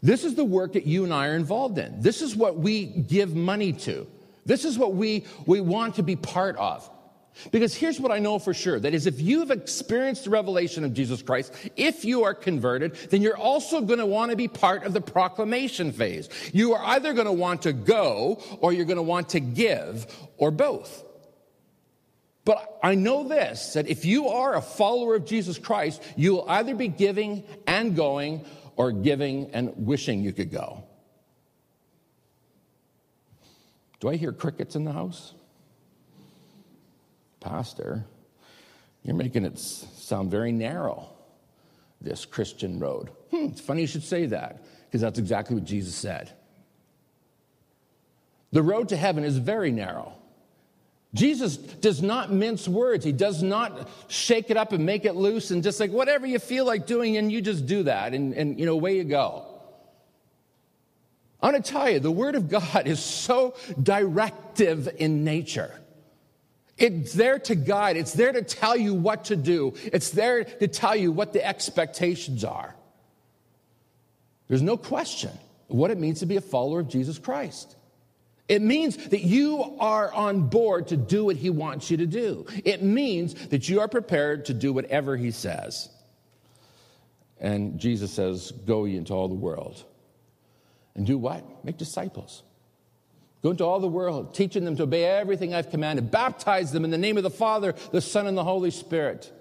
This 0.01 0.23
is 0.23 0.35
the 0.35 0.43
work 0.43 0.73
that 0.73 0.85
you 0.85 1.03
and 1.03 1.13
I 1.13 1.27
are 1.27 1.35
involved 1.35 1.77
in. 1.77 2.01
This 2.01 2.21
is 2.21 2.35
what 2.35 2.57
we 2.57 2.85
give 2.85 3.35
money 3.35 3.71
to. 3.73 4.07
This 4.45 4.65
is 4.65 4.77
what 4.77 4.95
we, 4.95 5.25
we 5.45 5.61
want 5.61 5.95
to 5.95 6.03
be 6.03 6.15
part 6.15 6.57
of. 6.57 6.89
Because 7.51 7.75
here's 7.75 7.99
what 7.99 8.11
I 8.11 8.19
know 8.19 8.39
for 8.39 8.53
sure 8.53 8.79
that 8.79 8.93
is, 8.93 9.07
if 9.07 9.19
you've 9.19 9.51
experienced 9.51 10.25
the 10.25 10.29
revelation 10.29 10.83
of 10.83 10.93
Jesus 10.93 11.21
Christ, 11.21 11.53
if 11.75 12.05
you 12.05 12.23
are 12.23 12.33
converted, 12.33 12.95
then 13.09 13.21
you're 13.21 13.37
also 13.37 13.81
going 13.81 13.99
to 13.99 14.05
want 14.05 14.31
to 14.31 14.37
be 14.37 14.47
part 14.47 14.83
of 14.83 14.93
the 14.93 15.01
proclamation 15.01 15.91
phase. 15.91 16.29
You 16.53 16.73
are 16.73 16.83
either 16.85 17.13
going 17.13 17.25
to 17.25 17.33
want 17.33 17.63
to 17.63 17.73
go 17.73 18.41
or 18.59 18.71
you're 18.71 18.85
going 18.85 18.97
to 18.97 19.03
want 19.03 19.29
to 19.29 19.39
give 19.39 20.05
or 20.37 20.51
both. 20.51 21.03
But 22.45 22.77
I 22.83 22.95
know 22.95 23.27
this 23.27 23.73
that 23.73 23.87
if 23.87 24.05
you 24.05 24.27
are 24.27 24.55
a 24.55 24.61
follower 24.61 25.15
of 25.15 25.25
Jesus 25.25 25.57
Christ, 25.57 26.01
you 26.15 26.33
will 26.33 26.49
either 26.49 26.75
be 26.75 26.87
giving 26.87 27.43
and 27.65 27.95
going 27.95 28.45
or 28.75 28.91
giving 28.91 29.51
and 29.51 29.73
wishing 29.75 30.21
you 30.21 30.33
could 30.33 30.51
go. 30.51 30.83
Do 34.01 34.09
I 34.09 34.17
hear 34.17 34.33
crickets 34.33 34.75
in 34.75 34.83
the 34.83 34.91
house? 34.91 35.33
Pastor, 37.43 38.05
you're 39.03 39.15
making 39.15 39.45
it 39.45 39.59
sound 39.59 40.31
very 40.31 40.51
narrow, 40.51 41.09
this 42.01 42.25
Christian 42.25 42.79
road. 42.79 43.09
Hmm, 43.31 43.47
it's 43.47 43.61
funny 43.61 43.81
you 43.81 43.87
should 43.87 44.03
say 44.03 44.25
that, 44.27 44.63
because 44.85 45.01
that's 45.01 45.19
exactly 45.19 45.55
what 45.55 45.65
Jesus 45.65 45.93
said. 45.93 46.31
The 48.51 48.61
road 48.61 48.89
to 48.89 48.97
heaven 48.97 49.23
is 49.23 49.37
very 49.37 49.71
narrow. 49.71 50.13
Jesus 51.13 51.57
does 51.57 52.01
not 52.01 52.31
mince 52.31 52.67
words. 52.67 53.05
He 53.05 53.11
does 53.11 53.43
not 53.43 53.89
shake 54.07 54.49
it 54.49 54.57
up 54.57 54.71
and 54.71 54.85
make 54.85 55.05
it 55.05 55.13
loose 55.13 55.51
and 55.51 55.61
just 55.61 55.79
like 55.79 55.91
whatever 55.91 56.25
you 56.25 56.39
feel 56.39 56.65
like 56.65 56.87
doing, 56.87 57.17
and 57.17 57.31
you 57.31 57.41
just 57.41 57.65
do 57.65 57.83
that, 57.83 58.13
and, 58.13 58.33
and 58.33 58.59
you 58.59 58.65
know, 58.65 58.73
away 58.73 58.97
you 58.97 59.03
go. 59.03 59.45
I 61.41 61.51
want 61.51 61.63
to 61.63 61.71
tell 61.71 61.89
you, 61.89 61.99
the 61.99 62.11
Word 62.11 62.35
of 62.35 62.49
God 62.49 62.87
is 62.87 63.01
so 63.01 63.55
directive 63.81 64.87
in 64.97 65.25
nature. 65.25 65.73
It's 66.77 67.13
there 67.13 67.39
to 67.39 67.55
guide, 67.55 67.97
it's 67.97 68.13
there 68.13 68.31
to 68.31 68.41
tell 68.41 68.75
you 68.75 68.93
what 68.93 69.25
to 69.25 69.35
do, 69.35 69.73
it's 69.85 70.09
there 70.09 70.43
to 70.43 70.67
tell 70.67 70.95
you 70.95 71.11
what 71.11 71.33
the 71.33 71.45
expectations 71.45 72.43
are. 72.43 72.75
There's 74.47 74.61
no 74.61 74.77
question 74.77 75.31
what 75.67 75.91
it 75.91 75.97
means 75.97 76.19
to 76.19 76.25
be 76.25 76.35
a 76.35 76.41
follower 76.41 76.81
of 76.81 76.87
Jesus 76.87 77.17
Christ. 77.17 77.75
It 78.47 78.61
means 78.61 78.97
that 79.09 79.21
you 79.21 79.75
are 79.79 80.13
on 80.13 80.49
board 80.49 80.89
to 80.89 80.97
do 80.97 81.25
what 81.25 81.37
he 81.37 81.49
wants 81.49 81.89
you 81.89 81.97
to 81.97 82.05
do. 82.05 82.45
It 82.63 82.83
means 82.83 83.33
that 83.47 83.69
you 83.69 83.79
are 83.79 83.87
prepared 83.87 84.45
to 84.45 84.53
do 84.53 84.73
whatever 84.73 85.15
he 85.15 85.31
says. 85.31 85.89
And 87.39 87.79
Jesus 87.79 88.11
says, 88.11 88.51
Go 88.51 88.85
ye 88.85 88.97
into 88.97 89.13
all 89.13 89.27
the 89.27 89.35
world. 89.35 89.83
And 90.95 91.07
do 91.07 91.17
what? 91.17 91.65
Make 91.65 91.77
disciples. 91.77 92.43
Go 93.43 93.51
into 93.51 93.65
all 93.65 93.81
the 93.81 93.89
world, 93.89 94.33
teaching 94.33 94.63
them 94.63 94.77
to 94.77 94.83
obey 94.83 95.03
everything 95.03 95.53
I've 95.53 95.69
commanded. 95.69 96.09
Baptize 96.09 96.71
them 96.71 96.85
in 96.85 96.91
the 96.91 96.97
name 96.97 97.17
of 97.17 97.23
the 97.23 97.29
Father, 97.29 97.75
the 97.91 97.99
Son, 97.99 98.25
and 98.25 98.37
the 98.37 98.43
Holy 98.43 98.71
Spirit. 98.71 99.31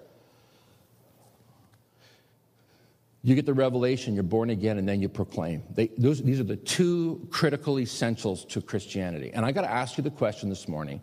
You 3.23 3.33
get 3.35 3.45
the 3.45 3.53
revelation, 3.53 4.13
you're 4.13 4.23
born 4.23 4.49
again, 4.49 4.77
and 4.77 4.87
then 4.87 5.01
you 5.01 5.07
proclaim. 5.07 5.63
They, 5.73 5.87
those, 5.97 6.21
these 6.21 6.41
are 6.41 6.43
the 6.43 6.57
two 6.57 7.25
critical 7.31 7.79
essentials 7.79 8.43
to 8.45 8.61
Christianity. 8.61 9.31
And 9.33 9.45
I 9.45 9.53
got 9.53 9.61
to 9.61 9.71
ask 9.71 9.97
you 9.97 10.03
the 10.03 10.11
question 10.11 10.49
this 10.49 10.67
morning 10.67 11.01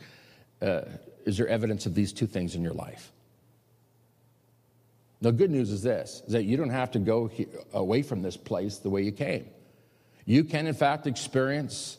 uh, 0.61 0.82
Is 1.24 1.38
there 1.38 1.48
evidence 1.48 1.86
of 1.86 1.94
these 1.94 2.12
two 2.12 2.26
things 2.26 2.55
in 2.55 2.62
your 2.62 2.74
life? 2.74 3.12
The 5.22 5.32
good 5.32 5.51
news 5.51 5.70
is 5.70 5.82
this 5.82 6.22
is 6.26 6.34
that 6.34 6.44
you 6.44 6.59
don't 6.59 6.68
have 6.68 6.90
to 6.90 6.98
go 6.98 7.28
he- 7.28 7.46
away 7.72 8.03
from 8.03 8.20
this 8.20 8.36
place 8.36 8.76
the 8.76 8.90
way 8.90 9.01
you 9.01 9.12
came. 9.12 9.46
You 10.26 10.44
can, 10.44 10.66
in 10.66 10.74
fact, 10.74 11.07
experience 11.07 11.96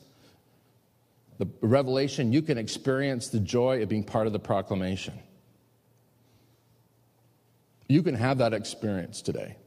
the 1.41 1.47
revelation, 1.61 2.31
you 2.31 2.43
can 2.43 2.59
experience 2.59 3.29
the 3.29 3.39
joy 3.39 3.81
of 3.81 3.89
being 3.89 4.03
part 4.03 4.27
of 4.27 4.33
the 4.33 4.37
proclamation. 4.37 5.17
You 7.87 8.03
can 8.03 8.13
have 8.13 8.37
that 8.37 8.53
experience 8.53 9.23
today. 9.23 9.57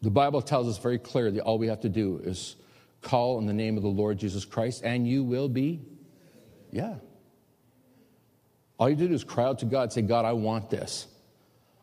The 0.00 0.08
Bible 0.08 0.40
tells 0.40 0.66
us 0.66 0.78
very 0.78 0.98
clearly 0.98 1.40
all 1.40 1.58
we 1.58 1.66
have 1.66 1.80
to 1.80 1.90
do 1.90 2.22
is 2.24 2.56
call 3.02 3.38
in 3.38 3.44
the 3.44 3.52
name 3.52 3.76
of 3.76 3.82
the 3.82 3.90
Lord 3.90 4.16
Jesus 4.16 4.46
Christ 4.46 4.80
and 4.82 5.06
you 5.06 5.22
will 5.22 5.50
be, 5.50 5.82
yeah. 6.70 6.94
All 8.78 8.88
you 8.88 8.96
do 8.96 9.12
is 9.12 9.24
cry 9.24 9.44
out 9.44 9.58
to 9.58 9.66
God, 9.66 9.92
say, 9.92 10.00
God, 10.00 10.24
I 10.24 10.32
want 10.32 10.70
this. 10.70 11.06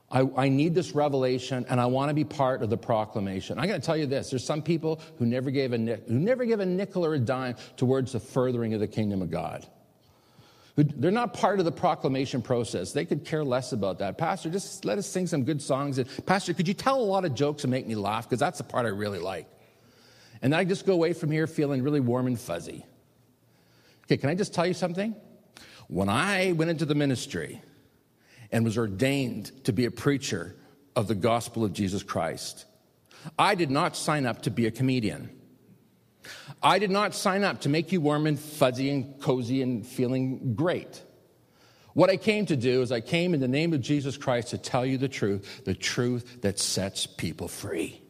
I, 0.10 0.28
I 0.38 0.50
need 0.50 0.74
this 0.74 0.94
revelation 0.94 1.66
and 1.70 1.82
I 1.82 1.86
want 1.86 2.10
to 2.10 2.14
be 2.14 2.24
part 2.24 2.64
of 2.64 2.70
the 2.70 2.78
proclamation. 2.78 3.60
I'm 3.60 3.68
going 3.68 3.80
to 3.80 3.86
tell 3.86 3.98
you 3.98 4.06
this 4.06 4.30
there's 4.30 4.46
some 4.46 4.62
people 4.62 5.02
who 5.18 5.26
never 5.26 5.52
gave 5.52 5.74
a, 5.74 5.78
who 5.78 6.20
never 6.20 6.46
gave 6.46 6.60
a 6.60 6.66
nickel 6.66 7.06
or 7.06 7.16
a 7.16 7.20
dime 7.20 7.56
towards 7.76 8.14
the 8.14 8.20
furthering 8.20 8.74
of 8.74 8.80
the 8.80 8.88
kingdom 8.88 9.22
of 9.22 9.30
God. 9.30 9.68
They're 10.78 11.10
not 11.10 11.34
part 11.34 11.58
of 11.58 11.66
the 11.66 11.72
proclamation 11.72 12.44
process. 12.44 12.92
They 12.92 13.04
could 13.04 13.26
care 13.26 13.44
less 13.44 13.72
about 13.72 13.98
that. 13.98 14.20
Pastor, 14.20 14.52
just 14.52 14.86
let 14.86 15.00
us 15.00 15.08
sing 15.08 15.26
some 15.26 15.44
good 15.44 15.60
songs. 15.60 16.00
Pastor, 16.28 16.54
could 16.54 16.68
you 16.68 16.76
tell 16.76 17.02
a 17.02 17.04
lot 17.04 17.26
of 17.26 17.34
jokes 17.34 17.64
and 17.64 17.72
make 17.72 17.88
me 17.88 17.96
laugh? 17.96 18.30
Because 18.30 18.40
that's 18.40 18.60
the 18.60 18.64
part 18.64 18.86
I 18.86 18.90
really 18.90 19.18
like. 19.18 19.48
And 20.44 20.54
I 20.54 20.66
just 20.66 20.86
go 20.86 20.94
away 20.94 21.14
from 21.14 21.32
here 21.32 21.48
feeling 21.48 21.82
really 21.82 22.00
warm 22.00 22.28
and 22.28 22.40
fuzzy. 22.40 22.86
Okay, 24.04 24.18
can 24.18 24.30
I 24.30 24.36
just 24.36 24.54
tell 24.54 24.68
you 24.68 24.76
something? 24.76 25.16
When 25.88 26.10
I 26.10 26.52
went 26.52 26.70
into 26.70 26.86
the 26.86 26.94
ministry 26.94 27.60
and 28.52 28.64
was 28.64 28.78
ordained 28.78 29.52
to 29.66 29.74
be 29.74 29.86
a 29.86 29.92
preacher 29.92 30.56
of 30.96 31.08
the 31.08 31.16
gospel 31.16 31.64
of 31.64 31.74
Jesus 31.74 32.04
Christ, 32.04 32.66
I 33.38 33.56
did 33.56 33.72
not 33.72 33.96
sign 33.96 34.26
up 34.26 34.44
to 34.44 34.52
be 34.52 34.66
a 34.66 34.72
comedian. 34.72 35.30
I 36.62 36.80
did 36.80 36.92
not 36.92 37.14
sign 37.14 37.44
up 37.44 37.62
to 37.62 37.70
make 37.70 37.92
you 37.92 38.02
warm 38.02 38.28
and 38.28 38.40
fuzzy 38.40 38.90
and 38.90 39.20
cozy 39.22 39.62
and 39.62 39.86
feeling 39.86 40.56
great. 40.56 41.02
What 41.94 42.10
I 42.10 42.18
came 42.18 42.46
to 42.48 42.56
do 42.56 42.82
is 42.82 42.92
I 42.92 43.02
came 43.02 43.34
in 43.34 43.40
the 43.40 43.48
name 43.48 43.74
of 43.74 43.82
Jesus 43.82 44.18
Christ 44.18 44.50
to 44.50 44.58
tell 44.58 44.86
you 44.86 44.98
the 44.98 45.08
truth, 45.08 45.64
the 45.66 45.74
truth 45.74 46.42
that 46.42 46.60
sets 46.60 47.08
people 47.08 47.48
free. 47.48 48.02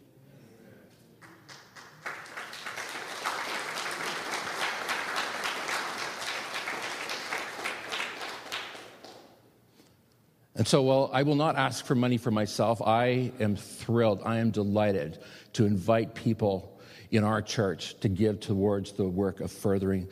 And 10.58 10.68
so, 10.68 10.82
while 10.82 11.12
I 11.14 11.22
will 11.22 11.36
not 11.36 11.56
ask 11.56 11.86
for 11.86 11.94
money 11.94 12.18
for 12.18 12.32
myself, 12.32 12.82
I 12.82 13.32
am 13.40 13.56
thrilled, 13.56 14.22
I 14.26 14.38
am 14.38 14.50
delighted 14.50 15.20
to 15.54 15.66
invite 15.66 16.16
people 16.16 16.82
in 17.12 17.24
our 17.24 17.44
church 17.44 18.00
to 18.00 18.10
give 18.10 18.40
towards 18.40 18.94
the 18.94 19.06
work 19.06 19.40
of 19.40 19.52
furthering 19.52 20.10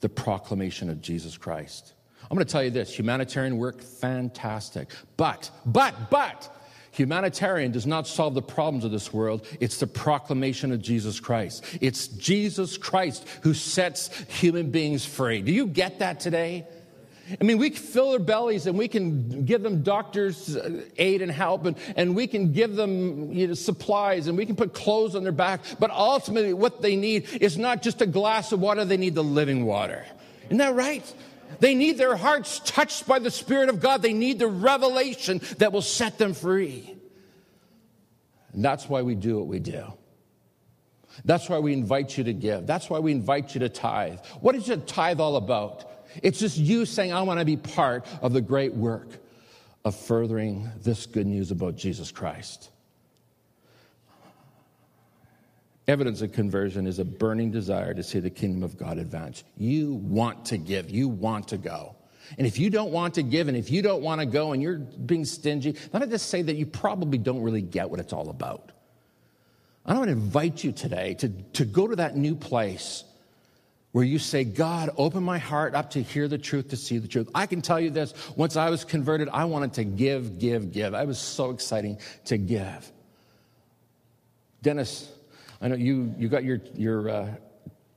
the 0.00 0.08
proclamation 0.08 0.90
of 0.90 1.00
Jesus 1.00 1.38
Christ. 1.38 1.94
I'm 2.22 2.36
going 2.36 2.44
to 2.44 2.52
tell 2.52 2.64
you 2.64 2.70
this 2.70 2.98
humanitarian 2.98 3.56
work, 3.56 3.80
fantastic. 3.80 4.90
But, 5.16 5.50
but, 5.64 6.10
but, 6.10 6.50
Humanitarian 6.94 7.72
does 7.72 7.86
not 7.86 8.06
solve 8.06 8.34
the 8.34 8.42
problems 8.42 8.84
of 8.84 8.92
this 8.92 9.12
world. 9.12 9.46
It's 9.58 9.78
the 9.78 9.86
proclamation 9.86 10.70
of 10.70 10.80
Jesus 10.80 11.18
Christ. 11.18 11.64
It's 11.80 12.06
Jesus 12.06 12.78
Christ 12.78 13.26
who 13.42 13.52
sets 13.52 14.16
human 14.28 14.70
beings 14.70 15.04
free. 15.04 15.42
Do 15.42 15.50
you 15.50 15.66
get 15.66 15.98
that 15.98 16.20
today? 16.20 16.66
I 17.40 17.44
mean, 17.44 17.58
we 17.58 17.70
can 17.70 17.82
fill 17.82 18.10
their 18.10 18.18
bellies 18.18 18.66
and 18.66 18.76
we 18.76 18.86
can 18.86 19.44
give 19.44 19.62
them 19.62 19.82
doctors' 19.82 20.58
aid 20.98 21.22
and 21.22 21.32
help 21.32 21.64
and, 21.64 21.76
and 21.96 22.14
we 22.14 22.26
can 22.26 22.52
give 22.52 22.76
them 22.76 23.32
you 23.32 23.48
know, 23.48 23.54
supplies 23.54 24.26
and 24.26 24.36
we 24.36 24.44
can 24.44 24.56
put 24.56 24.74
clothes 24.74 25.14
on 25.14 25.22
their 25.22 25.32
back. 25.32 25.62
But 25.78 25.90
ultimately, 25.90 26.52
what 26.52 26.82
they 26.82 26.96
need 26.96 27.28
is 27.40 27.56
not 27.56 27.82
just 27.82 28.02
a 28.02 28.06
glass 28.06 28.52
of 28.52 28.60
water, 28.60 28.84
they 28.84 28.98
need 28.98 29.14
the 29.14 29.24
living 29.24 29.64
water. 29.64 30.04
Isn't 30.46 30.58
that 30.58 30.74
right? 30.74 31.14
They 31.60 31.74
need 31.74 31.96
their 31.98 32.16
hearts 32.16 32.60
touched 32.64 33.06
by 33.06 33.18
the 33.20 33.30
Spirit 33.30 33.68
of 33.68 33.80
God. 33.80 34.02
They 34.02 34.12
need 34.12 34.38
the 34.38 34.48
revelation 34.48 35.40
that 35.58 35.72
will 35.72 35.82
set 35.82 36.18
them 36.18 36.34
free. 36.34 36.94
And 38.52 38.64
that's 38.64 38.88
why 38.88 39.02
we 39.02 39.14
do 39.14 39.38
what 39.38 39.46
we 39.46 39.60
do. 39.60 39.84
That's 41.24 41.48
why 41.48 41.58
we 41.58 41.72
invite 41.72 42.18
you 42.18 42.24
to 42.24 42.32
give. 42.32 42.66
That's 42.66 42.90
why 42.90 42.98
we 42.98 43.12
invite 43.12 43.54
you 43.54 43.60
to 43.60 43.68
tithe. 43.68 44.18
What 44.40 44.54
is 44.56 44.68
a 44.68 44.76
tithe 44.76 45.20
all 45.20 45.36
about? 45.36 45.90
It's 46.22 46.38
just 46.38 46.56
you 46.56 46.86
saying, 46.86 47.12
I 47.12 47.22
want 47.22 47.40
to 47.40 47.44
be 47.44 47.56
part 47.56 48.06
of 48.22 48.32
the 48.32 48.40
great 48.40 48.74
work 48.74 49.08
of 49.84 49.94
furthering 49.94 50.70
this 50.82 51.06
good 51.06 51.26
news 51.26 51.50
about 51.50 51.76
Jesus 51.76 52.10
Christ. 52.10 52.70
Evidence 55.86 56.22
of 56.22 56.32
conversion 56.32 56.86
is 56.86 56.98
a 56.98 57.04
burning 57.04 57.50
desire 57.50 57.92
to 57.92 58.02
see 58.02 58.18
the 58.18 58.30
kingdom 58.30 58.62
of 58.62 58.78
God 58.78 58.96
advance. 58.96 59.44
You 59.58 59.94
want 59.94 60.46
to 60.46 60.56
give, 60.56 60.90
you 60.90 61.08
want 61.08 61.48
to 61.48 61.58
go. 61.58 61.96
And 62.38 62.46
if 62.46 62.58
you 62.58 62.70
don't 62.70 62.90
want 62.90 63.14
to 63.14 63.22
give 63.22 63.48
and 63.48 63.56
if 63.56 63.70
you 63.70 63.82
don't 63.82 64.00
want 64.00 64.20
to 64.20 64.26
go 64.26 64.52
and 64.52 64.62
you're 64.62 64.78
being 64.78 65.26
stingy, 65.26 65.76
let 65.92 66.00
me 66.00 66.08
just 66.08 66.30
say 66.30 66.40
that 66.40 66.56
you 66.56 66.64
probably 66.64 67.18
don't 67.18 67.42
really 67.42 67.60
get 67.60 67.90
what 67.90 68.00
it's 68.00 68.14
all 68.14 68.30
about. 68.30 68.72
I 69.84 69.92
want 69.92 70.06
to 70.06 70.12
invite 70.12 70.64
you 70.64 70.72
today 70.72 71.12
to, 71.14 71.28
to 71.28 71.66
go 71.66 71.86
to 71.86 71.96
that 71.96 72.16
new 72.16 72.34
place 72.34 73.04
where 73.94 74.04
you 74.04 74.18
say, 74.18 74.42
God, 74.42 74.90
open 74.96 75.22
my 75.22 75.38
heart 75.38 75.76
up 75.76 75.90
to 75.90 76.02
hear 76.02 76.26
the 76.26 76.36
truth, 76.36 76.70
to 76.70 76.76
see 76.76 76.98
the 76.98 77.06
truth. 77.06 77.30
I 77.32 77.46
can 77.46 77.62
tell 77.62 77.78
you 77.78 77.90
this 77.90 78.12
once 78.34 78.56
I 78.56 78.68
was 78.68 78.84
converted, 78.84 79.28
I 79.28 79.44
wanted 79.44 79.74
to 79.74 79.84
give, 79.84 80.40
give, 80.40 80.72
give. 80.72 80.94
I 80.94 81.04
was 81.04 81.16
so 81.16 81.50
exciting 81.50 81.98
to 82.24 82.36
give. 82.36 82.90
Dennis, 84.62 85.08
I 85.62 85.68
know 85.68 85.76
you, 85.76 86.12
you 86.18 86.28
got 86.28 86.42
your, 86.42 86.58
your 86.74 87.08
uh, 87.08 87.34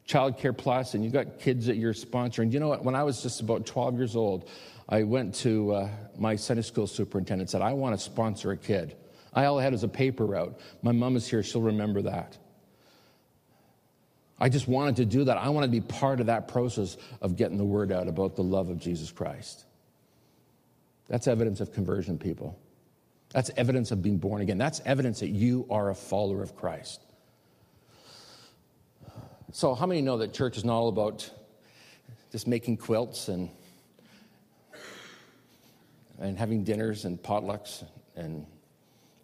Child 0.06 0.38
Care 0.38 0.54
Plus 0.54 0.94
and 0.94 1.04
you 1.04 1.10
got 1.10 1.40
kids 1.40 1.66
that 1.66 1.78
you're 1.78 1.96
sponsoring. 1.96 2.54
You 2.54 2.60
know 2.60 2.68
what? 2.68 2.84
When 2.84 2.94
I 2.94 3.02
was 3.02 3.24
just 3.24 3.42
about 3.42 3.66
12 3.66 3.98
years 3.98 4.16
old, 4.16 4.52
I 4.88 5.02
went 5.02 5.34
to 5.38 5.74
uh, 5.74 5.90
my 6.16 6.36
Sunday 6.36 6.62
school 6.62 6.86
superintendent 6.86 7.48
and 7.48 7.50
said, 7.50 7.64
I 7.64 7.74
want 7.74 7.98
to 7.98 8.06
sponsor 8.06 8.52
a 8.52 8.58
kid. 8.58 8.96
I 9.34 9.46
all 9.46 9.58
I 9.58 9.64
had 9.64 9.72
was 9.72 9.84
a 9.84 9.88
paper 9.88 10.28
route. 10.28 10.60
My 10.84 10.92
mom 10.92 11.16
is 11.16 11.28
here, 11.28 11.42
she'll 11.42 11.62
remember 11.62 12.04
that. 12.04 12.38
I 14.40 14.50
just 14.50 14.68
wanted 14.68 14.98
to 14.98 15.06
do 15.06 15.24
that. 15.26 15.38
I 15.38 15.50
wanted 15.50 15.68
to 15.68 15.72
be 15.72 15.82
part 15.82 16.20
of 16.20 16.28
that 16.28 16.48
process 16.48 16.98
of 17.22 17.36
getting 17.36 17.58
the 17.58 17.66
word 17.66 17.92
out 17.92 18.08
about 18.08 18.36
the 18.36 18.44
love 18.44 18.70
of 18.70 18.80
Jesus 18.80 19.12
Christ. 19.12 19.66
That's 21.08 21.28
evidence 21.28 21.60
of 21.60 21.74
conversion, 21.74 22.20
people. 22.20 22.58
That's 23.32 23.50
evidence 23.58 23.92
of 23.92 24.02
being 24.02 24.18
born 24.18 24.42
again. 24.42 24.58
That's 24.58 24.82
evidence 24.86 25.20
that 25.22 25.30
you 25.30 25.66
are 25.70 25.90
a 25.90 25.96
follower 25.96 26.44
of 26.44 26.56
Christ. 26.56 27.02
So, 29.52 29.74
how 29.74 29.86
many 29.86 30.02
know 30.02 30.18
that 30.18 30.34
church 30.34 30.58
is 30.58 30.66
not 30.66 30.76
all 30.76 30.90
about 30.90 31.30
just 32.32 32.48
making 32.48 32.78
quilts 32.78 33.30
and, 33.30 33.50
and 36.20 36.38
having 36.38 36.64
dinners 36.64 37.06
and 37.06 37.22
potlucks 37.22 37.84
and 38.16 38.46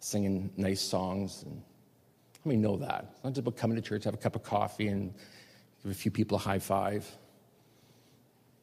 singing 0.00 0.50
nice 0.56 0.80
songs 0.80 1.44
and 1.46 1.62
let 2.44 2.50
me 2.50 2.56
know 2.56 2.76
that? 2.76 3.06
It's 3.14 3.24
not 3.24 3.30
just 3.30 3.40
about 3.40 3.56
coming 3.56 3.76
to 3.76 3.82
church, 3.82 4.04
have 4.04 4.14
a 4.14 4.18
cup 4.18 4.36
of 4.36 4.42
coffee, 4.42 4.88
and 4.88 5.14
give 5.82 5.92
a 5.92 5.94
few 5.94 6.10
people 6.10 6.36
a 6.36 6.40
high 6.40 6.58
five. 6.58 7.10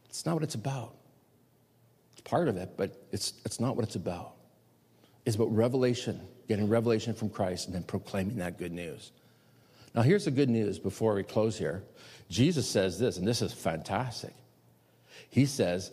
It's 0.09 0.25
not 0.25 0.35
what 0.35 0.43
it's 0.43 0.55
about. 0.55 0.93
It's 2.13 2.21
part 2.21 2.47
of 2.47 2.57
it, 2.57 2.71
but 2.77 3.03
it's, 3.11 3.33
it's 3.43 3.59
not 3.59 3.75
what 3.75 3.85
it's 3.85 3.95
about. 3.95 4.33
It's 5.25 5.35
about 5.35 5.55
revelation, 5.55 6.19
getting 6.47 6.69
revelation 6.69 7.13
from 7.15 7.29
Christ, 7.29 7.67
and 7.67 7.75
then 7.75 7.83
proclaiming 7.83 8.37
that 8.37 8.59
good 8.59 8.71
news. 8.71 9.11
Now, 9.95 10.03
here's 10.03 10.25
the 10.25 10.31
good 10.31 10.49
news 10.49 10.77
before 10.77 11.15
we 11.15 11.23
close 11.23 11.57
here. 11.57 11.83
Jesus 12.29 12.69
says 12.69 12.99
this, 12.99 13.17
and 13.17 13.27
this 13.27 13.41
is 13.41 13.51
fantastic. 13.51 14.33
He 15.29 15.45
says, 15.45 15.91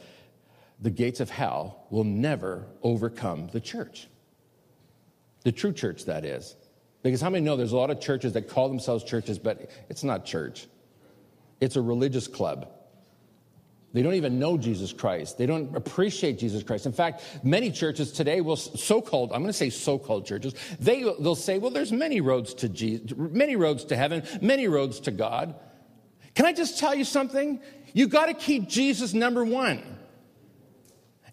the 0.81 0.91
gates 0.91 1.21
of 1.21 1.31
hell 1.31 1.87
will 1.91 2.05
never 2.05 2.67
overcome 2.83 3.49
the 3.53 3.61
church. 3.61 4.09
The 5.45 5.53
true 5.53 5.73
church, 5.73 6.05
that 6.05 6.25
is. 6.25 6.55
Because 7.03 7.21
how 7.21 7.31
many 7.31 7.45
know 7.45 7.57
there's 7.57 7.73
a 7.73 7.77
lot 7.77 7.91
of 7.91 8.01
churches 8.01 8.33
that 8.33 8.49
call 8.49 8.69
themselves 8.69 9.05
churches, 9.05 9.39
but 9.39 9.71
it's 9.89 10.05
not 10.05 10.25
church, 10.25 10.67
it's 11.61 11.77
a 11.77 11.83
religious 11.83 12.27
club. 12.27 12.69
They 13.95 14.03
don't 14.03 14.15
even 14.15 14.39
know 14.39 14.59
Jesus 14.59 14.93
Christ. 14.93 15.39
They 15.39 15.47
don't 15.47 15.75
appreciate 15.75 16.39
Jesus 16.39 16.63
Christ. 16.63 16.85
In 16.85 16.93
fact, 16.93 17.23
many 17.43 17.71
churches 17.71 18.13
today 18.13 18.43
will 18.43 18.57
so-called, 18.57 19.33
I'm 19.33 19.41
going 19.41 19.49
to 19.49 19.53
say 19.55 19.71
so-called 19.71 20.27
churches, 20.27 20.55
they, 20.79 21.03
they'll 21.03 21.35
say, 21.35 21.59
well, 21.59 21.71
there's 21.71 21.91
many 21.91 22.21
roads 22.21 22.53
to 22.55 22.69
Jesus, 22.69 23.17
many 23.17 23.57
roads 23.57 23.87
to 23.87 23.97
heaven, 23.97 24.25
many 24.43 24.69
roads 24.69 25.01
to 25.01 25.11
God. 25.11 25.55
Can 26.35 26.45
I 26.45 26.53
just 26.53 26.79
tell 26.79 26.95
you 26.95 27.05
something? 27.05 27.61
You 27.95 28.09
got 28.09 28.27
to 28.27 28.35
keep 28.35 28.69
Jesus 28.69 29.15
number 29.15 29.43
one. 29.43 29.79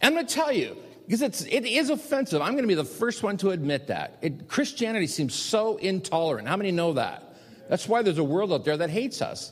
And 0.01 0.03
I'm 0.03 0.13
going 0.13 0.25
to 0.25 0.33
tell 0.33 0.53
you, 0.53 0.77
because 1.05 1.21
it's, 1.21 1.43
it 1.43 1.65
is 1.65 1.89
offensive. 1.89 2.41
I'm 2.41 2.53
going 2.53 2.63
to 2.63 2.67
be 2.67 2.73
the 2.73 2.83
first 2.83 3.21
one 3.21 3.37
to 3.37 3.51
admit 3.51 3.87
that. 3.87 4.17
It, 4.21 4.47
Christianity 4.47 5.07
seems 5.07 5.35
so 5.35 5.77
intolerant. 5.77 6.47
How 6.47 6.57
many 6.57 6.71
know 6.71 6.93
that? 6.93 7.35
That's 7.69 7.87
why 7.87 8.01
there's 8.01 8.17
a 8.17 8.23
world 8.23 8.51
out 8.51 8.65
there 8.65 8.77
that 8.77 8.89
hates 8.89 9.21
us. 9.21 9.51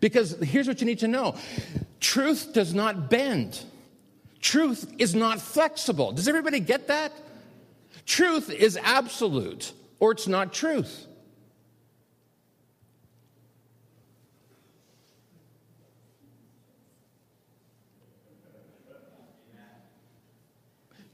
Because 0.00 0.38
here's 0.40 0.68
what 0.68 0.80
you 0.80 0.86
need 0.86 1.00
to 1.00 1.08
know 1.08 1.36
truth 2.00 2.52
does 2.52 2.72
not 2.72 3.10
bend, 3.10 3.60
truth 4.40 4.92
is 4.98 5.14
not 5.14 5.40
flexible. 5.40 6.12
Does 6.12 6.28
everybody 6.28 6.60
get 6.60 6.88
that? 6.88 7.12
Truth 8.06 8.50
is 8.50 8.78
absolute, 8.82 9.72
or 10.00 10.12
it's 10.12 10.26
not 10.26 10.54
truth. 10.54 11.06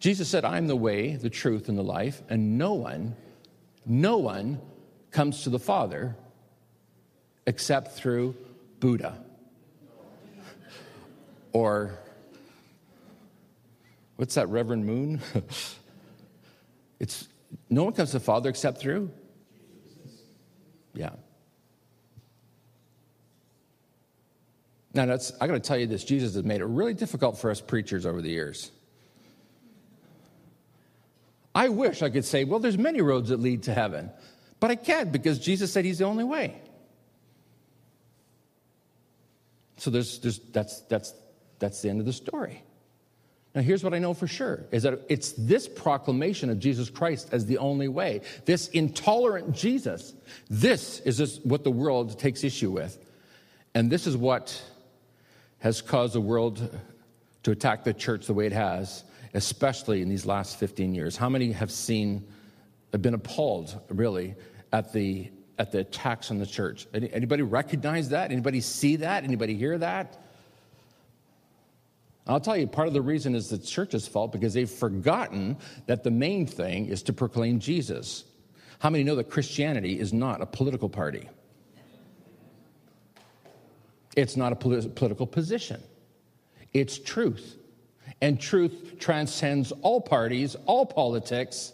Jesus 0.04 0.28
said, 0.28 0.44
I'm 0.44 0.66
the 0.66 0.76
way, 0.76 1.16
the 1.16 1.30
truth, 1.30 1.70
and 1.70 1.78
the 1.78 1.82
life, 1.82 2.20
and 2.28 2.58
no 2.58 2.74
one, 2.74 3.16
no 3.86 4.18
one 4.18 4.60
comes 5.10 5.44
to 5.44 5.48
the 5.48 5.58
Father 5.58 6.14
except 7.46 7.92
through 7.92 8.36
Buddha. 8.80 9.16
Or, 11.54 11.98
what's 14.16 14.34
that, 14.34 14.50
Reverend 14.50 14.84
Moon? 14.84 15.22
it's 17.00 17.26
no 17.70 17.84
one 17.84 17.94
comes 17.94 18.10
to 18.10 18.18
the 18.18 18.24
Father 18.24 18.50
except 18.50 18.76
through? 18.76 19.10
Yeah. 20.92 21.12
Now, 24.92 25.06
that's, 25.06 25.32
I 25.40 25.46
got 25.46 25.54
to 25.54 25.60
tell 25.60 25.78
you 25.78 25.86
this 25.86 26.04
Jesus 26.04 26.34
has 26.34 26.44
made 26.44 26.60
it 26.60 26.66
really 26.66 26.92
difficult 26.92 27.38
for 27.38 27.50
us 27.50 27.62
preachers 27.62 28.04
over 28.04 28.20
the 28.20 28.28
years. 28.28 28.70
I 31.54 31.68
wish 31.68 32.02
I 32.02 32.10
could 32.10 32.24
say, 32.24 32.44
well, 32.44 32.58
there's 32.58 32.78
many 32.78 33.00
roads 33.00 33.28
that 33.28 33.40
lead 33.40 33.64
to 33.64 33.74
heaven, 33.74 34.10
but 34.60 34.70
I 34.70 34.76
can't 34.76 35.12
because 35.12 35.38
Jesus 35.38 35.72
said 35.72 35.84
he's 35.84 35.98
the 35.98 36.04
only 36.04 36.24
way. 36.24 36.60
So 39.76 39.90
there's, 39.90 40.18
there's, 40.20 40.38
that's, 40.38 40.80
that's, 40.82 41.14
that's 41.58 41.82
the 41.82 41.90
end 41.90 42.00
of 42.00 42.06
the 42.06 42.12
story. 42.12 42.62
Now, 43.54 43.62
here's 43.62 43.84
what 43.84 43.94
I 43.94 44.00
know 44.00 44.14
for 44.14 44.26
sure 44.26 44.64
is 44.72 44.82
that 44.82 45.00
it's 45.08 45.32
this 45.32 45.68
proclamation 45.68 46.50
of 46.50 46.58
Jesus 46.58 46.90
Christ 46.90 47.28
as 47.30 47.46
the 47.46 47.58
only 47.58 47.86
way, 47.86 48.22
this 48.46 48.68
intolerant 48.68 49.52
Jesus, 49.52 50.12
this 50.50 50.98
is 51.00 51.38
what 51.44 51.62
the 51.62 51.70
world 51.70 52.18
takes 52.18 52.42
issue 52.42 52.70
with. 52.70 52.98
And 53.74 53.90
this 53.90 54.08
is 54.08 54.16
what 54.16 54.60
has 55.58 55.82
caused 55.82 56.14
the 56.14 56.20
world 56.20 56.68
to 57.44 57.50
attack 57.52 57.84
the 57.84 57.94
church 57.94 58.26
the 58.26 58.34
way 58.34 58.46
it 58.46 58.52
has 58.52 59.04
especially 59.34 60.00
in 60.00 60.08
these 60.08 60.24
last 60.24 60.58
15 60.58 60.94
years? 60.94 61.16
How 61.16 61.28
many 61.28 61.52
have 61.52 61.70
seen, 61.70 62.26
have 62.92 63.02
been 63.02 63.14
appalled, 63.14 63.80
really, 63.88 64.34
at 64.72 64.92
the, 64.92 65.30
at 65.58 65.72
the 65.72 65.80
attacks 65.80 66.30
on 66.30 66.38
the 66.38 66.46
church? 66.46 66.86
Anybody 66.94 67.42
recognize 67.42 68.08
that? 68.10 68.30
Anybody 68.30 68.60
see 68.60 68.96
that? 68.96 69.24
Anybody 69.24 69.54
hear 69.54 69.76
that? 69.78 70.20
I'll 72.26 72.40
tell 72.40 72.56
you, 72.56 72.66
part 72.66 72.88
of 72.88 72.94
the 72.94 73.02
reason 73.02 73.34
is 73.34 73.50
the 73.50 73.58
church's 73.58 74.08
fault 74.08 74.32
because 74.32 74.54
they've 74.54 74.70
forgotten 74.70 75.58
that 75.86 76.04
the 76.04 76.10
main 76.10 76.46
thing 76.46 76.86
is 76.86 77.02
to 77.02 77.12
proclaim 77.12 77.58
Jesus. 77.58 78.24
How 78.78 78.88
many 78.88 79.04
know 79.04 79.16
that 79.16 79.30
Christianity 79.30 80.00
is 80.00 80.12
not 80.12 80.40
a 80.40 80.46
political 80.46 80.88
party? 80.88 81.28
It's 84.16 84.36
not 84.36 84.52
a 84.52 84.56
political 84.56 85.26
position. 85.26 85.82
It's 86.72 86.98
truth 86.98 87.58
and 88.20 88.40
truth 88.40 88.96
transcends 88.98 89.72
all 89.82 90.00
parties, 90.00 90.56
all 90.66 90.86
politics, 90.86 91.72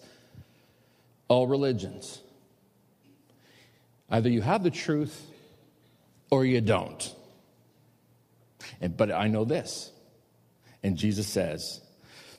all 1.28 1.46
religions. 1.46 2.20
Either 4.10 4.28
you 4.28 4.42
have 4.42 4.62
the 4.62 4.70
truth 4.70 5.26
or 6.30 6.44
you 6.44 6.60
don't. 6.60 7.14
And, 8.80 8.96
but 8.96 9.12
I 9.12 9.28
know 9.28 9.44
this. 9.44 9.92
And 10.82 10.96
Jesus 10.96 11.26
says, 11.26 11.80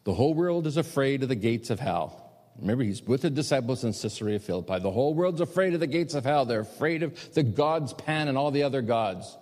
the 0.03 0.13
whole 0.13 0.33
world 0.33 0.67
is 0.67 0.77
afraid 0.77 1.23
of 1.23 1.29
the 1.29 1.35
gates 1.35 1.69
of 1.69 1.79
hell. 1.79 2.17
Remember, 2.59 2.83
he's 2.83 3.01
with 3.01 3.21
the 3.21 3.29
disciples 3.29 3.83
in 3.83 3.93
Caesarea 3.93 4.39
Philippi. 4.39 4.79
The 4.79 4.91
whole 4.91 5.13
world's 5.13 5.41
afraid 5.41 5.73
of 5.73 5.79
the 5.79 5.87
gates 5.87 6.13
of 6.13 6.25
hell. 6.25 6.45
They're 6.45 6.61
afraid 6.61 7.03
of 7.03 7.33
the 7.33 7.43
gods 7.43 7.93
Pan 7.93 8.27
and 8.27 8.37
all 8.37 8.51
the 8.51 8.63
other 8.63 8.81
gods. 8.81 9.37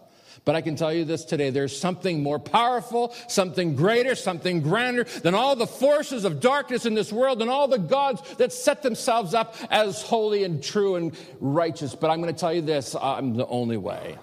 But 0.49 0.55
I 0.55 0.61
can 0.61 0.75
tell 0.75 0.91
you 0.91 1.05
this 1.05 1.25
today 1.25 1.51
there's 1.51 1.79
something 1.79 2.23
more 2.23 2.39
powerful, 2.39 3.13
something 3.27 3.75
greater, 3.75 4.15
something 4.15 4.63
grander 4.63 5.03
than 5.03 5.35
all 5.35 5.55
the 5.55 5.67
forces 5.67 6.25
of 6.25 6.39
darkness 6.39 6.87
in 6.87 6.95
this 6.95 7.13
world 7.13 7.43
and 7.43 7.51
all 7.51 7.67
the 7.67 7.77
gods 7.77 8.23
that 8.37 8.51
set 8.51 8.81
themselves 8.81 9.35
up 9.35 9.55
as 9.69 10.01
holy 10.01 10.43
and 10.43 10.63
true 10.63 10.95
and 10.95 11.15
righteous. 11.39 11.93
But 11.93 12.09
I'm 12.09 12.19
going 12.19 12.33
to 12.33 12.39
tell 12.39 12.51
you 12.51 12.63
this 12.63 12.95
I'm 12.99 13.35
the 13.35 13.45
only 13.45 13.77
way. 13.77 14.17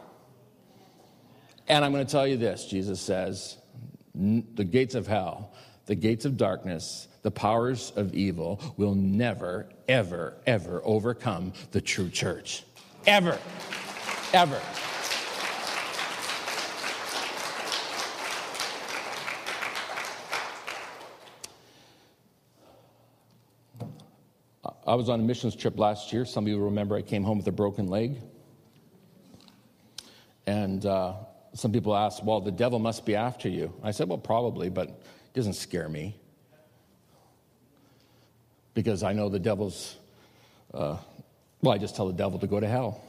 And 1.69 1.85
I'm 1.85 1.93
going 1.93 2.05
to 2.05 2.11
tell 2.11 2.27
you 2.27 2.37
this 2.37 2.65
Jesus 2.65 3.01
says, 3.01 3.57
the 4.13 4.65
gates 4.65 4.97
of 4.97 5.07
hell, 5.07 5.53
the 5.85 5.95
gates 5.95 6.25
of 6.25 6.37
darkness, 6.37 7.07
the 7.23 7.31
powers 7.31 7.93
of 7.95 8.15
evil 8.15 8.61
will 8.77 8.97
never, 8.97 9.69
ever, 9.87 10.35
ever 10.45 10.83
overcome 10.83 11.53
the 11.71 11.81
true 11.81 12.11
church. 12.11 12.65
Ever. 13.07 13.39
Ever. 14.33 14.61
I 24.87 24.95
was 24.95 25.09
on 25.09 25.19
a 25.19 25.23
missions 25.23 25.57
trip 25.57 25.79
last 25.81 26.13
year. 26.13 26.25
Some 26.25 26.45
of 26.45 26.49
you 26.49 26.63
remember 26.63 26.95
I 26.95 27.03
came 27.03 27.25
home 27.25 27.39
with 27.39 27.49
a 27.49 27.53
broken 27.53 27.89
leg. 27.89 28.19
And 30.47 30.87
uh, 30.87 31.15
some 31.55 31.73
people 31.73 31.97
asked, 31.97 32.23
well, 32.23 32.41
the 32.41 32.53
devil 32.53 32.79
must 32.79 33.05
be 33.05 33.17
after 33.17 33.49
you. 33.49 33.75
I 33.83 33.91
said, 33.91 34.09
well, 34.09 34.19
probably, 34.19 34.69
but 34.69 34.89
it 34.89 35.35
doesn't 35.35 35.55
scare 35.55 35.89
me. 35.89 36.15
Because 38.75 39.03
I 39.03 39.13
know 39.13 39.29
the 39.29 39.41
devil's, 39.41 39.97
uh, 40.73 40.99
well, 41.63 41.75
I 41.75 41.79
just 41.79 41.97
tell 41.97 42.07
the 42.07 42.13
devil 42.13 42.39
to 42.39 42.47
go 42.47 42.61
to 42.61 42.69
hell. 42.69 43.03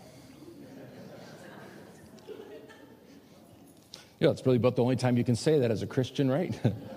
yeah, 4.20 4.32
it's 4.32 4.44
really 4.48 4.58
about 4.58 4.76
the 4.76 4.82
only 4.82 4.96
time 4.96 5.16
you 5.16 5.24
can 5.24 5.36
say 5.36 5.60
that 5.60 5.70
as 5.70 5.84
a 5.84 5.88
Christian, 5.88 6.32
right? 6.32 6.60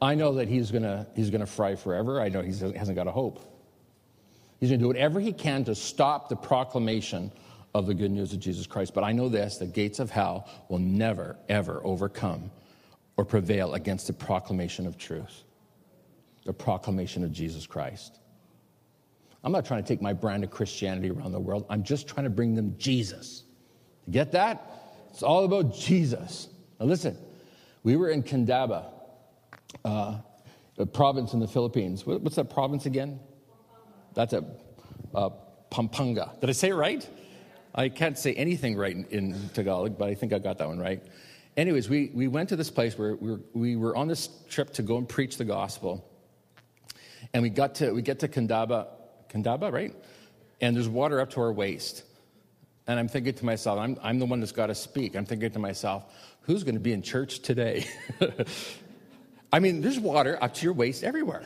I 0.00 0.14
know 0.14 0.34
that 0.34 0.48
he's 0.48 0.70
going 0.70 1.06
he's 1.14 1.30
gonna 1.30 1.46
fry 1.46 1.74
forever. 1.74 2.20
I 2.20 2.28
know 2.28 2.42
he 2.42 2.50
hasn't 2.50 2.94
got 2.94 3.06
a 3.06 3.12
hope. 3.12 3.44
He's 4.60 4.70
going 4.70 4.80
to 4.80 4.84
do 4.84 4.88
whatever 4.88 5.20
he 5.20 5.32
can 5.32 5.64
to 5.64 5.74
stop 5.74 6.28
the 6.28 6.36
proclamation 6.36 7.30
of 7.74 7.86
the 7.86 7.94
good 7.94 8.10
news 8.10 8.32
of 8.32 8.40
Jesus 8.40 8.66
Christ. 8.66 8.92
But 8.92 9.04
I 9.04 9.12
know 9.12 9.28
this 9.28 9.58
the 9.58 9.66
gates 9.66 9.98
of 9.98 10.10
hell 10.10 10.48
will 10.68 10.80
never, 10.80 11.36
ever 11.48 11.80
overcome 11.84 12.50
or 13.16 13.24
prevail 13.24 13.74
against 13.74 14.06
the 14.06 14.12
proclamation 14.12 14.86
of 14.86 14.98
truth, 14.98 15.44
the 16.44 16.52
proclamation 16.52 17.24
of 17.24 17.32
Jesus 17.32 17.66
Christ. 17.66 18.18
I'm 19.44 19.52
not 19.52 19.64
trying 19.64 19.82
to 19.82 19.88
take 19.88 20.02
my 20.02 20.12
brand 20.12 20.42
of 20.42 20.50
Christianity 20.50 21.10
around 21.10 21.30
the 21.30 21.40
world. 21.40 21.64
I'm 21.70 21.84
just 21.84 22.08
trying 22.08 22.24
to 22.24 22.30
bring 22.30 22.56
them 22.56 22.74
Jesus. 22.78 23.44
You 24.06 24.12
get 24.12 24.32
that? 24.32 24.72
It's 25.10 25.22
all 25.22 25.44
about 25.44 25.74
Jesus. 25.74 26.48
Now, 26.80 26.86
listen, 26.86 27.16
we 27.84 27.96
were 27.96 28.10
in 28.10 28.24
Candaba, 28.24 28.86
uh, 29.84 30.18
a 30.78 30.86
province 30.86 31.32
in 31.32 31.40
the 31.40 31.48
Philippines. 31.48 32.06
What's 32.06 32.36
that 32.36 32.50
province 32.50 32.86
again? 32.86 33.20
That's 34.14 34.32
a 34.32 34.44
uh, 35.14 35.30
Pampanga. 35.70 36.32
Did 36.40 36.50
I 36.50 36.52
say 36.52 36.68
it 36.68 36.74
right? 36.74 37.08
I 37.74 37.88
can't 37.88 38.18
say 38.18 38.34
anything 38.34 38.76
right 38.76 38.94
in, 38.94 39.04
in 39.06 39.48
Tagalog, 39.50 39.98
but 39.98 40.08
I 40.08 40.14
think 40.14 40.32
I 40.32 40.38
got 40.38 40.58
that 40.58 40.68
one 40.68 40.78
right. 40.78 41.02
anyways, 41.56 41.88
we, 41.88 42.10
we 42.14 42.28
went 42.28 42.48
to 42.48 42.56
this 42.56 42.70
place 42.70 42.98
where 42.98 43.14
we 43.16 43.30
were, 43.30 43.40
we 43.52 43.76
were 43.76 43.96
on 43.96 44.08
this 44.08 44.28
trip 44.48 44.72
to 44.74 44.82
go 44.82 44.96
and 44.96 45.08
preach 45.08 45.36
the 45.36 45.44
gospel. 45.44 46.04
And 47.34 47.42
we 47.42 47.50
got 47.50 47.76
to 47.76 47.92
we 47.92 48.02
get 48.02 48.20
to 48.20 48.28
Candaba, 48.28 48.86
Candaba, 49.28 49.70
right? 49.72 49.94
And 50.60 50.74
there's 50.74 50.88
water 50.88 51.20
up 51.20 51.30
to 51.30 51.40
our 51.40 51.52
waist. 51.52 52.04
And 52.86 52.98
I'm 52.98 53.08
thinking 53.08 53.34
to 53.34 53.44
myself, 53.44 53.78
I'm, 53.78 53.98
I'm 54.02 54.18
the 54.18 54.24
one 54.24 54.40
that's 54.40 54.52
got 54.52 54.68
to 54.68 54.74
speak. 54.74 55.14
I'm 55.14 55.26
thinking 55.26 55.50
to 55.50 55.58
myself, 55.58 56.04
who's 56.42 56.64
going 56.64 56.74
to 56.74 56.80
be 56.80 56.92
in 56.92 57.02
church 57.02 57.40
today? 57.40 57.86
I 59.52 59.60
mean, 59.60 59.80
there's 59.80 59.98
water 59.98 60.38
up 60.42 60.54
to 60.54 60.64
your 60.64 60.74
waist 60.74 61.04
everywhere. 61.04 61.44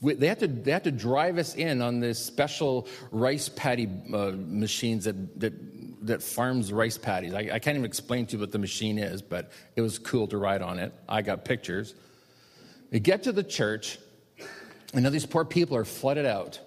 We, 0.00 0.14
they, 0.14 0.26
have 0.26 0.38
to, 0.38 0.46
they 0.46 0.72
have 0.72 0.82
to 0.82 0.92
drive 0.92 1.38
us 1.38 1.54
in 1.54 1.80
on 1.80 2.00
this 2.00 2.18
special 2.22 2.86
rice 3.10 3.48
paddy 3.48 3.88
uh, 4.12 4.32
machines 4.36 5.04
that, 5.04 5.40
that 5.40 5.54
that 6.06 6.22
farms 6.22 6.72
rice 6.72 6.98
paddies. 6.98 7.34
I, 7.34 7.40
I, 7.52 7.58
can't 7.58 7.76
even 7.76 7.84
explain 7.84 8.26
to 8.26 8.34
you 8.34 8.40
what 8.40 8.52
the 8.52 8.58
machine 8.58 8.98
is, 8.98 9.22
but 9.22 9.50
it 9.74 9.80
was 9.80 9.98
cool 9.98 10.26
to 10.28 10.38
ride 10.38 10.62
on 10.62 10.78
it. 10.78 10.92
I 11.08 11.22
got 11.22 11.44
pictures. 11.44 11.94
We 12.90 13.00
get 13.00 13.24
to 13.24 13.32
the 13.32 13.42
church, 13.42 13.98
and 14.94 15.02
now 15.02 15.10
these 15.10 15.26
poor 15.26 15.44
people 15.44 15.76
are 15.76 15.84
flooded 15.84 16.26
out. 16.26 16.60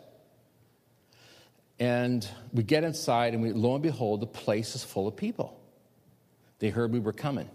And 1.79 2.27
we 2.51 2.63
get 2.63 2.83
inside, 2.83 3.33
and 3.33 3.41
we, 3.41 3.53
lo 3.53 3.73
and 3.73 3.83
behold, 3.83 4.19
the 4.19 4.27
place 4.27 4.75
is 4.75 4.83
full 4.83 5.07
of 5.07 5.15
people. 5.15 5.57
They 6.59 6.69
heard 6.69 6.91
we 6.91 6.99
were 6.99 7.13
coming. 7.13 7.49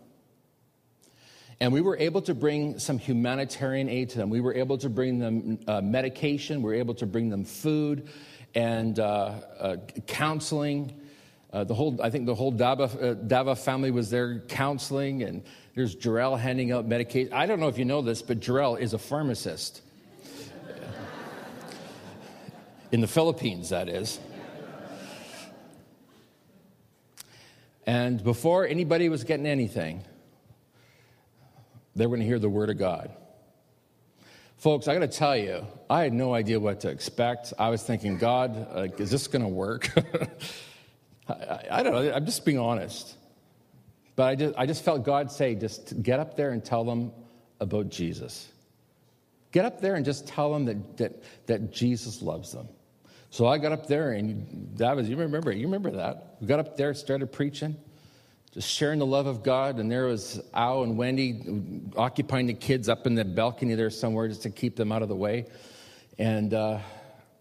And 1.60 1.72
we 1.72 1.80
were 1.80 1.96
able 1.96 2.22
to 2.22 2.34
bring 2.34 2.78
some 2.78 2.98
humanitarian 2.98 3.88
aid 3.88 4.10
to 4.10 4.18
them. 4.18 4.30
We 4.30 4.40
were 4.40 4.54
able 4.54 4.78
to 4.78 4.88
bring 4.88 5.18
them 5.18 5.60
uh, 5.66 5.80
medication, 5.80 6.62
we 6.62 6.72
were 6.72 6.78
able 6.78 6.94
to 6.94 7.06
bring 7.06 7.30
them 7.30 7.44
food 7.44 8.08
and 8.54 8.98
uh, 8.98 9.32
uh, 9.58 9.76
counseling. 10.06 11.00
Uh, 11.52 11.64
the 11.64 11.74
whole, 11.74 12.00
I 12.02 12.10
think 12.10 12.26
the 12.26 12.34
whole 12.34 12.52
Dava, 12.52 12.82
uh, 12.82 13.14
Dava 13.14 13.56
family 13.56 13.90
was 13.90 14.10
there 14.10 14.40
counseling, 14.40 15.22
and 15.22 15.42
there's 15.74 15.94
Jarrell 15.94 16.38
handing 16.38 16.72
out 16.72 16.86
medication. 16.86 17.32
I 17.32 17.46
don't 17.46 17.60
know 17.60 17.68
if 17.68 17.78
you 17.78 17.84
know 17.84 18.02
this, 18.02 18.22
but 18.22 18.40
Jarrell 18.40 18.78
is 18.78 18.92
a 18.92 18.98
pharmacist. 18.98 19.82
In 22.90 23.00
the 23.00 23.08
Philippines, 23.08 23.70
that 23.70 23.88
is. 23.88 24.20
And 27.86 28.22
before 28.22 28.66
anybody 28.66 29.08
was 29.08 29.24
getting 29.24 29.46
anything, 29.46 30.04
they 31.96 32.06
were 32.06 32.16
going 32.16 32.20
to 32.20 32.26
hear 32.26 32.38
the 32.38 32.48
word 32.48 32.70
of 32.70 32.78
God. 32.78 33.10
Folks, 34.56 34.88
I 34.88 34.94
got 34.94 35.00
to 35.00 35.08
tell 35.08 35.36
you, 35.36 35.66
I 35.90 36.02
had 36.02 36.12
no 36.12 36.32
idea 36.34 36.58
what 36.58 36.80
to 36.80 36.88
expect. 36.88 37.52
I 37.58 37.68
was 37.68 37.82
thinking, 37.82 38.18
God, 38.18 38.68
uh, 38.74 38.88
is 38.98 39.10
this 39.10 39.26
going 39.26 39.42
to 39.42 39.48
work? 39.48 39.90
I, 41.28 41.60
I, 41.70 41.82
don't 41.82 41.92
know. 41.92 42.12
I'm 42.12 42.24
just 42.24 42.44
being 42.44 42.58
honest. 42.58 43.16
But 44.16 44.24
I 44.24 44.34
just, 44.36 44.54
I 44.56 44.66
just 44.66 44.84
felt 44.84 45.04
God 45.04 45.30
say, 45.30 45.54
just 45.54 46.02
get 46.02 46.20
up 46.20 46.36
there 46.36 46.50
and 46.50 46.64
tell 46.64 46.84
them 46.84 47.12
about 47.60 47.88
Jesus. 47.88 48.48
Get 49.52 49.64
up 49.64 49.80
there 49.80 49.94
and 49.96 50.04
just 50.04 50.26
tell 50.26 50.52
them 50.52 50.64
that, 50.66 50.96
that, 50.98 51.22
that 51.46 51.72
Jesus 51.72 52.22
loves 52.22 52.52
them. 52.52 52.68
So 53.30 53.46
I 53.46 53.58
got 53.58 53.72
up 53.72 53.86
there, 53.86 54.12
and 54.12 54.76
that 54.76 54.94
was, 54.94 55.08
you 55.08 55.16
remember, 55.16 55.50
you 55.50 55.66
remember 55.66 55.90
that. 55.92 56.36
We 56.40 56.46
got 56.46 56.60
up 56.60 56.76
there, 56.76 56.94
started 56.94 57.32
preaching, 57.32 57.76
just 58.54 58.68
sharing 58.68 58.98
the 58.98 59.06
love 59.06 59.26
of 59.26 59.42
God. 59.42 59.78
And 59.78 59.90
there 59.90 60.06
was 60.06 60.40
Al 60.54 60.82
and 60.84 60.96
Wendy 60.96 61.92
occupying 61.96 62.46
the 62.46 62.54
kids 62.54 62.88
up 62.88 63.06
in 63.06 63.14
the 63.14 63.24
balcony 63.24 63.74
there 63.74 63.90
somewhere 63.90 64.28
just 64.28 64.42
to 64.42 64.50
keep 64.50 64.76
them 64.76 64.90
out 64.90 65.02
of 65.02 65.08
the 65.08 65.16
way. 65.16 65.46
And 66.18 66.54
uh, 66.54 66.78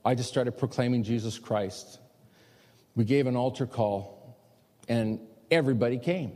I 0.04 0.16
just 0.16 0.30
started 0.30 0.58
proclaiming 0.58 1.04
Jesus 1.04 1.40
Christ 1.40 2.00
we 2.96 3.06
gave 3.06 3.28
an 3.28 3.36
altar 3.36 3.66
call, 3.66 4.38
and 4.88 5.20
everybody 5.50 5.98
came. 5.98 6.34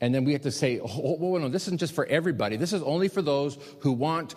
And 0.00 0.14
then 0.14 0.24
we 0.24 0.32
had 0.32 0.42
to 0.42 0.50
say, 0.50 0.80
oh, 0.80 1.18
oh, 1.20 1.38
no, 1.38 1.48
this 1.48 1.66
isn't 1.68 1.78
just 1.78 1.94
for 1.94 2.06
everybody. 2.06 2.56
This 2.56 2.72
is 2.72 2.82
only 2.82 3.08
for 3.08 3.22
those 3.22 3.58
who 3.80 3.92
want 3.92 4.34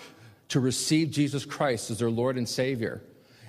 to 0.49 0.59
receive 0.59 1.09
Jesus 1.09 1.43
Christ 1.43 1.89
as 1.89 1.99
their 1.99 2.09
Lord 2.09 2.37
and 2.37 2.47
Savior. 2.47 3.01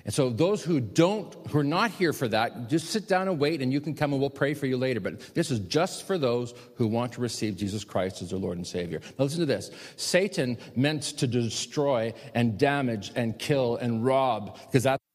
And 0.07 0.15
so 0.15 0.31
those 0.31 0.63
who 0.63 0.79
don't, 0.79 1.35
who 1.49 1.59
are 1.59 1.65
not 1.65 1.91
here 1.91 2.13
for 2.13 2.29
that, 2.29 2.69
just 2.69 2.91
sit 2.91 3.09
down 3.09 3.27
and 3.27 3.41
wait 3.41 3.61
and 3.61 3.73
you 3.73 3.81
can 3.81 3.93
come 3.93 4.13
and 4.13 4.21
we'll 4.21 4.31
pray 4.31 4.55
for 4.55 4.67
you 4.67 4.77
later. 4.77 5.01
But 5.01 5.35
this 5.35 5.51
is 5.51 5.59
just 5.59 6.07
for 6.07 6.17
those 6.17 6.55
who 6.77 6.87
want 6.87 7.15
to 7.15 7.21
receive 7.21 7.57
Jesus 7.57 7.83
Christ 7.83 8.23
as 8.23 8.31
their 8.31 8.39
Lord 8.39 8.57
and 8.57 8.65
Savior. 8.65 9.01
Now 9.19 9.25
listen 9.25 9.41
to 9.41 9.47
this. 9.47 9.73
Satan 9.97 10.59
meant 10.77 11.03
to 11.03 11.27
destroy 11.27 12.15
and 12.35 12.57
damage 12.57 13.11
and 13.17 13.37
kill 13.37 13.77
and 13.79 14.05
rob 14.05 14.61
because 14.67 14.85
that's 14.85 15.06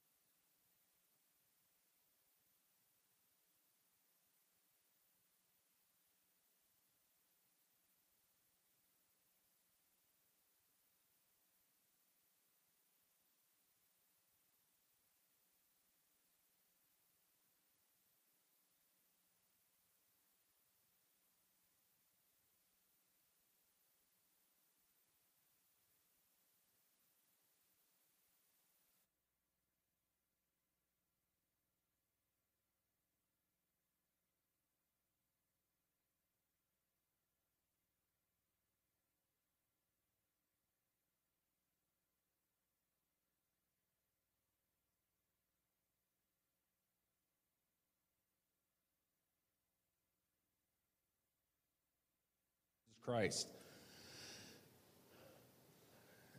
Christ. 53.04 53.48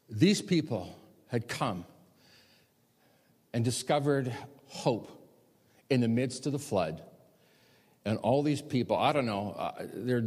These 0.08 0.42
people 0.42 0.96
had 1.28 1.48
come 1.48 1.84
and 3.52 3.64
discovered 3.64 4.32
hope 4.66 5.10
in 5.90 6.00
the 6.00 6.08
midst 6.08 6.46
of 6.46 6.52
the 6.52 6.58
flood. 6.58 7.02
And 8.04 8.18
all 8.18 8.42
these 8.42 8.60
people, 8.60 8.96
I 8.96 9.12
don't 9.12 9.26
know, 9.26 9.54
uh, 9.56 9.86
there, 9.94 10.24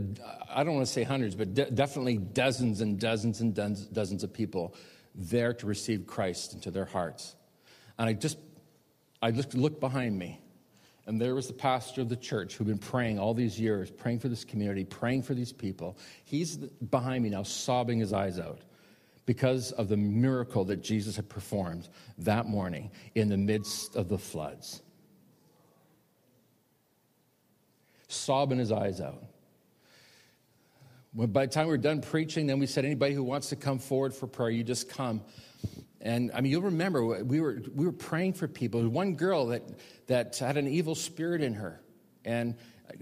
I 0.50 0.64
don't 0.64 0.76
want 0.76 0.88
to 0.88 0.92
say 0.92 1.04
hundreds, 1.04 1.36
but 1.36 1.54
de- 1.54 1.70
definitely 1.70 2.18
dozens 2.18 2.82
and 2.82 3.00
dozens 3.00 3.42
and 3.42 3.54
dozens, 3.54 3.88
dozens 3.88 4.24
of 4.24 4.32
people 4.32 4.76
there 5.14 5.54
to 5.54 5.66
receive 5.66 6.08
Christ 6.08 6.54
into 6.54 6.72
their 6.72 6.86
hearts. 6.86 7.36
And 7.98 8.10
I 8.10 8.14
just, 8.14 8.38
I 9.22 9.32
just 9.32 9.54
looked 9.54 9.80
behind 9.80 10.18
me 10.18 10.40
and 11.08 11.22
there 11.22 11.36
was 11.36 11.48
the 11.48 11.54
pastor 11.54 12.02
of 12.02 12.10
the 12.10 12.16
church 12.16 12.56
who'd 12.56 12.68
been 12.68 12.78
praying 12.78 13.20
all 13.20 13.34
these 13.34 13.60
years, 13.60 13.92
praying 13.92 14.20
for 14.20 14.28
this 14.28 14.44
community, 14.44 14.84
praying 14.84 15.22
for 15.22 15.36
these 15.36 15.54
people. 15.54 15.98
He's 16.24 16.58
behind 16.58 17.24
me 17.24 17.30
now, 17.30 17.44
sobbing 17.44 18.00
his 18.00 18.12
eyes 18.12 18.40
out 18.40 18.62
because 19.26 19.72
of 19.72 19.88
the 19.88 19.98
miracle 19.98 20.66
that 20.66 20.82
Jesus 20.82 21.16
had 21.16 21.30
performed 21.30 21.90
that 22.20 22.48
morning 22.48 22.92
in 23.14 23.30
the 23.30 23.38
midst 23.38 23.96
of 23.96 24.10
the 24.10 24.18
floods. 24.18 24.82
Sobbing 28.08 28.60
his 28.60 28.72
eyes 28.72 29.02
out. 29.02 29.24
When, 31.14 31.32
by 31.32 31.46
the 31.46 31.52
time 31.52 31.68
we 31.68 31.72
were 31.72 31.78
done 31.78 32.02
preaching, 32.02 32.48
then 32.48 32.60
we 32.60 32.66
said, 32.66 32.84
anybody 32.84 33.14
who 33.14 33.24
wants 33.24 33.50
to 33.50 33.56
come 33.56 33.80
forward 33.80 34.14
for 34.14 34.28
prayer, 34.28 34.50
you 34.50 34.64
just 34.64 34.90
come. 34.90 35.22
And 36.06 36.32
I 36.36 36.42
mean, 36.42 36.52
you'll 36.52 36.62
remember 36.62 37.04
we 37.24 37.42
were, 37.42 37.60
we 37.74 37.84
were 37.84 37.92
praying 37.92 38.34
for 38.34 38.48
people. 38.48 38.88
One 38.88 39.16
girl 39.16 39.48
that, 39.48 39.64
that 40.06 40.38
had 40.38 40.56
an 40.56 40.68
evil 40.68 40.94
spirit 40.94 41.42
in 41.42 41.56
her. 41.56 41.82
And 42.24 42.56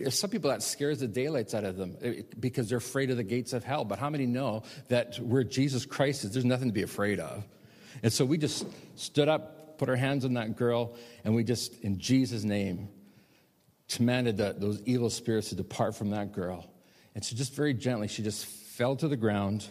some 0.10 0.30
people 0.30 0.52
that 0.52 0.64
scares 0.64 1.02
the 1.02 1.08
daylights 1.10 1.54
out 1.54 1.66
of 1.66 1.76
them 1.76 1.98
eh, 2.02 2.22
because 2.40 2.70
they're 2.70 2.78
afraid 2.78 3.12
of 3.12 3.18
the 3.18 3.24
gates 3.24 3.52
of 3.52 3.66
hell. 3.66 3.84
But 3.84 4.00
how 4.00 4.10
many 4.10 4.26
know 4.26 4.64
that 4.88 5.18
where 5.18 5.44
Jesus 5.44 5.86
Christ 5.86 6.24
is, 6.24 6.32
there's 6.32 6.46
nothing 6.46 6.70
to 6.70 6.74
be 6.74 6.84
afraid 6.84 7.20
of? 7.20 7.44
And 8.04 8.12
so 8.12 8.24
we 8.24 8.38
just 8.38 8.66
stood 8.96 9.28
up, 9.28 9.78
put 9.78 9.90
our 9.90 9.98
hands 9.98 10.24
on 10.24 10.36
that 10.36 10.56
girl, 10.56 10.96
and 11.26 11.36
we 11.36 11.44
just, 11.44 11.82
in 11.82 12.00
Jesus' 12.00 12.46
name, 12.46 12.88
commanded 13.90 14.38
that 14.38 14.62
those 14.62 14.82
evil 14.86 15.10
spirits 15.10 15.50
to 15.50 15.56
depart 15.56 15.94
from 15.94 16.12
that 16.12 16.32
girl. 16.32 16.66
And 17.16 17.24
so 17.24 17.36
just 17.36 17.54
very 17.54 17.74
gently, 17.74 18.08
she 18.08 18.24
just 18.24 18.46
fell 18.46 18.96
to 18.96 19.10
the 19.10 19.18
ground, 19.18 19.68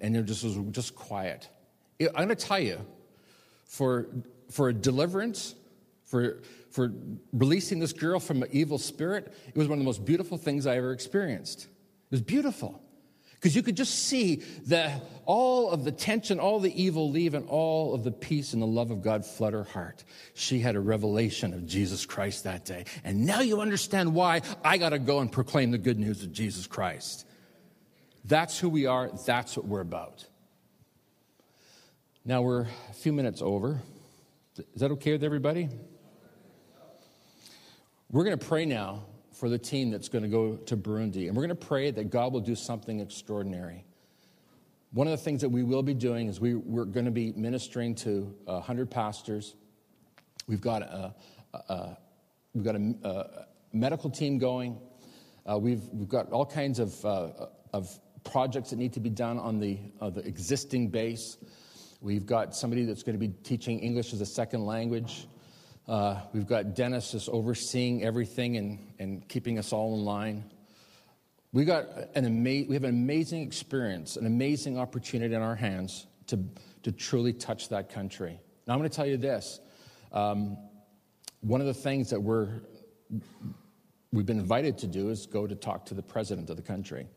and 0.00 0.16
it 0.16 0.24
just 0.24 0.42
was 0.42 0.56
just 0.70 0.94
quiet. 0.94 1.46
I'm 2.00 2.26
going 2.26 2.28
to 2.28 2.34
tell 2.34 2.60
you, 2.60 2.84
for, 3.66 4.06
for 4.50 4.72
deliverance, 4.72 5.54
for, 6.04 6.42
for 6.70 6.92
releasing 7.32 7.78
this 7.78 7.92
girl 7.92 8.18
from 8.18 8.42
an 8.42 8.48
evil 8.52 8.78
spirit, 8.78 9.32
it 9.46 9.56
was 9.56 9.68
one 9.68 9.78
of 9.78 9.80
the 9.80 9.84
most 9.84 10.04
beautiful 10.04 10.38
things 10.38 10.66
I 10.66 10.76
ever 10.76 10.92
experienced. 10.92 11.64
It 11.64 12.10
was 12.10 12.22
beautiful. 12.22 12.82
Because 13.34 13.56
you 13.56 13.62
could 13.62 13.76
just 13.76 14.06
see 14.06 14.42
that 14.66 15.02
all 15.24 15.70
of 15.70 15.84
the 15.84 15.92
tension, 15.92 16.38
all 16.38 16.60
the 16.60 16.82
evil 16.82 17.10
leave, 17.10 17.32
and 17.32 17.48
all 17.48 17.94
of 17.94 18.04
the 18.04 18.10
peace 18.10 18.52
and 18.52 18.60
the 18.60 18.66
love 18.66 18.90
of 18.90 19.00
God 19.00 19.24
flood 19.24 19.54
her 19.54 19.64
heart. 19.64 20.04
She 20.34 20.58
had 20.58 20.76
a 20.76 20.80
revelation 20.80 21.54
of 21.54 21.66
Jesus 21.66 22.04
Christ 22.04 22.44
that 22.44 22.66
day. 22.66 22.84
And 23.02 23.24
now 23.24 23.40
you 23.40 23.62
understand 23.62 24.14
why 24.14 24.42
I 24.62 24.76
got 24.76 24.90
to 24.90 24.98
go 24.98 25.20
and 25.20 25.32
proclaim 25.32 25.70
the 25.70 25.78
good 25.78 25.98
news 25.98 26.22
of 26.22 26.32
Jesus 26.32 26.66
Christ. 26.66 27.24
That's 28.26 28.58
who 28.58 28.68
we 28.68 28.84
are, 28.84 29.10
that's 29.26 29.56
what 29.56 29.66
we're 29.66 29.80
about. 29.80 30.26
Now 32.26 32.42
we're 32.42 32.66
a 32.90 32.92
few 32.92 33.14
minutes 33.14 33.40
over. 33.40 33.80
Is 34.58 34.82
that 34.82 34.90
okay 34.90 35.12
with 35.12 35.24
everybody? 35.24 35.70
We're 38.10 38.24
going 38.24 38.38
to 38.38 38.46
pray 38.46 38.66
now 38.66 39.04
for 39.32 39.48
the 39.48 39.56
team 39.56 39.90
that's 39.90 40.10
going 40.10 40.24
to 40.24 40.28
go 40.28 40.56
to 40.56 40.76
Burundi. 40.76 41.28
And 41.28 41.36
we're 41.36 41.46
going 41.46 41.58
to 41.58 41.66
pray 41.66 41.90
that 41.90 42.10
God 42.10 42.34
will 42.34 42.40
do 42.40 42.54
something 42.54 43.00
extraordinary. 43.00 43.86
One 44.92 45.06
of 45.06 45.12
the 45.12 45.16
things 45.16 45.40
that 45.40 45.48
we 45.48 45.62
will 45.62 45.82
be 45.82 45.94
doing 45.94 46.28
is 46.28 46.42
we, 46.42 46.56
we're 46.56 46.84
going 46.84 47.06
to 47.06 47.10
be 47.10 47.32
ministering 47.32 47.94
to 47.96 48.34
100 48.44 48.90
pastors. 48.90 49.54
We've 50.46 50.60
got 50.60 50.82
a, 50.82 51.14
a, 51.54 51.96
we've 52.52 52.64
got 52.64 52.74
a, 52.74 52.94
a, 53.02 53.46
medical 53.72 54.10
team 54.10 54.36
going. 54.36 54.78
Uh, 55.50 55.56
we've, 55.56 55.84
we've 55.90 56.08
got 56.08 56.30
all 56.32 56.44
kinds 56.44 56.80
of, 56.80 57.02
uh, 57.02 57.46
of 57.72 57.98
projects 58.24 58.70
that 58.70 58.76
need 58.76 58.92
to 58.92 59.00
be 59.00 59.10
done 59.10 59.38
on 59.38 59.58
the, 59.58 59.78
uh, 60.02 60.10
the 60.10 60.20
existing 60.26 60.88
base. 60.88 61.38
We've 62.02 62.24
got 62.24 62.56
somebody 62.56 62.86
that's 62.86 63.02
going 63.02 63.18
to 63.18 63.26
be 63.26 63.34
teaching 63.42 63.80
English 63.80 64.14
as 64.14 64.22
a 64.22 64.26
second 64.26 64.64
language. 64.64 65.26
Uh, 65.86 66.20
we've 66.32 66.46
got 66.46 66.74
Dennis 66.74 67.12
just 67.12 67.28
overseeing 67.28 68.02
everything 68.02 68.56
and, 68.56 68.78
and 68.98 69.28
keeping 69.28 69.58
us 69.58 69.70
all 69.72 69.94
in 69.94 70.04
line. 70.06 70.44
We, 71.52 71.66
got 71.66 71.88
an 72.14 72.24
ama- 72.24 72.66
we 72.66 72.74
have 72.74 72.84
an 72.84 72.90
amazing 72.90 73.42
experience, 73.42 74.16
an 74.16 74.24
amazing 74.24 74.78
opportunity 74.78 75.34
in 75.34 75.42
our 75.42 75.56
hands 75.56 76.06
to, 76.28 76.42
to 76.84 76.92
truly 76.92 77.34
touch 77.34 77.68
that 77.68 77.90
country. 77.90 78.40
Now, 78.66 78.72
I'm 78.72 78.78
going 78.78 78.88
to 78.88 78.96
tell 78.96 79.06
you 79.06 79.18
this. 79.18 79.60
Um, 80.10 80.56
one 81.42 81.60
of 81.60 81.66
the 81.66 81.74
things 81.74 82.08
that 82.10 82.20
we're, 82.20 82.62
we've 84.10 84.26
been 84.26 84.38
invited 84.38 84.78
to 84.78 84.86
do 84.86 85.10
is 85.10 85.26
go 85.26 85.46
to 85.46 85.54
talk 85.54 85.84
to 85.86 85.94
the 85.94 86.02
president 86.02 86.48
of 86.48 86.56
the 86.56 86.62
country. 86.62 87.08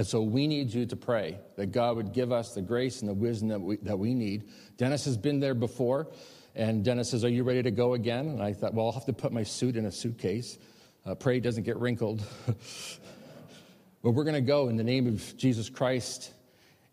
And 0.00 0.06
so 0.06 0.22
we 0.22 0.46
need 0.46 0.72
you 0.72 0.86
to 0.86 0.96
pray 0.96 1.38
that 1.56 1.72
God 1.72 1.96
would 1.96 2.14
give 2.14 2.32
us 2.32 2.54
the 2.54 2.62
grace 2.62 3.02
and 3.02 3.08
the 3.10 3.12
wisdom 3.12 3.48
that 3.50 3.60
we, 3.60 3.76
that 3.82 3.98
we 3.98 4.14
need. 4.14 4.48
Dennis 4.78 5.04
has 5.04 5.18
been 5.18 5.40
there 5.40 5.52
before. 5.52 6.08
And 6.54 6.82
Dennis 6.82 7.10
says, 7.10 7.22
Are 7.22 7.28
you 7.28 7.44
ready 7.44 7.62
to 7.62 7.70
go 7.70 7.92
again? 7.92 8.28
And 8.28 8.42
I 8.42 8.54
thought, 8.54 8.72
Well, 8.72 8.86
I'll 8.86 8.92
have 8.92 9.04
to 9.04 9.12
put 9.12 9.30
my 9.30 9.42
suit 9.42 9.76
in 9.76 9.84
a 9.84 9.92
suitcase. 9.92 10.56
Uh, 11.04 11.14
pray 11.14 11.36
it 11.36 11.42
doesn't 11.42 11.64
get 11.64 11.76
wrinkled. 11.76 12.22
but 12.46 14.12
we're 14.12 14.24
going 14.24 14.32
to 14.32 14.40
go 14.40 14.68
in 14.68 14.76
the 14.76 14.84
name 14.84 15.06
of 15.06 15.36
Jesus 15.36 15.68
Christ 15.68 16.32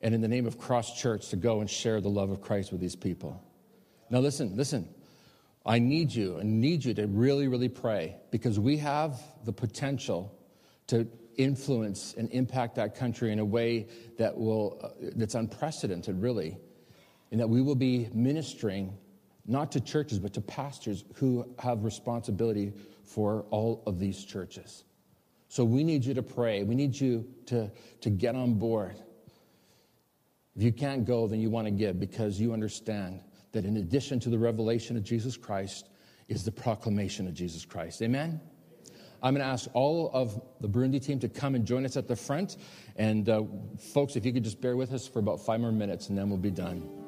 and 0.01 0.13
in 0.13 0.19
the 0.19 0.27
name 0.27 0.45
of 0.45 0.57
Cross 0.57 0.99
Church 0.99 1.29
to 1.29 1.37
go 1.37 1.61
and 1.61 1.69
share 1.69 2.01
the 2.01 2.09
love 2.09 2.29
of 2.29 2.41
Christ 2.41 2.73
with 2.73 2.81
these 2.81 2.97
people. 2.97 3.41
Now, 4.09 4.19
listen, 4.19 4.57
listen. 4.57 4.85
I 5.65 5.79
need 5.79 6.13
you 6.13 6.39
I 6.41 6.43
need 6.43 6.83
you 6.83 6.93
to 6.95 7.07
really, 7.07 7.47
really 7.47 7.69
pray 7.69 8.17
because 8.31 8.59
we 8.59 8.75
have 8.79 9.17
the 9.45 9.53
potential 9.53 10.37
to 10.87 11.07
influence 11.37 12.13
and 12.17 12.29
impact 12.31 12.75
that 12.75 12.95
country 12.95 13.31
in 13.31 13.39
a 13.39 13.45
way 13.45 13.87
that 14.17 14.37
will, 14.37 14.79
uh, 14.83 15.09
that's 15.15 15.35
unprecedented, 15.35 16.21
really, 16.21 16.57
and 17.31 17.39
that 17.39 17.47
we 17.47 17.61
will 17.61 17.75
be 17.75 18.09
ministering 18.13 18.97
not 19.45 19.71
to 19.71 19.79
churches, 19.79 20.19
but 20.19 20.33
to 20.33 20.41
pastors 20.41 21.05
who 21.15 21.47
have 21.59 21.83
responsibility 21.83 22.73
for 23.03 23.45
all 23.49 23.81
of 23.85 23.99
these 23.99 24.25
churches. 24.25 24.83
So 25.47 25.63
we 25.63 25.83
need 25.83 26.03
you 26.03 26.13
to 26.13 26.23
pray. 26.23 26.63
We 26.63 26.75
need 26.75 26.99
you 26.99 27.25
to, 27.45 27.71
to 28.01 28.09
get 28.09 28.35
on 28.35 28.55
board. 28.55 28.97
If 30.55 30.63
you 30.63 30.73
can't 30.73 31.05
go, 31.05 31.27
then 31.27 31.39
you 31.39 31.49
want 31.49 31.65
to 31.65 31.71
give 31.71 31.99
because 31.99 32.39
you 32.39 32.51
understand 32.51 33.21
that 33.53 33.63
in 33.63 33.77
addition 33.77 34.19
to 34.21 34.29
the 34.29 34.37
revelation 34.37 34.97
of 34.97 35.03
Jesus 35.03 35.37
Christ 35.37 35.89
is 36.27 36.43
the 36.43 36.51
proclamation 36.51 37.27
of 37.27 37.33
Jesus 37.33 37.63
Christ. 37.63 38.01
Amen? 38.01 38.41
I'm 39.23 39.33
going 39.33 39.45
to 39.45 39.51
ask 39.51 39.69
all 39.73 40.11
of 40.13 40.41
the 40.61 40.69
Burundi 40.69 41.03
team 41.03 41.19
to 41.19 41.29
come 41.29 41.55
and 41.55 41.65
join 41.65 41.85
us 41.85 41.97
at 41.97 42.07
the 42.07 42.15
front. 42.15 42.57
And 42.95 43.27
uh, 43.29 43.43
folks, 43.93 44.15
if 44.15 44.25
you 44.25 44.33
could 44.33 44.43
just 44.43 44.61
bear 44.61 44.75
with 44.75 44.93
us 44.93 45.07
for 45.07 45.19
about 45.19 45.39
five 45.39 45.59
more 45.59 45.71
minutes 45.71 46.09
and 46.09 46.17
then 46.17 46.29
we'll 46.29 46.37
be 46.37 46.51
done. 46.51 47.06